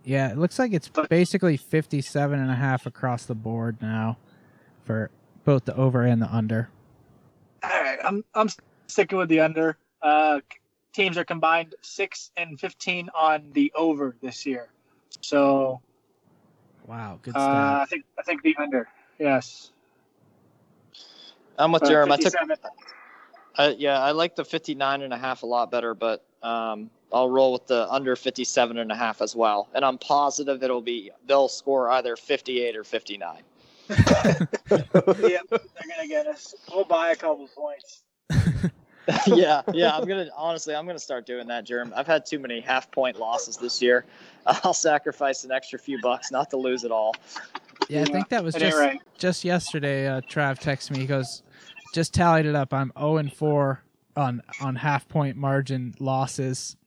Yeah, 0.03 0.29
it 0.31 0.37
looks 0.37 0.59
like 0.59 0.73
it's 0.73 0.89
basically 1.09 1.57
57 1.57 2.39
and 2.39 2.51
a 2.51 2.55
half 2.55 2.85
across 2.85 3.25
the 3.25 3.33
board 3.35 3.77
now 3.81 4.17
for 4.85 5.09
both 5.45 5.65
the 5.65 5.75
over 5.75 6.03
and 6.03 6.21
the 6.21 6.33
under. 6.33 6.69
All 7.63 7.69
right, 7.69 7.99
I'm 8.03 8.23
I'm 8.33 8.49
sticking 8.87 9.17
with 9.17 9.29
the 9.29 9.39
under. 9.39 9.77
Uh, 10.01 10.39
teams 10.93 11.17
are 11.17 11.25
combined 11.25 11.75
six 11.81 12.31
and 12.37 12.59
fifteen 12.59 13.09
on 13.15 13.51
the 13.53 13.71
over 13.75 14.15
this 14.21 14.45
year, 14.45 14.69
so 15.21 15.81
Wow, 16.87 17.19
good 17.21 17.35
uh. 17.35 17.39
I 17.81 17.85
think 17.89 18.05
I 18.19 18.23
think 18.23 18.41
the 18.41 18.55
under. 18.59 18.87
Yes. 19.19 19.71
I'm 21.57 21.71
with 21.71 21.83
Uh, 21.83 21.87
Jerem. 21.87 22.11
I 22.11 22.17
took 22.17 22.33
I, 23.57 23.69
yeah, 23.77 23.99
I 23.99 24.11
like 24.11 24.35
the 24.35 24.45
59 24.45 25.01
and 25.01 25.13
a 25.13 25.17
half 25.17 25.43
a 25.43 25.45
lot 25.45 25.71
better, 25.71 25.93
but 25.93 26.23
um, 26.41 26.89
I'll 27.11 27.29
roll 27.29 27.53
with 27.53 27.67
the 27.67 27.89
under 27.91 28.15
57 28.15 28.77
and 28.77 28.91
a 28.91 28.95
half 28.95 29.21
as 29.21 29.35
well. 29.35 29.67
And 29.73 29.83
I'm 29.83 29.97
positive 29.97 30.63
it'll 30.63 30.81
be 30.81 31.11
they'll 31.27 31.49
score 31.49 31.89
either 31.91 32.15
58 32.15 32.75
or 32.75 32.83
59. 32.83 33.43
yep, 34.69 35.43
they're 35.49 35.59
gonna 35.89 36.07
get 36.07 36.27
us. 36.27 36.55
We'll 36.71 36.85
buy 36.85 37.11
a 37.11 37.15
couple 37.15 37.47
points. 37.47 38.03
yeah, 39.27 39.61
yeah. 39.73 39.95
I'm 39.95 40.07
gonna 40.07 40.29
honestly, 40.35 40.75
I'm 40.75 40.85
gonna 40.85 40.99
start 40.99 41.25
doing 41.25 41.47
that, 41.47 41.65
Jerem. 41.65 41.91
I've 41.95 42.07
had 42.07 42.25
too 42.25 42.39
many 42.39 42.61
half 42.61 42.91
point 42.91 43.19
losses 43.19 43.57
this 43.57 43.81
year. 43.81 44.05
I'll 44.45 44.73
sacrifice 44.73 45.43
an 45.43 45.51
extra 45.51 45.79
few 45.79 45.99
bucks 46.01 46.31
not 46.31 46.49
to 46.51 46.57
lose 46.57 46.83
it 46.83 46.91
all. 46.91 47.15
Yeah, 47.89 48.01
I 48.01 48.05
think 48.05 48.29
that 48.29 48.43
was 48.43 48.55
just 48.55 48.77
right. 48.77 49.01
just 49.17 49.43
yesterday. 49.43 50.07
Uh, 50.07 50.21
Trav 50.21 50.59
texted 50.61 50.91
me. 50.91 50.99
He 50.99 51.05
goes, 51.05 51.43
"Just 51.93 52.13
tallied 52.13 52.45
it 52.45 52.55
up. 52.55 52.73
I'm 52.73 52.91
0 52.97 53.17
and 53.17 53.33
4 53.33 53.83
on 54.15 54.41
on 54.61 54.75
half 54.75 55.07
point 55.07 55.37
margin 55.37 55.95
losses." 55.99 56.77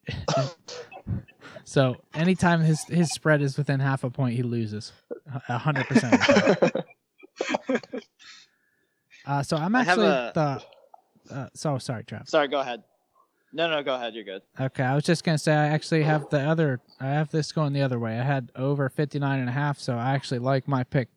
so 1.64 1.96
anytime 2.14 2.60
his 2.60 2.84
his 2.84 3.10
spread 3.10 3.42
is 3.42 3.56
within 3.56 3.80
half 3.80 4.04
a 4.04 4.10
point, 4.10 4.36
he 4.36 4.42
loses. 4.42 4.92
A 5.48 5.58
hundred 5.58 5.86
percent. 5.86 6.14
Uh, 9.26 9.42
so 9.42 9.56
I'm 9.56 9.74
I 9.74 9.84
have 9.84 9.98
actually 9.98 10.06
a- 10.08 10.32
the. 10.34 11.34
Uh, 11.34 11.48
so 11.54 11.78
sorry, 11.78 12.04
Trav. 12.04 12.28
Sorry, 12.28 12.48
go 12.48 12.60
ahead. 12.60 12.82
No, 13.52 13.70
no, 13.70 13.82
go 13.82 13.94
ahead. 13.94 14.14
You're 14.14 14.24
good. 14.24 14.42
Okay, 14.60 14.82
I 14.82 14.94
was 14.94 15.04
just 15.04 15.22
gonna 15.24 15.38
say 15.38 15.52
I 15.54 15.68
actually 15.68 16.02
have 16.02 16.28
the 16.28 16.40
other. 16.40 16.80
I 17.00 17.06
have 17.06 17.30
this 17.30 17.52
going 17.52 17.72
the 17.72 17.82
other 17.82 17.98
way. 17.98 18.18
I 18.18 18.22
had 18.24 18.50
over 18.56 18.88
59 18.88 19.38
and 19.40 19.48
a 19.48 19.52
half, 19.52 19.78
so 19.78 19.94
I 19.96 20.12
actually 20.14 20.40
like 20.40 20.66
my 20.68 20.82
pick 20.84 21.08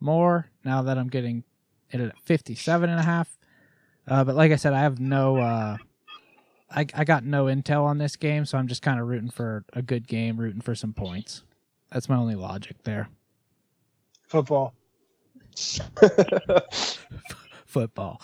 more 0.00 0.46
now 0.64 0.82
that 0.82 0.96
I'm 0.98 1.08
getting 1.08 1.44
it 1.90 2.00
at 2.00 2.18
57 2.24 2.88
and 2.90 2.98
a 2.98 3.02
half. 3.02 3.38
Uh, 4.08 4.24
but 4.24 4.34
like 4.36 4.52
I 4.52 4.56
said, 4.56 4.72
I 4.72 4.80
have 4.80 4.98
no. 4.98 5.36
Uh, 5.36 5.76
I 6.70 6.86
I 6.94 7.04
got 7.04 7.24
no 7.24 7.44
intel 7.44 7.82
on 7.84 7.98
this 7.98 8.16
game, 8.16 8.46
so 8.46 8.56
I'm 8.58 8.68
just 8.68 8.82
kind 8.82 8.98
of 8.98 9.06
rooting 9.06 9.30
for 9.30 9.64
a 9.74 9.82
good 9.82 10.08
game, 10.08 10.38
rooting 10.38 10.62
for 10.62 10.74
some 10.74 10.92
points. 10.94 11.42
That's 11.92 12.08
my 12.08 12.16
only 12.16 12.34
logic 12.36 12.82
there. 12.84 13.08
Football. 14.26 14.74
Football. 17.66 18.20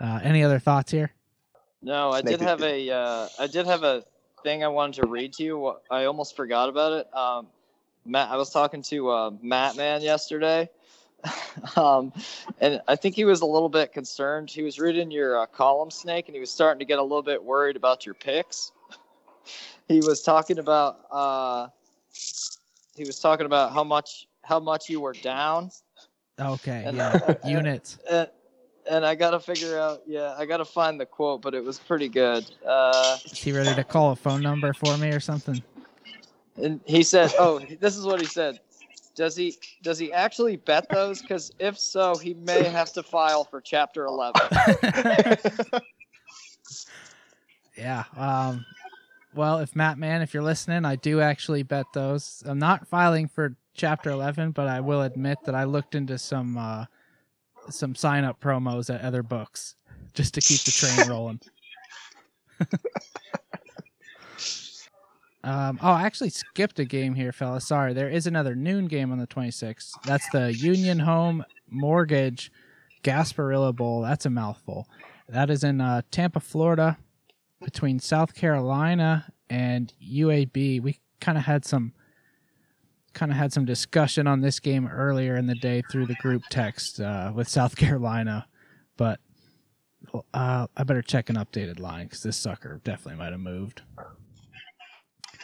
Uh, 0.00 0.20
any 0.22 0.42
other 0.42 0.58
thoughts 0.58 0.90
here? 0.90 1.12
No, 1.82 2.10
I 2.10 2.20
Snake 2.20 2.38
did 2.38 2.46
have 2.46 2.62
a 2.62 2.90
uh, 2.90 3.28
I 3.38 3.46
did 3.46 3.66
have 3.66 3.82
a 3.84 4.04
thing 4.42 4.64
I 4.64 4.68
wanted 4.68 5.02
to 5.02 5.06
read 5.06 5.32
to 5.34 5.44
you. 5.44 5.74
I 5.90 6.04
almost 6.04 6.36
forgot 6.36 6.68
about 6.68 6.92
it. 6.92 7.14
Um, 7.14 7.46
Matt, 8.04 8.30
I 8.30 8.36
was 8.36 8.50
talking 8.50 8.82
to 8.82 9.10
uh, 9.10 9.30
Matt 9.42 9.76
Man 9.76 10.02
yesterday, 10.02 10.68
um, 11.76 12.12
and 12.60 12.80
I 12.86 12.96
think 12.96 13.14
he 13.14 13.24
was 13.24 13.40
a 13.40 13.46
little 13.46 13.68
bit 13.68 13.92
concerned. 13.92 14.50
He 14.50 14.62
was 14.62 14.78
reading 14.78 15.10
your 15.10 15.40
uh, 15.40 15.46
column, 15.46 15.90
Snake, 15.90 16.28
and 16.28 16.34
he 16.34 16.40
was 16.40 16.50
starting 16.50 16.78
to 16.78 16.84
get 16.84 16.98
a 16.98 17.02
little 17.02 17.22
bit 17.22 17.42
worried 17.42 17.76
about 17.76 18.06
your 18.06 18.14
picks. 18.14 18.72
he 19.88 20.00
was 20.00 20.22
talking 20.22 20.58
about 20.58 21.00
uh, 21.10 21.68
he 22.96 23.04
was 23.04 23.18
talking 23.20 23.46
about 23.46 23.72
how 23.72 23.84
much 23.84 24.26
how 24.42 24.60
much 24.60 24.88
you 24.88 25.00
were 25.00 25.12
down, 25.12 25.70
Okay, 26.38 26.84
And- 26.86 26.96
yeah, 26.96 27.34
units. 27.46 27.98
and, 28.10 28.28
and 28.90 29.04
I 29.06 29.14
gotta 29.14 29.40
figure 29.40 29.78
out. 29.78 30.02
Yeah, 30.06 30.34
I 30.38 30.46
gotta 30.46 30.64
find 30.64 31.00
the 31.00 31.06
quote, 31.06 31.42
but 31.42 31.54
it 31.54 31.64
was 31.64 31.78
pretty 31.78 32.08
good. 32.08 32.44
Uh, 32.66 33.16
Is 33.24 33.38
he 33.42 33.52
ready 33.52 33.74
to 33.74 33.84
call 33.84 34.12
a 34.12 34.16
phone 34.16 34.42
number 34.42 34.72
for 34.72 34.96
me 34.98 35.10
or 35.10 35.20
something? 35.20 35.62
And 36.62 36.80
he 36.86 37.02
said, 37.02 37.32
"Oh, 37.38 37.58
this 37.80 37.96
is 37.96 38.04
what 38.06 38.20
he 38.20 38.26
said. 38.26 38.60
Does 39.14 39.34
he 39.34 39.56
does 39.82 39.98
he 39.98 40.12
actually 40.12 40.56
bet 40.56 40.88
those? 40.90 41.22
Because 41.22 41.50
if 41.58 41.78
so, 41.78 42.16
he 42.16 42.34
may 42.34 42.64
have 42.64 42.92
to 42.92 43.02
file 43.02 43.44
for 43.44 43.60
Chapter 43.60 44.04
11." 44.04 44.40
Yeah. 47.76 48.04
Um, 48.16 48.64
well, 49.34 49.58
if 49.58 49.76
Matt 49.76 49.98
Man, 49.98 50.22
if 50.22 50.32
you're 50.32 50.42
listening, 50.42 50.84
I 50.86 50.96
do 50.96 51.20
actually 51.20 51.62
bet 51.62 51.84
those. 51.92 52.42
I'm 52.46 52.58
not 52.58 52.88
filing 52.88 53.28
for 53.28 53.54
Chapter 53.76 54.10
11, 54.10 54.52
but 54.52 54.68
I 54.68 54.80
will 54.80 55.02
admit 55.02 55.38
that 55.44 55.54
I 55.54 55.64
looked 55.64 55.94
into 55.94 56.18
some 56.18 56.56
uh, 56.56 56.86
some 57.68 57.94
sign 57.94 58.24
up 58.24 58.40
promos 58.40 58.92
at 58.94 59.02
other 59.02 59.22
books 59.22 59.74
just 60.14 60.34
to 60.34 60.40
keep 60.40 60.60
the 60.60 60.70
train 60.70 61.08
rolling. 61.08 61.40
um, 65.44 65.78
oh, 65.82 65.92
I 65.92 66.04
actually 66.04 66.30
skipped 66.30 66.78
a 66.78 66.84
game 66.84 67.14
here, 67.14 67.32
fella. 67.32 67.60
Sorry, 67.60 67.92
there 67.92 68.08
is 68.08 68.26
another 68.26 68.54
noon 68.54 68.86
game 68.86 69.12
on 69.12 69.18
the 69.18 69.26
26th. 69.26 69.92
That's 70.04 70.28
the 70.30 70.54
Union 70.54 70.98
Home 71.00 71.44
Mortgage 71.68 72.50
Gasparilla 73.02 73.74
Bowl. 73.74 74.00
That's 74.02 74.26
a 74.26 74.30
mouthful. 74.30 74.88
That 75.28 75.50
is 75.50 75.64
in 75.64 75.80
uh, 75.80 76.02
Tampa, 76.10 76.40
Florida 76.40 76.98
between 77.62 77.98
South 77.98 78.34
Carolina 78.34 79.32
and 79.50 79.92
UAB. 80.02 80.80
We 80.80 80.98
kind 81.20 81.36
of 81.36 81.44
had 81.44 81.64
some 81.64 81.92
kind 83.16 83.32
of 83.32 83.38
had 83.38 83.52
some 83.52 83.64
discussion 83.64 84.26
on 84.26 84.42
this 84.42 84.60
game 84.60 84.86
earlier 84.86 85.36
in 85.36 85.46
the 85.46 85.54
day 85.54 85.82
through 85.90 86.06
the 86.06 86.14
group 86.16 86.42
text 86.50 87.00
uh, 87.00 87.32
with 87.34 87.48
South 87.48 87.74
Carolina, 87.84 88.46
but 88.96 89.18
uh, 90.34 90.66
I 90.76 90.84
better 90.84 91.02
check 91.02 91.30
an 91.30 91.36
updated 91.36 91.80
line 91.80 92.06
because 92.06 92.22
this 92.22 92.36
sucker 92.36 92.80
definitely 92.84 93.18
might 93.18 93.32
have 93.32 93.40
moved. 93.40 93.82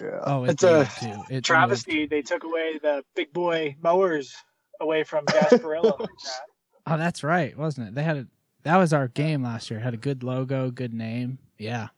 Yeah. 0.01 0.20
Oh, 0.25 0.45
it 0.45 0.51
It's 0.53 0.62
a 0.62 0.89
too. 1.01 1.07
It 1.07 1.33
moved. 1.33 1.45
Travesty. 1.47 2.07
They 2.07 2.23
took 2.23 2.45
away 2.45 2.79
the 2.81 3.03
big 3.16 3.33
boy 3.33 3.77
mowers 3.83 4.35
away 4.81 5.03
from 5.03 5.25
Gasparilla. 5.27 5.99
like 5.99 6.09
that. 6.09 6.41
Oh, 6.85 6.97
that's 6.99 7.23
right, 7.23 7.57
wasn't 7.57 7.87
it? 7.87 7.95
They 7.95 8.03
had 8.03 8.16
a 8.16 8.27
that 8.64 8.77
was 8.77 8.93
our 8.93 9.07
game 9.07 9.45
last 9.45 9.70
year. 9.70 9.79
Had 9.79 9.95
a 9.95 9.97
good 9.97 10.25
logo, 10.25 10.68
good 10.73 10.93
name. 10.93 11.39
Yeah. 11.57 11.89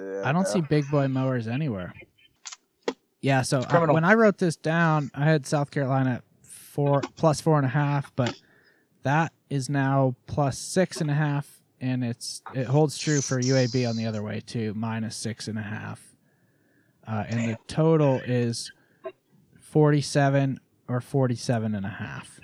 I 0.00 0.32
don't 0.32 0.48
see 0.48 0.62
big 0.62 0.90
boy 0.90 1.08
mowers 1.08 1.46
anywhere. 1.46 1.92
Yeah, 3.20 3.42
so 3.42 3.60
uh, 3.60 3.66
criminal. 3.66 3.94
when 3.94 4.04
I 4.04 4.14
wrote 4.14 4.38
this 4.38 4.56
down, 4.56 5.10
I 5.14 5.24
had 5.24 5.46
South 5.46 5.70
Carolina 5.70 6.16
at 6.16 6.24
four 6.42 7.00
plus 7.16 7.40
four 7.40 7.56
and 7.56 7.66
a 7.66 7.70
half, 7.70 8.14
but 8.14 8.38
that 9.02 9.32
is 9.50 9.68
now 9.68 10.14
plus 10.26 10.58
six 10.58 11.00
and 11.00 11.10
a 11.10 11.14
half, 11.14 11.62
and 11.80 12.04
it's 12.04 12.42
it 12.54 12.66
holds 12.66 12.98
true 12.98 13.20
for 13.20 13.40
UAB 13.40 13.88
on 13.88 13.96
the 13.96 14.06
other 14.06 14.22
way 14.22 14.40
too, 14.40 14.74
minus 14.74 15.16
six 15.16 15.48
and 15.48 15.58
a 15.58 15.62
half, 15.62 16.14
uh, 17.06 17.24
and 17.28 17.50
the 17.50 17.56
total 17.66 18.20
is 18.26 18.72
forty-seven 19.60 20.60
or 20.88 21.00
forty-seven 21.00 21.74
and 21.74 21.86
a 21.86 21.90
half. 21.90 22.40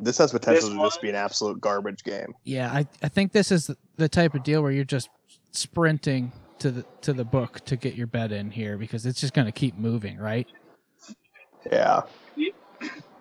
This 0.00 0.18
has 0.18 0.32
potential 0.32 0.70
This 0.70 0.78
to 0.78 0.84
just 0.84 1.02
be 1.02 1.08
an 1.08 1.14
absolute 1.14 1.60
garbage 1.60 2.02
game. 2.04 2.34
Yeah, 2.44 2.70
I, 2.72 2.86
I 3.02 3.08
think 3.08 3.32
this 3.32 3.52
is 3.52 3.70
the 3.96 4.08
type 4.08 4.34
of 4.34 4.42
deal 4.42 4.62
where 4.62 4.72
you're 4.72 4.84
just 4.84 5.08
sprinting 5.52 6.32
to 6.58 6.70
the 6.70 6.84
to 7.02 7.12
the 7.12 7.24
book 7.24 7.64
to 7.66 7.76
get 7.76 7.94
your 7.94 8.06
bet 8.06 8.32
in 8.32 8.50
here 8.50 8.76
because 8.76 9.06
it's 9.06 9.20
just 9.20 9.34
going 9.34 9.46
to 9.46 9.52
keep 9.52 9.76
moving, 9.76 10.18
right? 10.18 10.46
Yeah. 11.70 12.02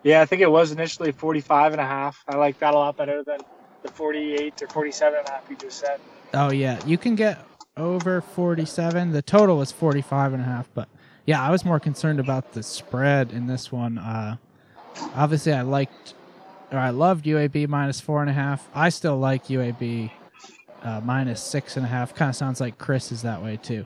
Yeah, 0.03 0.21
I 0.21 0.25
think 0.25 0.41
it 0.41 0.51
was 0.51 0.71
initially 0.73 1.13
45 1.13 1.71
and 1.71 1.81
a 1.81 1.85
half. 1.85 2.21
I 2.27 2.35
like 2.35 2.59
that 2.59 2.73
a 2.73 2.77
lot 2.77 2.97
better 2.97 3.23
than 3.23 3.39
the 3.83 3.89
48 3.89 4.61
or 4.61 4.67
47 4.67 5.19
and 5.19 5.27
a 5.27 5.31
half 5.31 5.49
you 5.49 5.55
just 5.55 5.79
said. 5.79 5.99
Oh 6.33 6.51
yeah, 6.51 6.83
you 6.85 6.97
can 6.97 7.15
get 7.15 7.39
over 7.77 8.19
47. 8.19 9.11
The 9.11 9.21
total 9.21 9.57
was 9.57 9.71
45 9.71 10.33
and 10.33 10.41
a 10.41 10.45
half, 10.45 10.69
but 10.73 10.89
yeah, 11.25 11.41
I 11.41 11.51
was 11.51 11.63
more 11.63 11.79
concerned 11.79 12.19
about 12.19 12.51
the 12.51 12.63
spread 12.63 13.31
in 13.31 13.47
this 13.47 13.71
one. 13.71 13.97
Uh, 13.97 14.35
obviously, 15.15 15.53
I 15.53 15.61
liked 15.61 16.15
or 16.73 16.79
I 16.79 16.89
loved 16.89 17.25
UAB 17.25 17.67
minus 17.69 18.01
four 18.01 18.21
and 18.21 18.29
a 18.29 18.33
half. 18.33 18.67
I 18.73 18.89
still 18.89 19.17
like 19.17 19.45
UAB 19.45 20.11
uh, 20.83 21.01
minus 21.03 21.41
six 21.41 21.77
and 21.77 21.85
a 21.85 21.89
half. 21.89 22.13
Kind 22.13 22.29
of 22.29 22.35
sounds 22.35 22.59
like 22.59 22.77
Chris 22.77 23.11
is 23.11 23.21
that 23.21 23.41
way 23.41 23.57
too. 23.57 23.85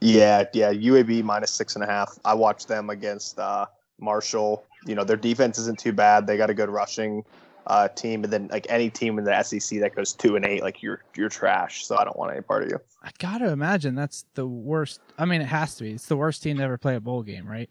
Yeah, 0.00 0.44
yeah. 0.52 0.72
UAB 0.72 1.22
minus 1.22 1.52
six 1.52 1.74
and 1.76 1.84
a 1.84 1.86
half. 1.86 2.18
I 2.24 2.34
watched 2.34 2.68
them 2.68 2.90
against 2.90 3.38
uh, 3.38 3.66
Marshall. 4.00 4.64
You 4.86 4.94
know, 4.94 5.04
their 5.04 5.16
defense 5.16 5.58
isn't 5.58 5.78
too 5.78 5.92
bad. 5.92 6.26
They 6.26 6.36
got 6.36 6.50
a 6.50 6.54
good 6.54 6.68
rushing 6.68 7.24
uh, 7.66 7.88
team, 7.88 8.24
and 8.24 8.32
then 8.32 8.48
like 8.48 8.66
any 8.68 8.90
team 8.90 9.18
in 9.18 9.24
the 9.24 9.42
SEC 9.42 9.80
that 9.80 9.94
goes 9.94 10.12
two 10.12 10.34
and 10.34 10.44
eight, 10.44 10.62
like 10.62 10.82
you're 10.82 11.02
you're 11.16 11.28
trash. 11.28 11.86
So 11.86 11.96
I 11.96 12.04
don't 12.04 12.16
want 12.16 12.32
any 12.32 12.42
part 12.42 12.64
of 12.64 12.70
you. 12.70 12.78
I 13.02 13.10
gotta 13.18 13.50
imagine 13.50 13.94
that's 13.94 14.24
the 14.34 14.46
worst. 14.46 15.00
I 15.18 15.24
mean, 15.24 15.40
it 15.40 15.46
has 15.46 15.76
to 15.76 15.84
be. 15.84 15.92
It's 15.92 16.06
the 16.06 16.16
worst 16.16 16.42
team 16.42 16.58
to 16.58 16.64
ever 16.64 16.78
play 16.78 16.96
a 16.96 17.00
bowl 17.00 17.22
game, 17.22 17.46
right? 17.46 17.70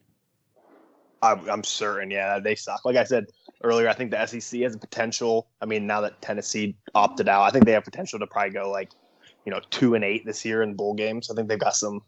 I'm, 1.21 1.49
I'm 1.49 1.63
certain. 1.63 2.11
Yeah, 2.11 2.39
they 2.39 2.55
suck. 2.55 2.85
Like 2.85 2.95
I 2.95 3.03
said 3.03 3.27
earlier, 3.63 3.87
I 3.87 3.93
think 3.93 4.11
the 4.11 4.25
SEC 4.25 4.61
has 4.61 4.75
a 4.75 4.77
potential. 4.77 5.47
I 5.61 5.65
mean, 5.65 5.85
now 5.85 6.01
that 6.01 6.21
Tennessee 6.21 6.75
opted 6.95 7.29
out, 7.29 7.43
I 7.43 7.49
think 7.51 7.65
they 7.65 7.73
have 7.73 7.83
potential 7.83 8.19
to 8.19 8.27
probably 8.27 8.51
go 8.51 8.71
like, 8.71 8.91
you 9.45 9.51
know, 9.51 9.61
two 9.69 9.95
and 9.95 10.03
eight 10.03 10.25
this 10.25 10.43
year 10.45 10.63
in 10.63 10.73
bowl 10.73 10.93
games. 10.93 11.29
I 11.29 11.35
think 11.35 11.47
they've 11.47 11.59
got 11.59 11.75
some 11.75 12.01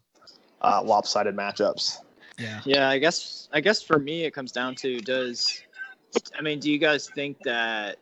uh, 0.62 0.82
lopsided 0.82 1.36
matchups. 1.36 1.98
Yeah. 2.38 2.60
Yeah, 2.64 2.88
I 2.88 2.98
guess 2.98 3.48
I 3.52 3.60
guess 3.60 3.82
for 3.82 3.98
me 3.98 4.24
it 4.24 4.32
comes 4.32 4.50
down 4.50 4.74
to 4.76 4.98
does 4.98 5.62
I 6.36 6.42
mean, 6.42 6.60
do 6.60 6.70
you 6.70 6.78
guys 6.78 7.08
think 7.08 7.38
that 7.44 7.98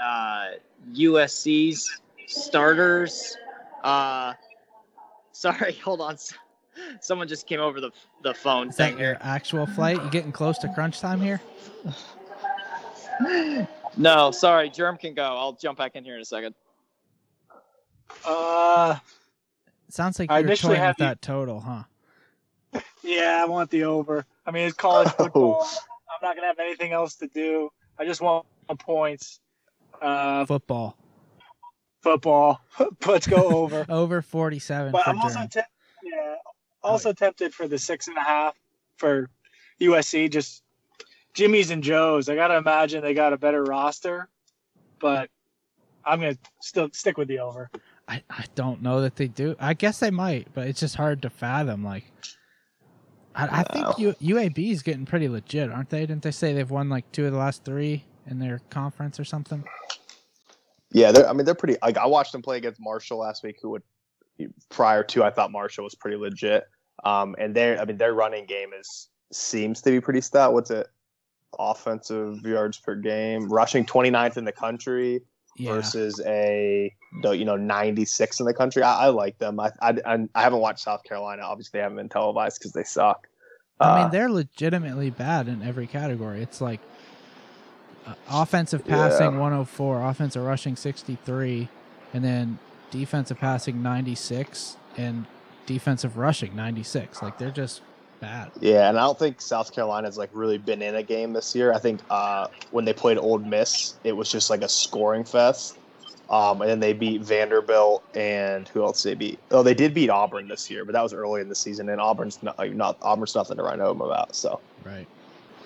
uh, 0.00 0.46
USC's 0.92 2.00
starters. 2.26 3.36
Uh, 3.82 4.34
sorry, 5.32 5.74
hold 5.74 6.00
on. 6.00 6.16
Someone 7.00 7.28
just 7.28 7.46
came 7.46 7.60
over 7.60 7.80
the 7.80 7.90
the 8.22 8.34
phone 8.34 8.68
Is 8.68 8.76
thing 8.76 8.94
that 8.96 9.00
your 9.00 9.10
here. 9.14 9.18
actual 9.22 9.66
flight? 9.66 10.02
You 10.02 10.10
getting 10.10 10.32
close 10.32 10.58
to 10.58 10.68
crunch 10.72 11.00
time 11.00 11.20
here? 11.20 11.40
No, 13.96 14.30
sorry, 14.30 14.68
Germ 14.68 14.96
can 14.98 15.14
go. 15.14 15.22
I'll 15.22 15.52
jump 15.54 15.78
back 15.78 15.96
in 15.96 16.04
here 16.04 16.16
in 16.16 16.20
a 16.20 16.24
second. 16.24 16.54
Uh, 18.24 18.96
Sounds 19.88 20.18
like 20.18 20.30
I 20.30 20.38
you're 20.40 20.48
initially 20.48 20.76
toying 20.76 20.80
with 20.88 20.96
had 20.98 20.98
you- 20.98 21.04
that 21.06 21.22
total, 21.22 21.60
huh? 21.60 21.84
yeah, 23.02 23.40
I 23.42 23.46
want 23.48 23.70
the 23.70 23.84
over. 23.84 24.26
I 24.44 24.50
mean, 24.50 24.66
it's 24.66 24.76
college 24.76 25.08
football. 25.12 25.66
I'm 26.10 26.18
not 26.28 26.34
gonna 26.36 26.48
have 26.48 26.58
anything 26.58 26.92
else 26.92 27.14
to 27.16 27.26
do. 27.28 27.70
I 27.98 28.04
just 28.04 28.20
want 28.20 28.46
points. 28.78 29.40
Uh, 30.02 30.44
Football 30.44 30.96
football. 32.02 32.60
Let's 33.06 33.26
go 33.26 33.48
over. 33.48 33.84
over 33.88 34.22
47 34.22 34.92
But 34.92 35.02
for 35.02 35.10
I'm 35.10 35.18
also 35.18 35.40
Durham. 35.50 35.64
Te- 36.86 36.88
yeah, 36.88 36.92
also 36.92 37.12
tempted 37.12 37.54
for 37.54 37.68
the 37.68 37.78
six 37.78 38.08
and 38.08 38.16
a 38.16 38.22
half 38.22 38.54
for 38.96 39.28
USC. 39.80 40.30
Just 40.30 40.62
Jimmy's 41.34 41.70
and 41.70 41.82
Joe's. 41.82 42.28
I 42.28 42.34
gotta 42.34 42.56
imagine 42.56 43.02
they 43.02 43.14
got 43.14 43.32
a 43.32 43.36
better 43.36 43.62
roster, 43.62 44.28
but 45.00 45.30
I'm 46.04 46.20
gonna 46.20 46.38
still 46.60 46.88
stick 46.92 47.18
with 47.18 47.28
the 47.28 47.40
over. 47.40 47.70
I, 48.08 48.22
I 48.30 48.44
don't 48.54 48.82
know 48.82 49.00
that 49.00 49.16
they 49.16 49.28
do. 49.28 49.56
I 49.58 49.74
guess 49.74 49.98
they 49.98 50.10
might, 50.10 50.48
but 50.54 50.68
it's 50.68 50.80
just 50.80 50.94
hard 50.94 51.22
to 51.22 51.30
fathom. 51.30 51.84
Like, 51.84 52.04
I, 53.34 53.60
I 53.60 53.62
think 53.64 53.98
U, 53.98 54.14
UAB 54.22 54.70
is 54.70 54.82
getting 54.82 55.04
pretty 55.04 55.28
legit, 55.28 55.70
aren't 55.70 55.90
they? 55.90 56.00
Didn't 56.00 56.22
they 56.22 56.30
say 56.30 56.52
they've 56.52 56.70
won 56.70 56.88
like 56.88 57.10
two 57.10 57.26
of 57.26 57.32
the 57.32 57.38
last 57.38 57.64
three 57.64 58.04
in 58.26 58.38
their 58.38 58.60
conference 58.70 59.18
or 59.18 59.24
something? 59.24 59.64
Yeah, 60.92 61.12
they're, 61.12 61.28
I 61.28 61.32
mean 61.32 61.44
they're 61.44 61.54
pretty. 61.54 61.76
Like 61.82 61.98
I 61.98 62.06
watched 62.06 62.32
them 62.32 62.42
play 62.42 62.56
against 62.56 62.80
Marshall 62.80 63.18
last 63.18 63.42
week, 63.42 63.56
who 63.60 63.70
would 63.70 63.82
prior 64.68 65.02
to 65.02 65.24
I 65.24 65.30
thought 65.30 65.50
Marshall 65.50 65.84
was 65.84 65.94
pretty 65.94 66.16
legit. 66.16 66.64
Um, 67.04 67.36
and 67.38 67.54
their 67.54 67.80
I 67.80 67.84
mean 67.84 67.96
their 67.98 68.14
running 68.14 68.46
game 68.46 68.70
is 68.78 69.08
seems 69.32 69.80
to 69.82 69.90
be 69.90 70.00
pretty 70.00 70.20
stout. 70.20 70.52
What's 70.54 70.70
it? 70.70 70.88
Offensive 71.58 72.42
yards 72.44 72.78
per 72.78 72.94
game, 72.96 73.48
rushing 73.48 73.86
29th 73.86 74.36
in 74.36 74.44
the 74.44 74.52
country 74.52 75.22
Yeah. 75.56 75.72
versus 75.74 76.20
a 76.26 76.92
you 77.22 77.44
know 77.44 77.56
96 77.56 78.40
in 78.40 78.46
the 78.46 78.52
country. 78.54 78.82
I, 78.82 79.06
I 79.06 79.08
like 79.08 79.38
them. 79.38 79.58
I, 79.60 79.70
I 79.80 79.94
I 80.34 80.42
haven't 80.42 80.60
watched 80.60 80.80
South 80.80 81.02
Carolina. 81.04 81.42
Obviously, 81.42 81.78
they 81.78 81.82
haven't 81.82 81.96
been 81.96 82.08
televised 82.08 82.58
because 82.58 82.72
they 82.72 82.84
suck. 82.84 83.26
I 83.80 83.94
mean, 83.96 84.06
Uh, 84.06 84.08
they're 84.08 84.30
legitimately 84.30 85.10
bad 85.10 85.48
in 85.48 85.62
every 85.62 85.86
category. 85.86 86.42
It's 86.42 86.60
like 86.60 86.80
uh, 88.06 88.14
offensive 88.30 88.84
passing 88.86 89.32
Yeah. 89.34 89.38
104, 89.40 90.02
offensive 90.08 90.42
rushing 90.44 90.76
63, 90.76 91.68
and 92.14 92.24
then 92.24 92.58
defensive 92.90 93.38
passing 93.38 93.82
96 93.82 94.76
and 94.96 95.26
defensive 95.66 96.16
rushing 96.16 96.54
96. 96.56 97.22
Like 97.22 97.38
they're 97.38 97.50
just 97.50 97.82
bad. 98.20 98.50
Yeah, 98.60 98.88
and 98.88 98.98
I 98.98 99.02
don't 99.02 99.18
think 99.18 99.40
South 99.40 99.72
Carolina's 99.72 100.16
like 100.18 100.30
really 100.32 100.58
been 100.58 100.82
in 100.82 100.94
a 100.94 101.02
game 101.02 101.32
this 101.32 101.54
year. 101.54 101.72
I 101.72 101.78
think 101.78 102.00
uh, 102.10 102.48
when 102.70 102.84
they 102.84 102.92
played 102.92 103.18
Ole 103.18 103.38
Miss, 103.38 103.94
it 104.04 104.12
was 104.12 104.30
just 104.30 104.50
like 104.50 104.62
a 104.62 104.68
scoring 104.68 105.24
fest. 105.24 105.78
Um, 106.28 106.60
and 106.60 106.68
then 106.68 106.80
they 106.80 106.92
beat 106.92 107.20
Vanderbilt 107.20 108.02
and 108.16 108.66
who 108.68 108.82
else 108.82 109.02
did 109.04 109.10
they 109.10 109.14
beat? 109.14 109.38
Oh, 109.52 109.62
they 109.62 109.74
did 109.74 109.94
beat 109.94 110.10
Auburn 110.10 110.48
this 110.48 110.68
year, 110.68 110.84
but 110.84 110.92
that 110.92 111.02
was 111.02 111.12
early 111.12 111.40
in 111.40 111.48
the 111.48 111.54
season, 111.54 111.88
and 111.88 112.00
Auburn's 112.00 112.42
not, 112.42 112.58
like, 112.58 112.74
not 112.74 112.96
Auburn's 113.00 113.36
nothing 113.36 113.56
to 113.58 113.62
write 113.62 113.78
home 113.78 114.00
about. 114.00 114.34
So 114.34 114.60
Right. 114.84 115.06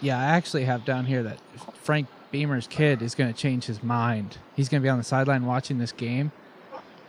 Yeah, 0.01 0.19
I 0.19 0.25
actually 0.25 0.65
have 0.65 0.85
down 0.85 1.05
here 1.05 1.23
that 1.23 1.39
Frank 1.83 2.09
Beamer's 2.31 2.67
kid 2.67 3.03
is 3.03 3.15
going 3.15 3.33
to 3.33 3.39
change 3.39 3.67
his 3.67 3.83
mind. 3.83 4.39
He's 4.57 4.69
going 4.69 4.81
to 4.81 4.85
be 4.85 4.89
on 4.89 4.99
the 4.99 5.05
sideline 5.05 5.45
watching 5.45 5.79
this 5.79 5.93
game, 5.93 6.33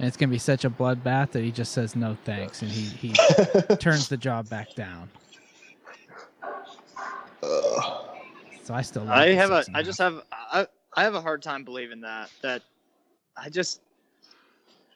and 0.02 0.08
it's 0.08 0.18
going 0.18 0.30
to 0.30 0.34
be 0.34 0.39
such 0.39 0.66
a 0.66 0.70
bloodbath 0.70 1.30
that 1.30 1.43
he 1.43 1.52
just 1.52 1.74
says 1.74 1.95
no 1.95 2.18
thanks, 2.26 2.64
and 2.64 2.72
he, 2.72 2.86
he 3.10 3.14
turns 3.76 4.10
the 4.10 4.18
job 4.18 4.49
back 4.49 4.74
down. 4.74 5.08
So 8.64 8.74
I 8.74 8.82
still. 8.82 9.04
Like 9.04 9.30
I 9.30 9.34
have 9.34 9.52
a. 9.52 9.64
six 9.64 9.78
I 9.78 9.84
just 9.84 9.99
have. 9.99 10.24
I, 10.32 10.66
I 10.95 11.04
have 11.04 11.14
a 11.14 11.22
hard 11.22 11.43
time 11.43 11.64
believing 11.64 12.02
that. 12.02 12.32
That 12.41 12.64
I 13.38 13.49
just. 13.49 13.82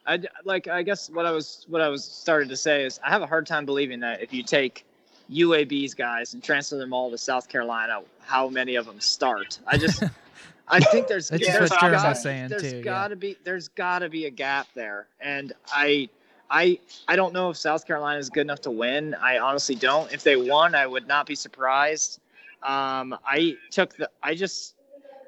I 0.08 0.18
d- 0.18 0.28
like. 0.44 0.68
I 0.68 0.82
guess 0.82 1.12
what 1.12 1.28
I 1.28 1.32
was 1.32 1.68
what 1.70 1.82
I 1.82 1.90
was 1.90 2.04
started 2.04 2.50
to 2.50 2.58
say 2.58 2.84
is 2.84 3.00
I 3.06 3.12
have 3.12 3.22
a 3.22 3.28
hard 3.28 3.46
time 3.46 3.64
believing 3.64 4.00
that 4.00 4.24
if 4.24 4.34
you 4.34 4.42
take 4.42 4.88
UAB's 5.32 5.94
guys 5.94 6.34
and 6.34 6.44
transfer 6.44 6.78
them 6.78 6.94
all 6.94 7.12
to 7.12 7.18
South 7.20 7.48
Carolina, 7.48 8.02
how 8.22 8.50
many 8.50 8.74
of 8.74 8.88
them 8.88 9.00
start? 9.00 9.60
I 9.68 9.78
just. 9.78 10.02
I 10.68 10.80
think 10.80 11.08
there's 11.08 11.30
That's 11.30 11.46
there's 11.46 11.70
what 11.72 11.80
gotta- 11.82 12.10
was 12.10 12.22
saying, 12.22 12.50
there's 12.50 12.62
too, 12.62 12.82
gotta 12.82 13.16
be 13.16 13.38
there's 13.44 13.68
gotta 13.70 14.10
be 14.10 14.26
a 14.26 14.32
gap 14.32 14.68
there, 14.74 15.08
and 15.20 15.54
I. 15.72 16.10
I 16.48 16.78
I 17.08 17.16
don't 17.16 17.34
know 17.34 17.50
if 17.50 17.58
South 17.58 17.88
Carolina 17.88 18.20
is 18.20 18.30
good 18.30 18.42
enough 18.42 18.62
to 18.62 18.72
win. 18.72 19.16
I 19.16 19.40
honestly 19.40 19.74
don't. 19.74 20.14
If 20.14 20.22
they 20.22 20.36
won, 20.36 20.76
I 20.76 20.86
would 20.86 21.08
not 21.08 21.26
be 21.26 21.34
surprised. 21.34 22.20
Um, 22.62 23.18
I 23.26 23.58
took 23.72 23.98
the. 23.98 24.12
I 24.22 24.36
just. 24.36 24.76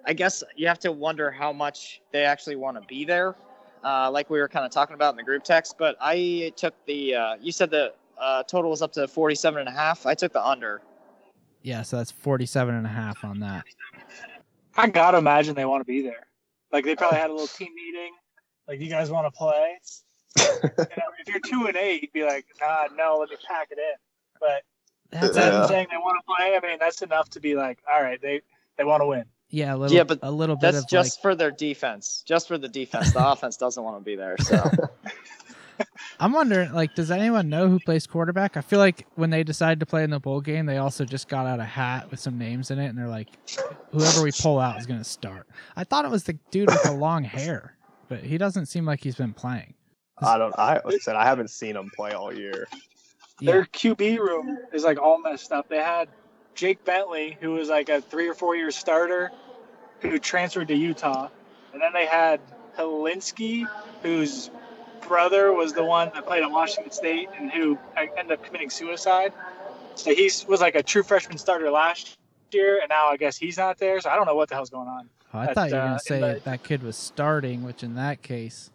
I 0.05 0.13
guess 0.13 0.43
you 0.55 0.67
have 0.67 0.77
to 0.79 0.91
wonder 0.91 1.31
how 1.31 1.51
much 1.51 2.01
they 2.11 2.23
actually 2.23 2.55
want 2.55 2.79
to 2.79 2.85
be 2.87 3.03
there, 3.03 3.35
uh, 3.83 4.11
like 4.11 4.29
we 4.29 4.37
were 4.39 4.47
kind 4.47 4.63
of 4.63 4.71
talking 4.71 4.93
about 4.93 5.13
in 5.13 5.17
the 5.17 5.23
group 5.23 5.43
text. 5.43 5.79
But 5.79 5.97
I 5.99 6.53
took 6.55 6.75
the. 6.85 7.15
Uh, 7.15 7.35
you 7.41 7.51
said 7.51 7.71
the 7.71 7.93
uh, 8.19 8.43
total 8.43 8.69
was 8.69 8.83
up 8.83 8.93
to 8.93 9.07
47 9.07 9.59
and 9.61 9.67
a 9.67 9.71
half. 9.71 10.05
I 10.05 10.13
took 10.13 10.33
the 10.33 10.45
under. 10.47 10.83
Yeah, 11.63 11.81
so 11.81 11.97
that's 11.97 12.11
47 12.11 12.75
and 12.75 12.85
a 12.85 12.89
half 12.89 13.25
on 13.25 13.39
that. 13.39 13.65
I 14.77 14.89
gotta 14.89 15.17
imagine 15.17 15.55
they 15.55 15.65
want 15.65 15.81
to 15.81 15.85
be 15.85 16.01
there. 16.03 16.27
Like 16.71 16.85
they 16.85 16.95
probably 16.95 17.19
had 17.19 17.29
a 17.29 17.33
little 17.33 17.47
team 17.47 17.73
meeting. 17.75 18.11
Like 18.67 18.81
you 18.81 18.89
guys 18.89 19.11
want 19.11 19.27
to 19.27 19.37
play? 19.37 19.79
you 20.37 20.97
know, 20.97 21.03
if 21.19 21.29
you're 21.29 21.41
two 21.41 21.67
and 21.67 21.77
eight, 21.77 22.03
you'd 22.03 22.13
be 22.13 22.23
like, 22.23 22.45
nah, 22.61 22.87
no, 22.95 23.17
let 23.19 23.29
me 23.29 23.37
pack 23.47 23.69
it 23.71 23.79
in. 23.79 23.95
But 24.39 24.63
That's 25.11 25.35
them 25.35 25.53
Yeah. 25.53 25.67
saying 25.67 25.87
they 25.91 25.97
want 25.97 26.19
to 26.21 26.25
play, 26.35 26.57
I 26.57 26.67
mean, 26.67 26.77
that's 26.79 27.01
enough 27.01 27.29
to 27.31 27.39
be 27.39 27.55
like, 27.55 27.79
all 27.91 28.01
right, 28.01 28.21
they 28.21 28.41
they 28.77 28.83
want 28.83 29.01
to 29.01 29.07
win. 29.07 29.25
yeah, 29.49 29.73
a 29.73 29.77
little 29.77 29.97
Yeah, 29.97 30.03
but 30.03 30.19
a 30.21 30.31
little 30.31 30.55
bit 30.55 30.73
That's 30.73 30.83
of 30.83 30.87
just 30.87 31.17
like 31.17 31.21
for 31.23 31.35
their 31.35 31.51
defense. 31.51 32.23
Just 32.25 32.47
for 32.47 32.57
the 32.57 32.69
defense. 32.69 33.11
The 33.11 33.19
offense 33.25 33.57
doesn't 33.57 33.83
want 33.83 33.97
to 33.97 34.03
be 34.03 34.15
there. 34.15 34.37
So 34.37 34.55
I'm 36.19 36.31
wondering 36.31 36.73
like 36.73 36.95
does 36.95 37.11
anyone 37.11 37.49
know 37.49 37.67
who 37.67 37.79
plays 37.79 38.07
quarterback? 38.07 38.57
I 38.57 38.61
feel 38.61 38.79
like 38.79 39.05
when 39.15 39.29
they 39.29 39.43
decided 39.43 39.79
to 39.81 39.85
play 39.85 40.03
in 40.03 40.09
the 40.09 40.19
bowl 40.19 40.41
game, 40.41 40.65
they 40.65 40.77
also 40.77 41.05
just 41.05 41.27
got 41.27 41.45
out 41.45 41.59
a 41.59 41.65
hat 41.65 42.09
with 42.09 42.19
some 42.19 42.37
names 42.37 42.71
in 42.71 42.79
it 42.79 42.87
and 42.87 42.97
they're 42.97 43.07
like 43.07 43.29
whoever 43.91 44.23
we 44.23 44.31
pull 44.31 44.59
out 44.59 44.79
is 44.79 44.85
going 44.85 44.99
to 44.99 45.05
start. 45.05 45.47
I 45.75 45.83
thought 45.83 46.05
it 46.05 46.11
was 46.11 46.23
the 46.23 46.37
dude 46.51 46.69
with 46.69 46.83
the 46.83 46.91
long 46.93 47.23
hair, 47.23 47.77
but 48.09 48.23
he 48.23 48.37
doesn't 48.37 48.65
seem 48.65 48.85
like 48.85 49.01
he's 49.01 49.15
been 49.15 49.33
playing. 49.33 49.73
I 50.19 50.37
don't. 50.37 50.57
I 50.57 50.81
like 50.83 50.95
I 50.95 50.97
said 50.97 51.15
I 51.15 51.25
haven't 51.25 51.49
seen 51.49 51.75
him 51.75 51.91
play 51.95 52.11
all 52.11 52.33
year. 52.33 52.67
Yeah. 53.39 53.51
Their 53.51 53.65
QB 53.65 54.17
room 54.17 54.57
is 54.73 54.83
like 54.83 54.99
all 54.99 55.21
messed 55.21 55.51
up. 55.51 55.69
They 55.69 55.77
had 55.77 56.09
Jake 56.55 56.83
Bentley, 56.83 57.37
who 57.39 57.51
was 57.51 57.69
like 57.69 57.89
a 57.89 58.01
three 58.01 58.27
or 58.27 58.33
four 58.33 58.55
year 58.55 58.71
starter, 58.71 59.31
who 59.99 60.17
transferred 60.17 60.69
to 60.69 60.75
Utah, 60.75 61.29
and 61.71 61.81
then 61.81 61.93
they 61.93 62.07
had 62.07 62.41
Hilinski, 62.75 63.67
whose 64.01 64.49
brother 65.07 65.53
was 65.53 65.73
the 65.73 65.83
one 65.83 66.11
that 66.13 66.25
played 66.25 66.43
at 66.43 66.51
Washington 66.51 66.91
State 66.91 67.29
and 67.37 67.51
who 67.51 67.77
ended 67.97 68.31
up 68.31 68.43
committing 68.43 68.69
suicide. 68.69 69.33
So 69.95 70.13
he 70.13 70.29
was 70.47 70.61
like 70.61 70.75
a 70.75 70.83
true 70.83 71.03
freshman 71.03 71.37
starter 71.37 71.71
last 71.71 72.17
year, 72.51 72.79
and 72.79 72.89
now 72.89 73.07
I 73.07 73.17
guess 73.17 73.37
he's 73.37 73.57
not 73.57 73.77
there. 73.77 73.99
So 73.99 74.09
I 74.09 74.15
don't 74.15 74.25
know 74.25 74.35
what 74.35 74.49
the 74.49 74.55
hell's 74.55 74.69
going 74.69 74.87
on. 74.87 75.09
Oh, 75.33 75.39
I 75.39 75.45
at, 75.45 75.55
thought 75.55 75.69
you 75.69 75.75
were 75.75 75.81
uh, 75.81 75.85
going 75.85 75.93
in 75.93 75.99
to 75.99 76.03
say 76.03 76.19
the- 76.19 76.41
that 76.45 76.63
kid 76.63 76.83
was 76.83 76.95
starting, 76.95 77.63
which 77.63 77.83
in 77.83 77.95
that 77.95 78.21
case, 78.21 78.69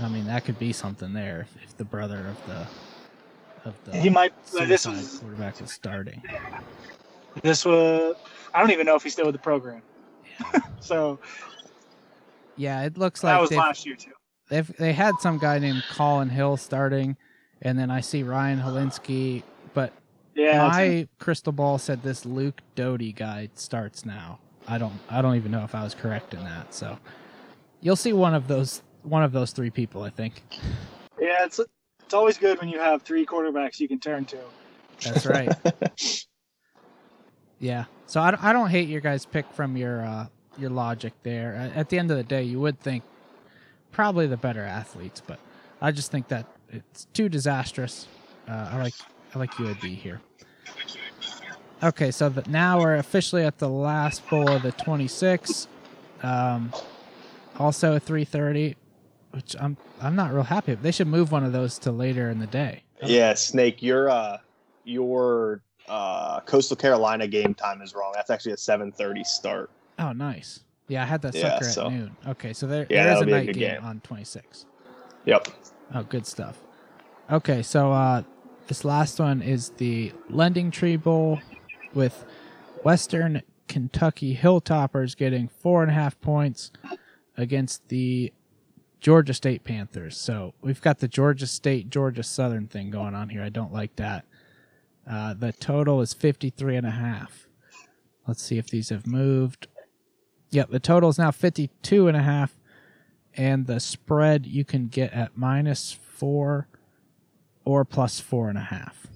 I 0.00 0.08
mean, 0.08 0.26
that 0.26 0.44
could 0.44 0.58
be 0.58 0.72
something 0.72 1.12
there 1.12 1.46
if, 1.62 1.76
the 1.76 1.84
brother 1.84 2.26
of 2.28 2.46
the 2.46 2.66
of 3.68 3.74
the 3.84 3.96
He 3.96 4.10
might. 4.10 4.32
This 4.52 4.82
suicide 4.82 4.96
was. 4.96 5.18
quarterback 5.18 5.60
was 5.60 5.72
starting. 5.72 6.22
This 7.42 7.64
was. 7.64 8.14
I 8.54 8.60
don't 8.60 8.70
even 8.70 8.86
know 8.86 8.94
if 8.94 9.02
he's 9.02 9.12
still 9.12 9.26
with 9.26 9.34
the 9.34 9.40
program. 9.40 9.82
so 10.80 11.18
Yeah, 12.56 12.82
it 12.82 12.96
looks 12.96 13.24
like 13.24 13.34
that 13.34 13.40
was 13.40 13.50
last 13.52 13.84
year 13.84 13.96
too. 13.96 14.12
They've 14.54 14.76
they 14.76 14.92
had 14.92 15.18
some 15.18 15.38
guy 15.38 15.58
named 15.58 15.82
Collin 15.90 16.28
Hill 16.28 16.56
starting, 16.56 17.16
and 17.60 17.76
then 17.76 17.90
I 17.90 18.00
see 18.00 18.22
Ryan 18.22 18.60
Hilinski, 18.60 19.42
but 19.72 19.92
Yeah. 20.36 20.58
my 20.58 21.08
crystal 21.18 21.52
ball 21.52 21.76
said 21.78 22.04
this 22.04 22.24
Luke 22.24 22.60
Doty 22.76 23.10
guy 23.10 23.48
starts 23.54 24.06
now. 24.06 24.38
I 24.68 24.78
don't 24.78 25.00
I 25.10 25.22
don't 25.22 25.34
even 25.34 25.50
know 25.50 25.64
if 25.64 25.74
I 25.74 25.82
was 25.82 25.92
correct 25.92 26.34
in 26.34 26.44
that. 26.44 26.72
So 26.72 27.00
you'll 27.80 27.96
see 27.96 28.12
one 28.12 28.32
of 28.32 28.46
those 28.46 28.80
one 29.02 29.24
of 29.24 29.32
those 29.32 29.50
three 29.50 29.70
people, 29.70 30.04
I 30.04 30.10
think. 30.10 30.44
Yeah, 31.20 31.44
it's 31.44 31.58
it's 32.04 32.14
always 32.14 32.38
good 32.38 32.60
when 32.60 32.68
you 32.68 32.78
have 32.78 33.02
three 33.02 33.26
quarterbacks 33.26 33.80
you 33.80 33.88
can 33.88 33.98
turn 33.98 34.24
to. 34.26 34.38
That's 35.02 35.26
right. 35.26 35.52
yeah. 37.58 37.86
So 38.06 38.20
I, 38.20 38.38
I 38.40 38.52
don't 38.52 38.70
hate 38.70 38.88
your 38.88 39.00
guys' 39.00 39.26
pick 39.26 39.46
from 39.52 39.76
your 39.76 40.04
uh, 40.04 40.26
your 40.58 40.70
logic 40.70 41.12
there. 41.24 41.56
At 41.56 41.76
at 41.76 41.88
the 41.88 41.98
end 41.98 42.12
of 42.12 42.16
the 42.18 42.22
day, 42.22 42.44
you 42.44 42.60
would 42.60 42.78
think 42.78 43.02
probably 43.94 44.26
the 44.26 44.36
better 44.36 44.62
athletes, 44.62 45.22
but 45.24 45.38
I 45.80 45.92
just 45.92 46.10
think 46.10 46.28
that 46.28 46.46
it's 46.70 47.06
too 47.14 47.28
disastrous. 47.28 48.06
Uh, 48.48 48.70
I 48.72 48.82
like 48.82 48.94
I 49.34 49.38
like 49.38 49.52
UAB 49.52 49.96
here. 49.96 50.20
Okay, 51.82 52.10
so 52.10 52.28
the, 52.28 52.48
now 52.50 52.80
we're 52.80 52.96
officially 52.96 53.44
at 53.44 53.58
the 53.58 53.68
last 53.68 54.28
bowl 54.28 54.48
of 54.48 54.62
the 54.62 54.72
26. 54.72 55.68
Um, 56.22 56.72
also 57.58 57.94
a 57.94 58.00
3:30, 58.00 58.74
which 59.30 59.56
I'm 59.58 59.76
I'm 60.02 60.16
not 60.16 60.32
real 60.32 60.42
happy. 60.42 60.74
They 60.74 60.90
should 60.90 61.06
move 61.06 61.30
one 61.32 61.44
of 61.44 61.52
those 61.52 61.78
to 61.80 61.92
later 61.92 62.30
in 62.30 62.40
the 62.40 62.46
day. 62.46 62.82
Yeah, 63.02 63.34
Snake, 63.34 63.82
your 63.82 64.10
uh 64.10 64.38
your 64.84 65.62
uh 65.88 66.40
Coastal 66.40 66.76
Carolina 66.76 67.28
game 67.28 67.54
time 67.54 67.80
is 67.80 67.94
wrong. 67.94 68.12
That's 68.14 68.30
actually 68.30 68.52
a 68.52 68.56
7:30 68.56 69.24
start. 69.24 69.70
Oh, 69.98 70.12
nice. 70.12 70.60
Yeah, 70.88 71.02
I 71.02 71.06
had 71.06 71.22
that 71.22 71.34
Yeah, 71.34 71.58
sucker 71.58 71.64
so- 71.70 71.86
at 71.86 71.92
noon. 71.92 72.16
Okay, 72.28 72.52
so 72.52 72.66
there, 72.66 72.86
Yeah, 72.90 73.04
there 73.04 73.14
is 73.14 73.22
a 73.22 73.26
be 73.26 73.32
a 73.32 73.36
night 73.36 73.46
game, 73.46 73.54
game. 73.76 73.84
on 73.84 74.00
26. 74.00 74.66
Yep. 75.24 75.48
Oh, 75.94 76.02
good 76.02 76.26
stuff. 76.26 76.58
Okay, 77.30 77.62
so 77.62 77.92
uh, 77.92 78.22
this 78.66 78.84
last 78.84 79.18
one 79.18 79.40
is 79.40 79.70
the 79.70 80.12
LendingTree 80.30 81.02
Bowl 81.02 81.40
with 81.94 82.24
Western 82.82 83.42
Kentucky 83.66 84.36
Hilltoppers 84.36 85.16
getting 85.16 85.48
four 85.48 85.82
and 85.82 85.90
a 85.90 85.94
half 85.94 86.20
points 86.20 86.70
against 87.38 87.88
the 87.88 88.32
Georgia 89.00 89.32
State 89.32 89.64
Panthers. 89.64 90.18
So 90.18 90.52
we've 90.60 90.80
got 90.82 90.98
the 90.98 91.08
Georgia 91.08 91.46
State, 91.46 91.88
Georgia 91.88 92.22
Southern 92.22 92.66
thing 92.68 92.90
going 92.90 93.14
on 93.14 93.30
here. 93.30 93.42
I 93.42 93.48
don't 93.48 93.72
like 93.72 93.96
that. 93.96 94.26
Uh, 95.10 95.32
the 95.34 95.52
total 95.52 96.00
is 96.02 96.12
53 96.12 96.76
and 96.76 96.86
a 96.86 96.90
half. 96.90 97.46
Let's 98.26 98.42
see 98.42 98.58
if 98.58 98.68
these 98.68 98.90
have 98.90 99.06
moved. 99.06 99.66
Yep, 100.54 100.70
the 100.70 100.78
total 100.78 101.08
is 101.08 101.18
now 101.18 101.32
52 101.32 102.06
and 102.06 102.16
a 102.16 102.22
half 102.22 102.54
and 103.36 103.66
the 103.66 103.80
spread 103.80 104.46
you 104.46 104.64
can 104.64 104.86
get 104.86 105.12
at 105.12 105.36
minus 105.36 105.92
four 105.92 106.68
or 107.64 107.84
plus 107.84 108.20
four 108.20 108.48
and 108.48 108.56
a 108.56 108.62
half. 108.62 109.08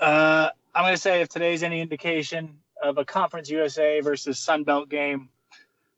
Uh, 0.00 0.50
I'm 0.74 0.82
going 0.82 0.94
to 0.94 1.00
say 1.00 1.20
if 1.20 1.28
today's 1.28 1.62
any 1.62 1.80
indication 1.80 2.58
of 2.82 2.98
a 2.98 3.04
Conference 3.04 3.48
USA 3.48 4.00
versus 4.00 4.40
Sun 4.40 4.64
Belt 4.64 4.88
game, 4.88 5.28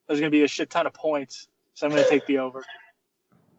there's 0.07 0.21
going 0.21 0.31
to 0.31 0.37
be 0.37 0.45
a 0.45 0.49
shit 0.49 0.69
ton 0.69 0.87
of 0.87 0.93
points. 0.93 1.49
So 1.73 1.87
I'm 1.87 1.93
going 1.93 2.05
to 2.05 2.11
take 2.11 2.27
the 2.27 2.39
over. 2.39 2.63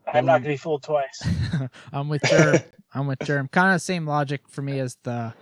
I'm 0.06 0.28
not 0.28 0.34
going 0.34 0.44
to 0.44 0.50
be 0.50 0.58
fooled 0.58 0.84
twice. 0.84 1.28
I'm 1.92 2.08
with 2.08 2.22
Germ. 2.24 2.60
I'm 2.94 3.08
with 3.08 3.20
Germ. 3.24 3.48
Kind 3.48 3.74
of 3.74 3.82
same 3.82 4.06
logic 4.06 4.42
for 4.48 4.62
me 4.62 4.80
as 4.80 4.96
the 5.02 5.34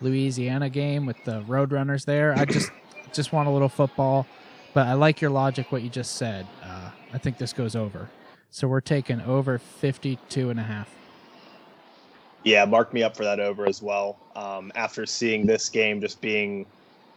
Louisiana 0.00 0.70
game 0.70 1.06
with 1.06 1.22
the 1.24 1.42
Roadrunners 1.42 2.04
there. 2.04 2.34
I 2.36 2.44
just 2.44 2.72
just 3.12 3.32
want 3.32 3.48
a 3.48 3.50
little 3.50 3.68
football, 3.68 4.26
but 4.74 4.86
I 4.86 4.94
like 4.94 5.20
your 5.20 5.30
logic 5.30 5.72
what 5.72 5.82
you 5.82 5.88
just 5.88 6.16
said. 6.16 6.46
Uh, 6.62 6.90
I 7.12 7.18
think 7.18 7.38
this 7.38 7.52
goes 7.52 7.74
over. 7.76 8.08
So 8.50 8.66
we're 8.68 8.80
taking 8.80 9.20
over 9.22 9.58
52 9.58 10.50
and 10.50 10.58
a 10.58 10.62
half. 10.62 10.88
Yeah, 12.44 12.64
mark 12.64 12.92
me 12.94 13.02
up 13.02 13.16
for 13.16 13.24
that 13.24 13.40
over 13.40 13.66
as 13.66 13.82
well. 13.82 14.18
Um, 14.34 14.72
after 14.74 15.04
seeing 15.06 15.44
this 15.46 15.68
game 15.68 16.00
just 16.00 16.20
being, 16.20 16.64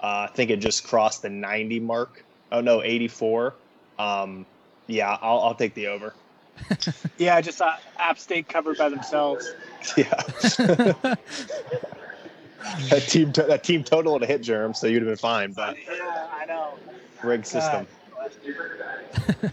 uh, 0.02 0.28
I 0.30 0.32
think 0.34 0.50
it 0.50 0.58
just 0.58 0.84
crossed 0.84 1.22
the 1.22 1.30
90 1.30 1.80
mark. 1.80 2.24
Oh 2.52 2.60
no, 2.60 2.84
84. 2.84 3.54
Um, 3.98 4.46
yeah, 4.88 5.18
I'll, 5.22 5.40
I'll 5.40 5.56
take 5.56 5.74
the 5.74 5.88
over. 5.88 6.14
Yeah, 7.18 7.36
I 7.36 7.42
just 7.42 7.60
saw 7.60 7.76
App 8.00 8.18
State 8.18 8.48
covered 8.50 8.78
by 8.78 8.90
themselves. 8.90 9.54
Yeah, 9.98 10.14
that 12.90 13.04
team 13.08 13.32
to- 13.34 13.44
that 13.44 13.64
team 13.64 13.84
total 13.84 14.14
would 14.14 14.22
have 14.22 14.30
hit 14.30 14.42
germ, 14.42 14.74
so 14.74 14.88
you'd 14.88 15.02
have 15.02 15.10
been 15.10 15.18
fine. 15.18 15.52
But 15.54 15.78
Yeah, 15.88 16.28
I 16.34 16.46
know. 16.46 16.74
rig 17.24 17.46
system. 17.46 17.88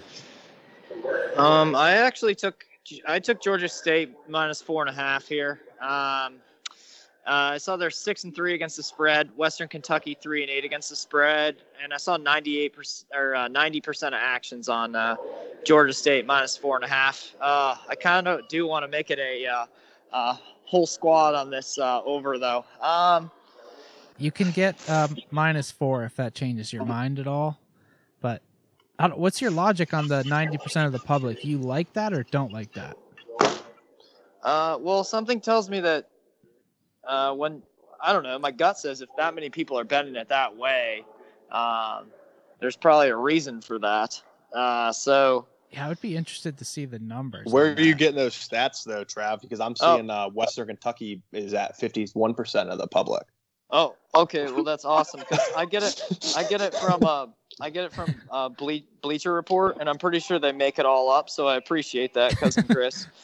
Um, 1.36 1.76
I 1.76 1.92
actually 1.92 2.34
took 2.34 2.64
I 3.06 3.18
took 3.20 3.40
Georgia 3.40 3.68
State 3.68 4.14
minus 4.28 4.60
four 4.60 4.82
and 4.82 4.90
a 4.90 4.92
half 4.92 5.26
here. 5.28 5.60
Um, 5.80 6.40
uh, 7.26 7.52
I 7.54 7.58
saw 7.58 7.76
they're 7.76 7.90
six 7.90 8.24
and 8.24 8.34
three 8.34 8.54
against 8.54 8.76
the 8.76 8.82
spread. 8.82 9.30
Western 9.36 9.68
Kentucky 9.68 10.16
three 10.20 10.42
and 10.42 10.50
eight 10.50 10.64
against 10.64 10.90
the 10.90 10.96
spread, 10.96 11.56
and 11.82 11.94
I 11.94 11.96
saw 11.98 12.16
ninety 12.16 12.58
eight 12.58 12.72
percent 12.74 13.08
or 13.14 13.34
uh, 13.36 13.46
ninety 13.48 13.80
percent 13.80 14.14
of 14.14 14.20
actions 14.20 14.68
on 14.68 14.96
uh, 14.96 15.16
Georgia 15.64 15.92
State 15.92 16.26
minus 16.26 16.56
four 16.56 16.74
and 16.76 16.84
a 16.84 16.88
half. 16.88 17.34
Uh, 17.40 17.76
I 17.88 17.94
kind 17.94 18.26
of 18.26 18.48
do 18.48 18.66
want 18.66 18.84
to 18.84 18.88
make 18.88 19.10
it 19.10 19.18
a 19.18 19.46
uh, 19.46 19.66
uh, 20.12 20.36
whole 20.68 20.86
squad 20.86 21.34
on 21.34 21.48
this 21.48 21.78
uh, 21.78 22.02
over 22.04 22.38
though. 22.38 22.62
Um, 22.82 23.30
You 24.18 24.30
can 24.30 24.50
get 24.50 24.76
um, 24.90 25.16
minus 25.30 25.70
four 25.70 26.04
if 26.04 26.14
that 26.16 26.34
changes 26.34 26.72
your 26.74 26.84
mind 26.84 27.18
at 27.18 27.26
all. 27.26 27.58
But 28.20 28.42
I 28.98 29.08
don't- 29.08 29.18
what's 29.18 29.40
your 29.40 29.50
logic 29.50 29.94
on 29.94 30.08
the 30.08 30.22
90% 30.24 30.84
of 30.84 30.92
the 30.92 30.98
public? 30.98 31.42
You 31.44 31.56
like 31.58 31.92
that 31.94 32.12
or 32.12 32.24
don't 32.24 32.52
like 32.52 32.72
that? 32.74 32.96
Uh, 34.42 34.76
well, 34.80 35.04
something 35.04 35.40
tells 35.40 35.70
me 35.70 35.80
that 35.80 36.08
uh, 37.06 37.32
when 37.34 37.62
I 38.02 38.12
don't 38.12 38.22
know, 38.22 38.38
my 38.38 38.50
gut 38.50 38.78
says 38.78 39.00
if 39.00 39.08
that 39.16 39.34
many 39.34 39.48
people 39.48 39.78
are 39.78 39.84
betting 39.84 40.16
it 40.16 40.28
that 40.28 40.54
way, 40.54 41.04
um, 41.50 42.08
there's 42.60 42.76
probably 42.76 43.08
a 43.08 43.16
reason 43.16 43.62
for 43.62 43.78
that. 43.78 44.20
Uh, 44.52 44.92
so 44.92 45.46
Yeah, 45.70 45.84
I 45.86 45.88
would 45.88 46.00
be 46.00 46.16
interested 46.16 46.56
to 46.58 46.64
see 46.64 46.86
the 46.86 46.98
numbers. 46.98 47.52
Where 47.52 47.72
on 47.72 47.78
are 47.78 47.82
you 47.82 47.94
getting 47.94 48.16
those 48.16 48.34
stats 48.34 48.84
though, 48.84 49.04
Trav? 49.04 49.42
Because 49.42 49.60
I'm 49.60 49.74
Oh. 49.80 49.96
seeing 49.96 50.08
uh, 50.10 50.28
Western 50.30 50.68
Kentucky 50.68 51.22
is 51.32 51.52
at 51.54 51.78
51% 51.78 52.68
of 52.68 52.78
the 52.78 52.86
public. 52.86 53.24
oh, 53.70 53.94
okay, 54.14 54.50
well 54.50 54.64
that's 54.64 54.86
awesome 54.86 55.20
because 55.20 55.40
I 55.54 55.66
get 55.66 55.82
it. 55.82 56.02
I 56.34 56.42
get 56.44 56.62
it 56.62 56.74
from 56.74 57.04
uh, 57.04 57.26
I 57.60 57.68
get 57.70 57.84
it 57.84 57.92
from 57.92 58.14
uh, 58.30 58.48
Ble- 58.48 58.86
Bleacher 59.02 59.34
Report, 59.34 59.76
and 59.78 59.88
I'm 59.90 59.98
pretty 59.98 60.20
sure 60.20 60.38
they 60.38 60.52
make 60.52 60.78
it 60.78 60.86
all 60.86 61.10
up. 61.10 61.28
So 61.28 61.46
I 61.48 61.56
appreciate 61.56 62.14
that, 62.14 62.38
cousin 62.38 62.64
Chris. 62.66 63.06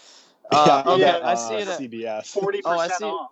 Uh, 0.50 0.82
yeah, 0.86 0.92
okay, 0.92 1.00
yeah, 1.00 1.16
I 1.26 1.32
uh, 1.32 1.36
see 1.36 1.54
it. 1.54 1.68
At, 1.68 1.80
CBS. 1.80 2.26
Forty 2.26 2.60
Oh, 2.66 2.78
I 2.78 2.86
see. 2.88 3.04
off. 3.06 3.30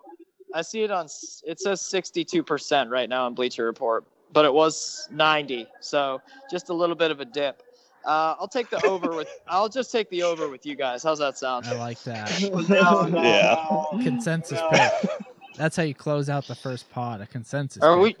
I 0.51 0.63
see 0.63 0.81
it 0.81 0.89
on. 0.89 1.05
s- 1.05 1.43
It 1.45 1.59
says 1.59 1.79
62% 1.79 2.89
right 2.89 3.07
now 3.07 3.27
on 3.27 3.35
Bleacher 3.35 3.65
Report, 3.65 4.03
but 4.33 4.45
it 4.45 4.53
was 4.53 5.07
90, 5.11 5.67
so 5.79 6.21
just 6.49 6.69
a 6.69 6.73
little 6.73 6.95
bit 6.95 7.11
of 7.11 7.19
a 7.19 7.25
dip. 7.25 7.61
Uh, 8.05 8.35
I'll 8.39 8.47
take 8.49 8.69
the 8.69 8.85
over 8.85 9.15
with. 9.15 9.29
I'll 9.47 9.69
just 9.69 9.91
take 9.91 10.09
the 10.09 10.23
over 10.23 10.49
with 10.49 10.65
you 10.65 10.75
guys. 10.75 11.03
How's 11.03 11.19
that 11.19 11.37
sound? 11.37 11.65
I 11.67 11.73
like 11.77 12.01
that. 12.03 12.29
No, 12.69 13.05
no, 13.07 13.21
Yeah. 13.23 13.65
no. 13.69 13.99
Consensus 14.03 14.59
No. 14.59 14.69
pick. 14.71 15.09
That's 15.55 15.75
how 15.77 15.83
you 15.83 15.93
close 15.93 16.29
out 16.29 16.45
the 16.47 16.55
first 16.55 16.89
pod. 16.91 17.21
A 17.21 17.27
consensus. 17.27 17.81
Are 17.81 17.95
pick. 17.95 18.03
we? 18.03 18.15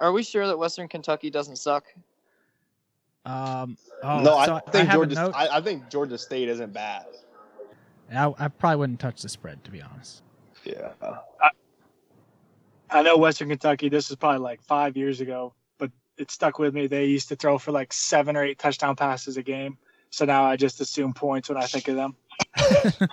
Are 0.00 0.12
we 0.12 0.22
sure 0.22 0.46
that 0.46 0.58
Western 0.58 0.88
Kentucky 0.88 1.30
doesn't 1.30 1.56
suck? 1.56 1.84
Um. 3.24 3.78
Oh, 4.02 4.18
no, 4.20 4.36
I 4.36 4.60
think 4.70 4.88
have 4.88 5.00
a 5.00 5.06
Georgia. 5.06 5.14
note- 5.14 5.34
I, 5.34 5.58
I 5.58 5.60
think 5.60 5.88
Georgia 5.88 6.18
State 6.18 6.48
isn't 6.48 6.72
bad. 6.72 7.06
I, 8.12 8.34
I 8.38 8.48
probably 8.48 8.76
wouldn't 8.76 9.00
touch 9.00 9.22
the 9.22 9.28
spread 9.28 9.62
to 9.64 9.70
be 9.70 9.80
honest. 9.80 10.22
Yeah. 10.64 10.90
I 12.90 13.00
know 13.02 13.16
Western 13.16 13.48
Kentucky. 13.48 13.88
This 13.88 14.10
is 14.10 14.16
probably 14.16 14.40
like 14.40 14.60
five 14.62 14.96
years 14.96 15.20
ago, 15.20 15.54
but 15.54 15.61
it 16.18 16.30
stuck 16.30 16.58
with 16.58 16.74
me. 16.74 16.86
They 16.86 17.06
used 17.06 17.28
to 17.28 17.36
throw 17.36 17.58
for 17.58 17.72
like 17.72 17.92
seven 17.92 18.36
or 18.36 18.44
eight 18.44 18.58
touchdown 18.58 18.96
passes 18.96 19.36
a 19.36 19.42
game. 19.42 19.78
So 20.10 20.24
now 20.24 20.44
I 20.44 20.56
just 20.56 20.80
assume 20.80 21.14
points 21.14 21.48
when 21.48 21.58
I 21.58 21.66
think 21.66 21.88
of 21.88 21.96
them. 21.96 22.14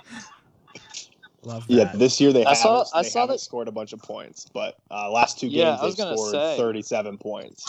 Love 1.42 1.66
that. 1.68 1.72
Yeah, 1.72 1.92
this 1.94 2.20
year 2.20 2.32
they 2.32 2.44
I 2.44 2.50
haven't, 2.54 2.86
saw- 2.86 2.98
I 2.98 3.02
they 3.02 3.08
saw 3.08 3.26
that- 3.26 3.40
scored 3.40 3.68
a 3.68 3.72
bunch 3.72 3.92
of 3.94 4.02
points, 4.02 4.46
but 4.52 4.76
uh, 4.90 5.10
last 5.10 5.38
two 5.40 5.46
games 5.46 5.56
Yeah, 5.56 5.78
I 5.80 5.86
they've 5.86 5.94
scored 5.94 6.32
say. 6.32 6.56
37 6.58 7.16
points. 7.18 7.64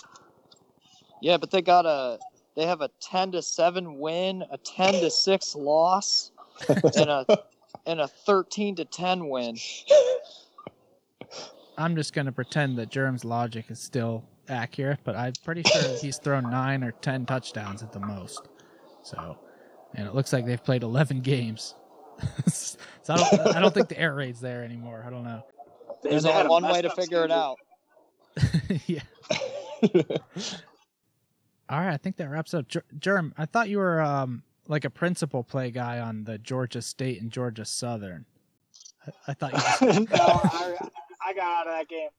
Yeah, 1.21 1.37
but 1.37 1.51
they 1.51 1.61
got 1.61 1.85
a. 1.85 2.19
They 2.55 2.65
have 2.65 2.81
a 2.81 2.89
10 2.99 3.31
to 3.33 3.41
seven 3.41 3.97
win, 3.99 4.43
a 4.51 4.57
10 4.57 4.95
to 4.95 5.09
six 5.09 5.55
loss, 5.55 6.31
and 6.67 7.09
a 7.09 7.25
and 7.85 8.01
a 8.01 8.07
13 8.09 8.75
to 8.75 8.83
10 8.85 9.29
win. 9.29 9.55
I'm 11.77 11.95
just 11.95 12.11
gonna 12.13 12.33
pretend 12.33 12.77
that 12.77 12.89
Germ's 12.89 13.23
logic 13.23 13.71
is 13.71 13.79
still 13.79 14.25
accurate, 14.51 14.99
but 15.03 15.15
I'm 15.15 15.33
pretty 15.43 15.63
sure 15.63 15.97
he's 15.97 16.17
thrown 16.17 16.49
nine 16.49 16.83
or 16.83 16.91
ten 16.91 17.25
touchdowns 17.25 17.81
at 17.81 17.91
the 17.91 17.99
most. 17.99 18.49
So, 19.03 19.37
and 19.95 20.07
it 20.07 20.13
looks 20.13 20.31
like 20.31 20.45
they've 20.45 20.63
played 20.63 20.83
11 20.83 21.21
games. 21.21 21.75
so 22.47 22.77
I 23.09 23.17
don't, 23.17 23.55
I 23.55 23.59
don't 23.59 23.73
think 23.73 23.89
the 23.89 23.99
air 23.99 24.13
raid's 24.13 24.41
there 24.41 24.63
anymore. 24.63 25.03
I 25.05 25.09
don't 25.09 25.23
know. 25.23 25.43
There's 26.03 26.25
only 26.25 26.47
one 26.47 26.63
way 26.63 26.81
to 26.81 26.89
figure 26.91 27.23
it 27.23 27.31
out. 27.31 27.57
yeah. 28.85 29.01
All 31.69 31.79
right, 31.79 31.93
I 31.93 31.97
think 31.97 32.17
that 32.17 32.29
wraps 32.29 32.53
up. 32.53 32.67
Ger- 32.67 32.83
Germ, 32.99 33.33
I 33.37 33.45
thought 33.45 33.69
you 33.69 33.77
were 33.77 34.01
um 34.01 34.43
like 34.67 34.85
a 34.85 34.89
principal 34.89 35.43
play 35.43 35.71
guy 35.71 35.99
on 35.99 36.23
the 36.23 36.37
Georgia 36.37 36.81
State 36.81 37.21
and 37.21 37.31
Georgia 37.31 37.65
Southern. 37.65 38.25
I, 39.07 39.11
I 39.29 39.33
thought 39.33 39.53
you 39.53 39.59
just 39.59 39.81
no, 40.11 40.17
I, 40.19 40.77
I 41.25 41.33
got 41.33 41.45
out 41.45 41.67
of 41.67 41.73
that 41.73 41.87
game. 41.87 42.09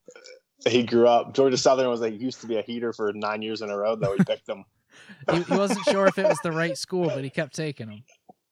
He 0.67 0.83
grew 0.83 1.07
up. 1.07 1.33
Georgia 1.33 1.57
Southern 1.57 1.89
was 1.89 2.01
like 2.01 2.19
used 2.19 2.41
to 2.41 2.47
be 2.47 2.57
a 2.57 2.61
heater 2.61 2.93
for 2.93 3.11
nine 3.13 3.41
years 3.41 3.61
in 3.61 3.69
a 3.69 3.77
row, 3.77 3.95
though. 3.95 4.15
He 4.17 4.23
picked 4.23 4.47
them. 4.47 4.65
he, 5.31 5.41
he 5.43 5.55
wasn't 5.55 5.85
sure 5.85 6.07
if 6.07 6.17
it 6.17 6.27
was 6.27 6.39
the 6.43 6.51
right 6.51 6.77
school, 6.77 7.07
but 7.07 7.23
he 7.23 7.29
kept 7.29 7.55
taking 7.55 7.87
them. 7.87 8.03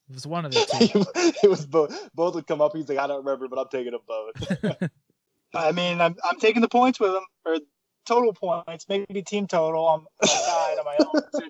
It 0.09 0.14
was 0.14 0.28
one 0.28 0.45
of 0.45 0.51
the 0.51 0.59
two. 0.93 1.05
it 1.43 1.49
was 1.49 1.66
both. 1.66 2.09
Both 2.14 2.36
would 2.36 2.47
come 2.47 2.62
up. 2.62 2.76
He's 2.76 2.89
like, 2.89 2.97
I 2.97 3.07
don't 3.07 3.24
remember, 3.26 3.47
but 3.47 3.59
I'm 3.59 3.70
taking 3.70 3.93
them 3.93 4.01
both. 4.07 4.89
I 5.53 5.72
mean, 5.72 6.01
I'm, 6.01 6.16
I'm 6.24 6.39
taking 6.39 6.62
the 6.62 6.70
points 6.70 6.99
with 6.99 7.12
them, 7.12 7.24
or 7.45 7.57
total 8.05 8.34
points, 8.34 8.86
maybe 8.89 9.22
team 9.22 9.47
total 9.47 9.86
on 9.86 10.05
my 10.22 10.28
side 10.28 10.78
on 10.80 10.86
my 10.86 10.97
own. 10.99 11.49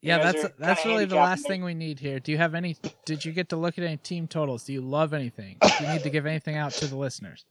Yeah, 0.00 0.18
that's 0.18 0.44
that's 0.58 0.84
really 0.84 1.04
the 1.04 1.14
last 1.14 1.44
me. 1.44 1.48
thing 1.48 1.64
we 1.64 1.74
need 1.74 2.00
here. 2.00 2.18
Do 2.18 2.32
you 2.32 2.38
have 2.38 2.54
any? 2.54 2.76
Did 3.04 3.24
you 3.24 3.30
get 3.30 3.50
to 3.50 3.56
look 3.56 3.78
at 3.78 3.84
any 3.84 3.98
team 3.98 4.26
totals? 4.26 4.64
Do 4.64 4.72
you 4.72 4.80
love 4.80 5.14
anything? 5.14 5.58
Do 5.60 5.84
you 5.84 5.92
need 5.92 6.02
to 6.02 6.10
give 6.10 6.26
anything 6.26 6.56
out 6.56 6.72
to 6.72 6.88
the 6.88 6.96
listeners? 6.96 7.44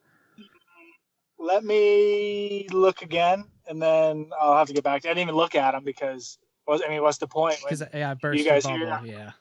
Let 1.42 1.64
me 1.64 2.68
look 2.72 3.02
again, 3.02 3.46
and 3.68 3.82
then 3.82 4.30
I'll 4.39 4.58
have 4.58 4.68
to 4.68 4.74
get 4.74 4.84
back. 4.84 5.02
to 5.04 5.10
I 5.10 5.12
didn't 5.14 5.24
even 5.24 5.36
look 5.36 5.56
at 5.56 5.72
them 5.72 5.84
because 5.84 6.38
I 6.68 6.72
Was 6.72 6.82
I 6.86 6.89
mean, 6.89 7.02
what's 7.02 7.18
the 7.18 7.28
point? 7.28 7.58
Because 7.64 7.84
yeah, 7.94 8.12
I 8.12 8.14
burst 8.14 8.39
you 8.44 8.50
guys 8.50 8.64
bubble. 8.64 8.78
hear- 8.78 9.02
Yeah. 9.06 9.32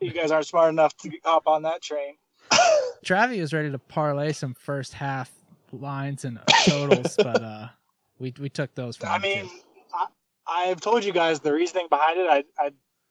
you 0.00 0.12
guys 0.12 0.30
aren't 0.30 0.46
smart 0.46 0.70
enough 0.70 0.96
to 0.98 1.10
hop 1.24 1.46
on 1.46 1.62
that 1.62 1.82
train. 1.82 2.16
Travi 3.04 3.40
was 3.40 3.52
ready 3.52 3.70
to 3.70 3.78
parlay 3.78 4.32
some 4.32 4.54
first 4.54 4.92
half 4.94 5.30
lines 5.72 6.24
and 6.24 6.38
totals, 6.64 7.14
but 7.18 7.42
uh, 7.42 7.68
we 8.18 8.32
we 8.38 8.48
took 8.48 8.74
those 8.74 8.96
from 8.96 9.08
I 9.08 9.18
mean, 9.18 9.48
too. 9.48 9.50
I, 9.94 10.06
I've 10.70 10.80
told 10.80 11.04
you 11.04 11.12
guys 11.12 11.40
the 11.40 11.52
reasoning 11.52 11.86
behind 11.90 12.18
it. 12.18 12.28
I, 12.30 12.44
I, 12.58 12.70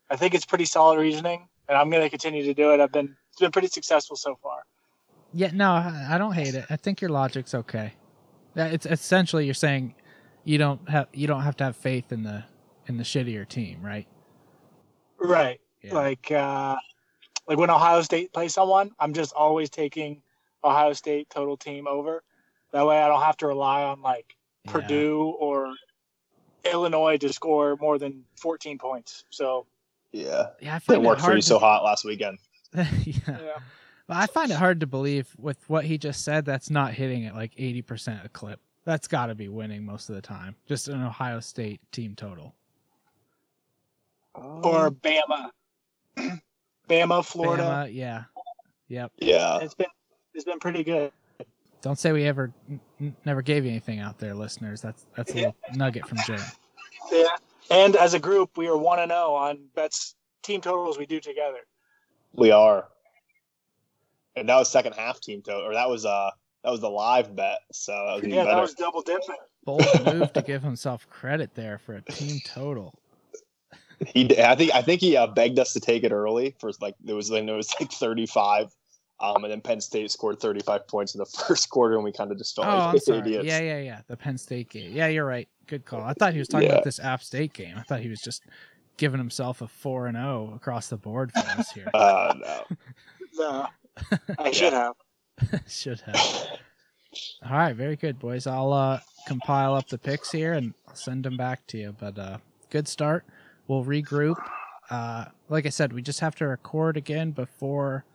I 0.10 0.16
think 0.16 0.34
it's 0.34 0.46
pretty 0.46 0.66
solid 0.66 1.00
reasoning, 1.00 1.48
and 1.68 1.78
I'm 1.78 1.90
going 1.90 2.04
to 2.04 2.10
continue 2.10 2.44
to 2.44 2.54
do 2.54 2.74
it. 2.74 2.80
I've 2.80 2.92
been 2.92 3.16
it's 3.32 3.40
been 3.40 3.52
pretty 3.52 3.68
successful 3.68 4.16
so 4.16 4.36
far. 4.42 4.64
Yeah, 5.34 5.52
no, 5.54 5.72
I 5.72 6.08
I 6.12 6.18
don't 6.18 6.34
hate 6.34 6.56
it. 6.56 6.66
I 6.70 6.76
think 6.78 7.02
your 7.02 7.10
logic's 7.10 7.54
okay. 7.54 7.94
Yeah, 8.56 8.66
It's 8.68 8.86
essentially 8.86 9.46
you're 9.46 9.54
saying 9.54 9.94
you 10.44 10.58
don't 10.58 10.88
have 10.90 11.08
you 11.14 11.28
don't 11.28 11.42
have 11.44 11.58
to 11.58 11.64
have 11.66 11.76
faith 11.76 12.12
in 12.12 12.24
the 12.24 12.44
in 12.88 12.98
the 12.98 13.04
shittier 13.04 13.48
team, 13.48 13.82
right? 13.82 14.08
Right. 15.20 15.60
Yeah. 15.84 15.94
Like, 15.94 16.32
uh, 16.32 16.78
like 17.48 17.58
when 17.58 17.70
Ohio 17.70 18.02
State 18.02 18.32
plays 18.34 18.54
someone, 18.54 18.92
I'm 19.00 19.14
just 19.14 19.34
always 19.34 19.70
taking 19.70 20.22
Ohio 20.64 20.94
State 20.94 21.30
total 21.30 21.58
team 21.58 21.88
over. 21.88 22.24
That 22.72 22.86
way, 22.86 23.00
I 23.02 23.08
don't 23.08 23.22
have 23.22 23.38
to 23.38 23.48
rely 23.48 23.84
on 23.84 24.02
like 24.02 24.36
Yeah. 24.66 24.72
Purdue 24.72 25.36
or 25.40 25.74
Illinois 26.72 27.18
to 27.18 27.32
score 27.32 27.76
more 27.80 27.98
than 27.98 28.24
14 28.38 28.78
points. 28.78 29.24
So 29.30 29.66
Yeah. 30.12 30.48
Yeah, 30.62 30.76
I 30.76 30.80
find 30.80 30.96
Didn't 30.98 31.06
it 31.06 31.08
work 31.08 31.20
for 31.20 31.32
you 31.32 31.42
to- 31.42 31.48
so 31.48 31.60
hot 31.60 31.84
last 31.84 32.06
weekend. 32.06 32.40
yeah. 32.74 32.84
yeah, 33.28 33.60
Well, 34.08 34.18
I 34.18 34.28
find 34.28 34.52
it 34.52 34.56
hard 34.58 34.80
to 34.80 34.88
believe 34.88 35.34
with 35.38 35.58
what 35.70 35.86
he 35.86 35.98
just 35.98 36.24
said 36.24 36.46
that's 36.46 36.70
not 36.70 36.94
hitting 36.94 37.26
at 37.26 37.36
like 37.36 37.54
80% 37.56 38.24
a 38.26 38.30
clip. 38.30 38.60
That's 38.86 39.08
got 39.08 39.26
to 39.28 39.36
be 39.36 39.50
winning 39.50 39.86
most 39.86 40.08
of 40.10 40.16
the 40.16 40.22
time. 40.22 40.56
Just 40.66 40.88
an 40.88 41.04
Ohio 41.04 41.42
State 41.42 41.82
team 41.92 42.16
total. 42.16 42.56
or 44.34 44.88
um, 44.88 44.96
Bama, 44.96 45.50
Bama, 46.90 47.26
Florida. 47.26 47.64
Bama, 47.64 47.94
yeah. 47.94 48.24
Yep. 48.88 49.12
Yeah. 49.18 49.58
It's 49.60 49.74
been 49.74 49.88
it's 50.34 50.46
been 50.46 50.60
pretty 50.60 50.84
good. 50.84 51.12
Don't 51.82 52.00
say 52.00 52.12
we 52.14 52.26
ever 52.26 52.54
n- 52.70 52.80
n- 53.02 53.16
never 53.26 53.42
gave 53.42 53.66
you 53.66 53.72
anything 53.72 54.00
out 54.00 54.20
there, 54.20 54.34
listeners. 54.34 54.82
That's 54.82 55.06
that's 55.18 55.32
a 55.34 55.36
little 55.36 55.56
nugget 55.76 56.08
from 56.08 56.20
Jim. 56.26 56.40
Yeah. 57.12 57.26
And 57.70 57.98
as 57.98 58.14
a 58.14 58.20
group, 58.20 58.58
we 58.58 58.68
are 58.70 58.78
one 58.78 59.00
and 59.00 59.12
zero 59.12 59.34
on 59.34 59.60
bets 59.76 60.16
team 60.44 60.62
totals 60.62 60.98
we 60.98 61.06
do 61.06 61.20
together. 61.20 61.60
We 62.34 62.52
are. 62.52 62.88
And 64.38 64.48
that 64.50 64.56
was 64.56 64.72
second 64.72 64.94
half 64.94 65.20
team 65.20 65.42
total, 65.42 65.68
or 65.68 65.74
that 65.74 65.90
was 65.90 66.06
uh 66.06 66.30
that 66.64 66.70
was 66.70 66.80
the 66.82 66.90
live 66.90 67.36
bet, 67.36 67.60
so 67.72 67.92
that 67.92 68.16
was 68.16 68.24
even 68.24 68.38
Yeah, 68.38 68.46
that 68.46 68.62
was 68.62 68.74
double 68.74 69.02
dipping. 69.02 69.36
Bold 69.66 69.88
move 70.06 70.32
to 70.34 70.42
give 70.42 70.64
himself 70.64 71.10
credit 71.10 71.56
there 71.56 71.78
for 71.78 71.96
a 71.96 72.02
team 72.02 72.40
total. 72.46 72.94
He, 74.14 74.40
I 74.40 74.56
think, 74.56 74.76
I 74.76 74.84
think 74.84 75.02
he 75.02 75.18
uh, 75.18 75.26
begged 75.26 75.58
us 75.58 75.74
to 75.74 75.80
take 75.80 76.04
it 76.04 76.12
early 76.12 76.56
for 76.60 76.72
like 76.80 76.94
there 77.04 77.16
was, 77.16 77.30
then 77.30 77.50
it 77.50 77.54
was 77.54 77.74
like 77.80 77.92
thirty-five, 77.92 78.68
um, 79.20 79.44
and 79.44 79.52
then 79.52 79.60
Penn 79.60 79.82
State 79.82 80.12
scored 80.12 80.40
thirty-five 80.40 80.88
points 80.88 81.16
in 81.16 81.20
the 81.20 81.26
first 81.48 81.70
quarter, 81.72 81.96
and 81.96 82.04
we 82.04 82.12
kind 82.12 82.32
of 82.32 82.38
just 82.38 82.56
felt 82.56 82.68
Oh, 82.68 82.72
like 82.72 82.90
I'm 82.90 83.00
sorry. 83.00 83.20
idiots. 83.20 83.48
Yeah, 83.48 83.60
yeah, 83.60 83.80
yeah. 83.80 84.02
The 84.08 84.16
Penn 84.16 84.38
State 84.38 84.70
game. 84.70 84.92
Yeah, 84.94 85.08
you're 85.08 85.26
right. 85.26 85.48
Good 85.66 85.84
call. 85.86 86.02
I 86.02 86.14
thought 86.14 86.34
he 86.34 86.40
was 86.40 86.48
talking 86.48 86.68
Yeah. 86.68 86.76
about 86.76 86.84
this 86.84 87.00
App 87.00 87.24
State 87.24 87.54
game. 87.54 87.76
I 87.76 87.82
thought 87.82 88.02
he 88.02 88.10
was 88.10 88.22
just 88.22 88.44
giving 88.98 89.18
himself 89.18 89.62
a 89.62 89.68
four 89.68 90.08
and 90.08 90.16
zero 90.16 90.54
across 90.56 90.90
the 90.90 90.98
board 90.98 91.32
for 91.32 91.40
us 91.40 91.72
here. 91.72 91.90
Uh, 91.94 92.34
no. 92.40 92.64
No, 93.34 93.68
I 94.40 94.52
should 94.52 94.74
have. 94.74 94.94
Should 95.68 96.02
have. 96.02 96.48
All 97.46 97.58
right, 97.58 97.76
very 97.76 97.96
good, 97.96 98.18
boys. 98.20 98.48
I'll 98.48 98.74
uh, 98.74 99.00
compile 99.28 99.76
up 99.76 99.88
the 99.88 99.98
picks 99.98 100.32
here 100.32 100.54
and 100.54 100.74
I'll 100.88 100.96
send 100.96 101.26
them 101.26 101.38
back 101.38 101.66
to 101.68 101.78
you. 101.78 101.96
But 102.00 102.18
uh, 102.18 102.38
good 102.70 102.88
start. 102.88 103.24
We'll 103.68 103.86
regroup. 103.86 104.38
Uh, 104.90 105.26
like 105.50 105.66
I 105.66 105.70
said, 105.70 105.94
we 105.94 106.02
just 106.02 106.20
have 106.22 106.36
to 106.36 106.48
record 106.48 106.98
again 106.98 107.32
before 107.32 108.06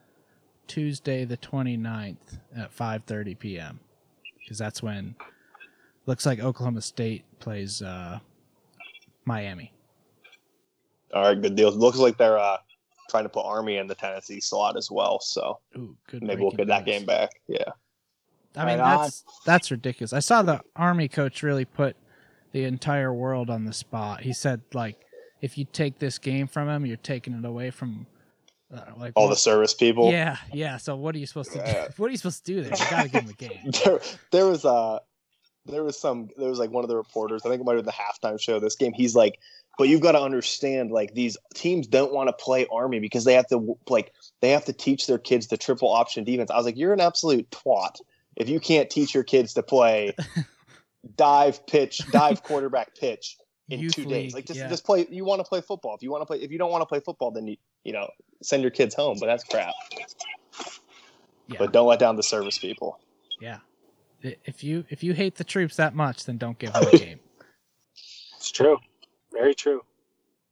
Tuesday 0.67 1.25
the 1.25 1.37
29th 1.37 2.39
at 2.55 2.75
5:30 2.75 3.37
p.m. 3.37 3.79
because 4.39 4.57
that's 4.57 4.81
when 4.81 5.15
looks 6.05 6.25
like 6.25 6.39
Oklahoma 6.39 6.81
State 6.81 7.23
plays 7.39 7.81
uh, 7.81 8.19
Miami. 9.25 9.71
All 11.13 11.23
right, 11.23 11.39
good 11.39 11.55
deal. 11.55 11.71
Looks 11.71 11.99
like 11.99 12.17
they're 12.17 12.39
uh, 12.39 12.57
trying 13.13 13.23
to 13.25 13.29
put 13.29 13.45
Army 13.45 13.77
in 13.77 13.85
the 13.85 13.93
Tennessee 13.93 14.39
slot 14.41 14.75
as 14.75 14.89
well, 14.89 15.19
so 15.19 15.59
Ooh, 15.77 15.95
maybe 16.19 16.41
we'll 16.41 16.49
get 16.51 16.65
that 16.67 16.83
news. 16.85 16.97
game 16.97 17.05
back. 17.05 17.29
Yeah. 17.47 17.59
I 18.57 18.65
mean, 18.65 18.79
Right 18.79 18.95
on. 18.95 19.01
that's 19.03 19.23
that's 19.45 19.69
ridiculous. 19.71 20.13
I 20.13 20.19
saw 20.19 20.41
the 20.41 20.61
army 20.75 21.07
coach 21.07 21.43
really 21.43 21.65
put 21.65 21.95
the 22.53 22.63
entire 22.63 23.13
world 23.13 23.49
on 23.51 23.65
the 23.65 23.73
spot. 23.73 24.21
He 24.21 24.33
said 24.33 24.61
like, 24.73 24.97
if 25.41 25.57
you 25.59 25.65
take 25.65 25.99
this 25.99 26.17
game 26.17 26.47
from 26.47 26.67
him, 26.69 26.85
you're 26.87 26.97
taking 26.97 27.33
it 27.33 27.45
away 27.45 27.69
from 27.69 28.07
uh, 28.73 28.81
like 28.97 29.13
All 29.15 29.25
what- 29.25 29.29
the 29.29 29.35
service 29.35 29.73
people. 29.75 30.11
Yeah, 30.11 30.37
yeah. 30.51 30.77
So 30.77 30.95
what 30.95 31.13
are 31.13 31.19
you 31.19 31.27
supposed 31.27 31.51
to 31.51 31.59
Yeah. 31.59 31.85
do? 31.87 31.93
What 31.97 32.07
are 32.07 32.11
you 32.11 32.17
supposed 32.17 32.45
to 32.47 32.53
do 32.53 32.61
there? 32.63 32.71
You 32.77 32.85
gotta 32.89 33.09
give 33.09 33.23
him 33.23 33.29
a 33.29 33.33
game. 33.33 33.71
there, 33.85 33.99
there 34.31 34.47
was 34.47 34.65
uh 34.65 34.97
there 35.65 35.83
was 35.83 35.99
some 35.99 36.29
there 36.37 36.49
was 36.49 36.59
like 36.59 36.71
one 36.71 36.83
of 36.83 36.89
the 36.89 36.95
reporters 36.95 37.41
i 37.45 37.49
think 37.49 37.61
it 37.61 37.63
might 37.63 37.75
have 37.75 37.85
been 37.85 37.93
the 37.93 38.27
halftime 38.27 38.39
show 38.39 38.55
of 38.55 38.61
this 38.61 38.75
game 38.75 38.93
he's 38.93 39.15
like 39.15 39.39
but 39.77 39.87
you've 39.87 40.01
got 40.01 40.11
to 40.11 40.21
understand 40.21 40.91
like 40.91 41.13
these 41.13 41.37
teams 41.53 41.87
don't 41.87 42.13
want 42.13 42.27
to 42.27 42.33
play 42.33 42.67
army 42.71 42.99
because 42.99 43.23
they 43.23 43.33
have 43.33 43.47
to 43.47 43.77
like 43.89 44.13
they 44.41 44.49
have 44.49 44.65
to 44.65 44.73
teach 44.73 45.07
their 45.07 45.17
kids 45.17 45.47
the 45.47 45.57
triple 45.57 45.89
option 45.89 46.23
defense. 46.23 46.51
I 46.51 46.57
was 46.57 46.65
like 46.65 46.77
you're 46.77 46.93
an 46.93 46.99
absolute 46.99 47.49
twat. 47.49 47.99
If 48.35 48.49
you 48.49 48.59
can't 48.59 48.89
teach 48.89 49.13
your 49.13 49.23
kids 49.23 49.53
to 49.55 49.63
play 49.63 50.15
dive 51.15 51.65
pitch 51.65 52.01
dive 52.11 52.43
quarterback 52.43 52.95
pitch 52.95 53.37
in 53.69 53.79
Youth 53.79 53.93
two 53.93 54.05
days 54.05 54.33
like 54.33 54.45
just 54.45 54.59
yeah. 54.59 54.67
just 54.67 54.85
play 54.85 55.07
you 55.09 55.25
want 55.25 55.39
to 55.39 55.45
play 55.45 55.61
football. 55.61 55.95
If 55.95 56.03
you 56.03 56.11
want 56.11 56.21
to 56.21 56.25
play 56.25 56.37
if 56.39 56.51
you 56.51 56.57
don't 56.57 56.71
want 56.71 56.81
to 56.81 56.85
play 56.85 56.99
football 56.99 57.31
then 57.31 57.47
you 57.47 57.57
you 57.83 57.93
know 57.93 58.09
send 58.41 58.61
your 58.61 58.71
kids 58.71 58.93
home 58.93 59.17
but 59.19 59.25
that's 59.25 59.43
crap. 59.43 59.73
Yeah, 61.47 61.57
but 61.59 61.73
don't 61.73 61.87
let 61.87 61.99
down 61.99 62.15
the 62.15 62.23
service 62.23 62.57
people. 62.57 62.99
Yeah. 63.41 63.57
I- 64.23 64.37
If 64.45 64.63
you 64.63 64.85
if 64.89 65.03
you 65.03 65.13
hate 65.13 65.35
the 65.35 65.43
troops 65.43 65.75
that 65.77 65.95
much, 65.95 66.25
then 66.25 66.37
don't 66.37 66.57
give 66.57 66.73
them 66.73 66.83
a 66.91 66.97
game. 66.97 67.19
It's 68.37 68.51
true. 68.51 68.77
Very 69.31 69.55
true. 69.55 69.81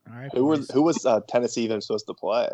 All 0.10 0.18
right. 0.18 0.32
Who 0.34 0.46
was 0.46 0.70
who 0.72 0.82
was 0.82 1.06
uh, 1.06 1.22
Tennessee 1.28 1.64
even 1.64 1.82
supposed 1.82 2.08
to 2.08 2.14
play? 2.14 2.48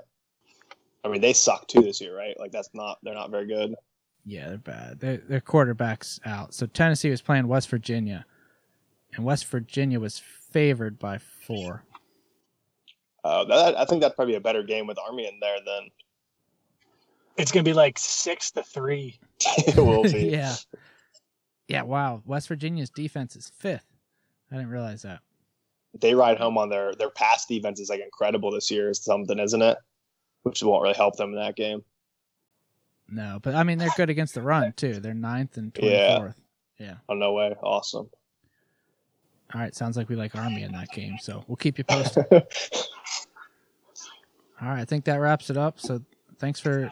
I 1.03 1.09
mean, 1.09 1.21
they 1.21 1.33
suck 1.33 1.67
too 1.67 1.81
this 1.81 2.01
year, 2.01 2.15
right? 2.15 2.37
Like 2.39 2.51
that's 2.51 2.69
not 2.73 2.97
they're 3.03 3.13
not 3.13 3.31
very 3.31 3.47
good. 3.47 3.75
Yeah, 4.25 4.49
they're 4.49 4.57
bad. 4.57 4.99
Their 4.99 5.17
their 5.17 5.41
quarterback's 5.41 6.19
out. 6.25 6.53
So 6.53 6.65
Tennessee 6.65 7.09
was 7.09 7.21
playing 7.21 7.47
West 7.47 7.69
Virginia, 7.69 8.25
and 9.15 9.23
West 9.23 9.45
Virginia 9.45 9.99
was 9.99 10.19
favored 10.19 10.99
by 10.99 11.17
four. 11.17 11.83
Uh, 13.23 13.43
that, 13.45 13.77
I 13.77 13.85
think 13.85 14.01
that'd 14.01 14.15
probably 14.15 14.35
a 14.35 14.39
better 14.41 14.63
game 14.63 14.87
with 14.87 14.97
Army 14.99 15.27
in 15.27 15.39
there 15.41 15.57
than 15.65 15.89
It's 17.37 17.51
gonna 17.51 17.63
be 17.63 17.73
like 17.73 17.97
six 17.97 18.51
to 18.51 18.63
three. 18.63 19.19
it 19.59 19.77
will 19.77 20.03
be. 20.03 20.27
yeah. 20.31 20.55
Yeah, 21.67 21.81
wow. 21.83 22.21
West 22.25 22.47
Virginia's 22.47 22.89
defense 22.89 23.35
is 23.35 23.51
fifth. 23.57 23.85
I 24.51 24.55
didn't 24.55 24.71
realize 24.71 25.01
that. 25.01 25.19
They 25.99 26.13
ride 26.13 26.37
home 26.37 26.57
on 26.57 26.69
their 26.69 26.93
their 26.93 27.09
pass 27.09 27.45
defense 27.45 27.79
is 27.79 27.89
like 27.89 28.01
incredible 28.01 28.51
this 28.51 28.69
year, 28.69 28.89
is 28.89 29.03
something, 29.03 29.39
isn't 29.39 29.61
it? 29.61 29.77
Which 30.43 30.61
won't 30.63 30.83
really 30.83 30.95
help 30.95 31.15
them 31.17 31.29
in 31.29 31.35
that 31.35 31.55
game. 31.55 31.83
No, 33.09 33.39
but 33.41 33.55
I 33.55 33.63
mean 33.63 33.77
they're 33.77 33.89
good 33.95 34.09
against 34.09 34.35
the 34.35 34.41
run 34.41 34.73
too. 34.73 34.99
They're 34.99 35.13
ninth 35.13 35.57
and 35.57 35.73
twenty 35.73 35.97
fourth. 36.17 36.35
Yeah. 36.77 36.85
Yeah. 36.87 36.95
Oh 37.09 37.15
no 37.15 37.33
way! 37.33 37.55
Awesome. 37.63 38.09
All 39.53 39.61
right. 39.61 39.73
Sounds 39.73 39.97
like 39.97 40.09
we 40.09 40.15
like 40.15 40.35
Army 40.35 40.63
in 40.63 40.73
that 40.73 40.89
game, 40.91 41.17
so 41.19 41.43
we'll 41.47 41.55
keep 41.55 41.77
you 41.77 41.83
posted. 41.89 42.25
All 42.31 42.41
right. 44.61 44.81
I 44.81 44.85
think 44.85 45.05
that 45.05 45.15
wraps 45.15 45.49
it 45.49 45.57
up. 45.57 45.79
So 45.79 46.01
thanks 46.37 46.59
for 46.59 46.89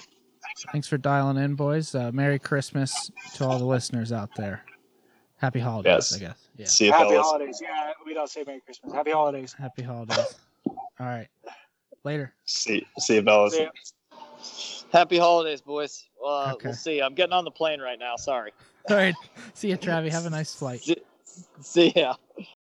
thanks 0.71 0.87
for 0.87 0.97
dialing 0.97 1.37
in, 1.37 1.55
boys. 1.55 1.93
Uh, 1.95 2.11
Merry 2.13 2.39
Christmas 2.39 3.11
to 3.35 3.45
all 3.45 3.57
the 3.59 3.65
listeners 3.65 4.11
out 4.11 4.29
there. 4.35 4.63
Happy 5.37 5.59
holidays, 5.59 5.91
Yes. 5.91 6.15
I 6.15 6.19
guess. 6.19 6.47
Yeah. 6.57 6.65
See 6.67 6.85
you, 6.85 6.91
Happy 6.93 7.09
fellas. 7.09 7.25
holidays. 7.27 7.59
Yeah, 7.61 7.91
we 8.05 8.13
don't 8.13 8.29
say 8.29 8.43
Merry 8.47 8.61
Christmas. 8.61 8.93
Happy 8.93 9.11
holidays. 9.11 9.53
Happy 9.57 9.83
holidays. 9.83 10.35
All 10.65 10.77
right. 10.99 11.27
Later. 12.03 12.33
See 12.45 12.85
see 12.99 13.15
you, 13.15 13.23
fellas. 13.23 13.53
See 13.53 13.63
ya. 13.63 13.69
Happy 14.93 15.17
holidays, 15.17 15.59
boys. 15.61 16.05
Uh, 16.23 16.53
Okay. 16.53 16.69
We'll 16.69 16.73
see. 16.75 17.01
I'm 17.01 17.13
getting 17.15 17.33
on 17.33 17.43
the 17.43 17.51
plane 17.51 17.81
right 17.81 17.99
now. 17.99 18.15
Sorry. 18.15 18.51
All 18.89 18.95
right. 18.95 19.15
See 19.55 19.69
you, 19.69 19.77
Travi. 19.77 20.09
Have 20.11 20.25
a 20.25 20.29
nice 20.29 20.53
flight. 20.55 20.87
See 21.61 21.91
ya. 21.95 22.15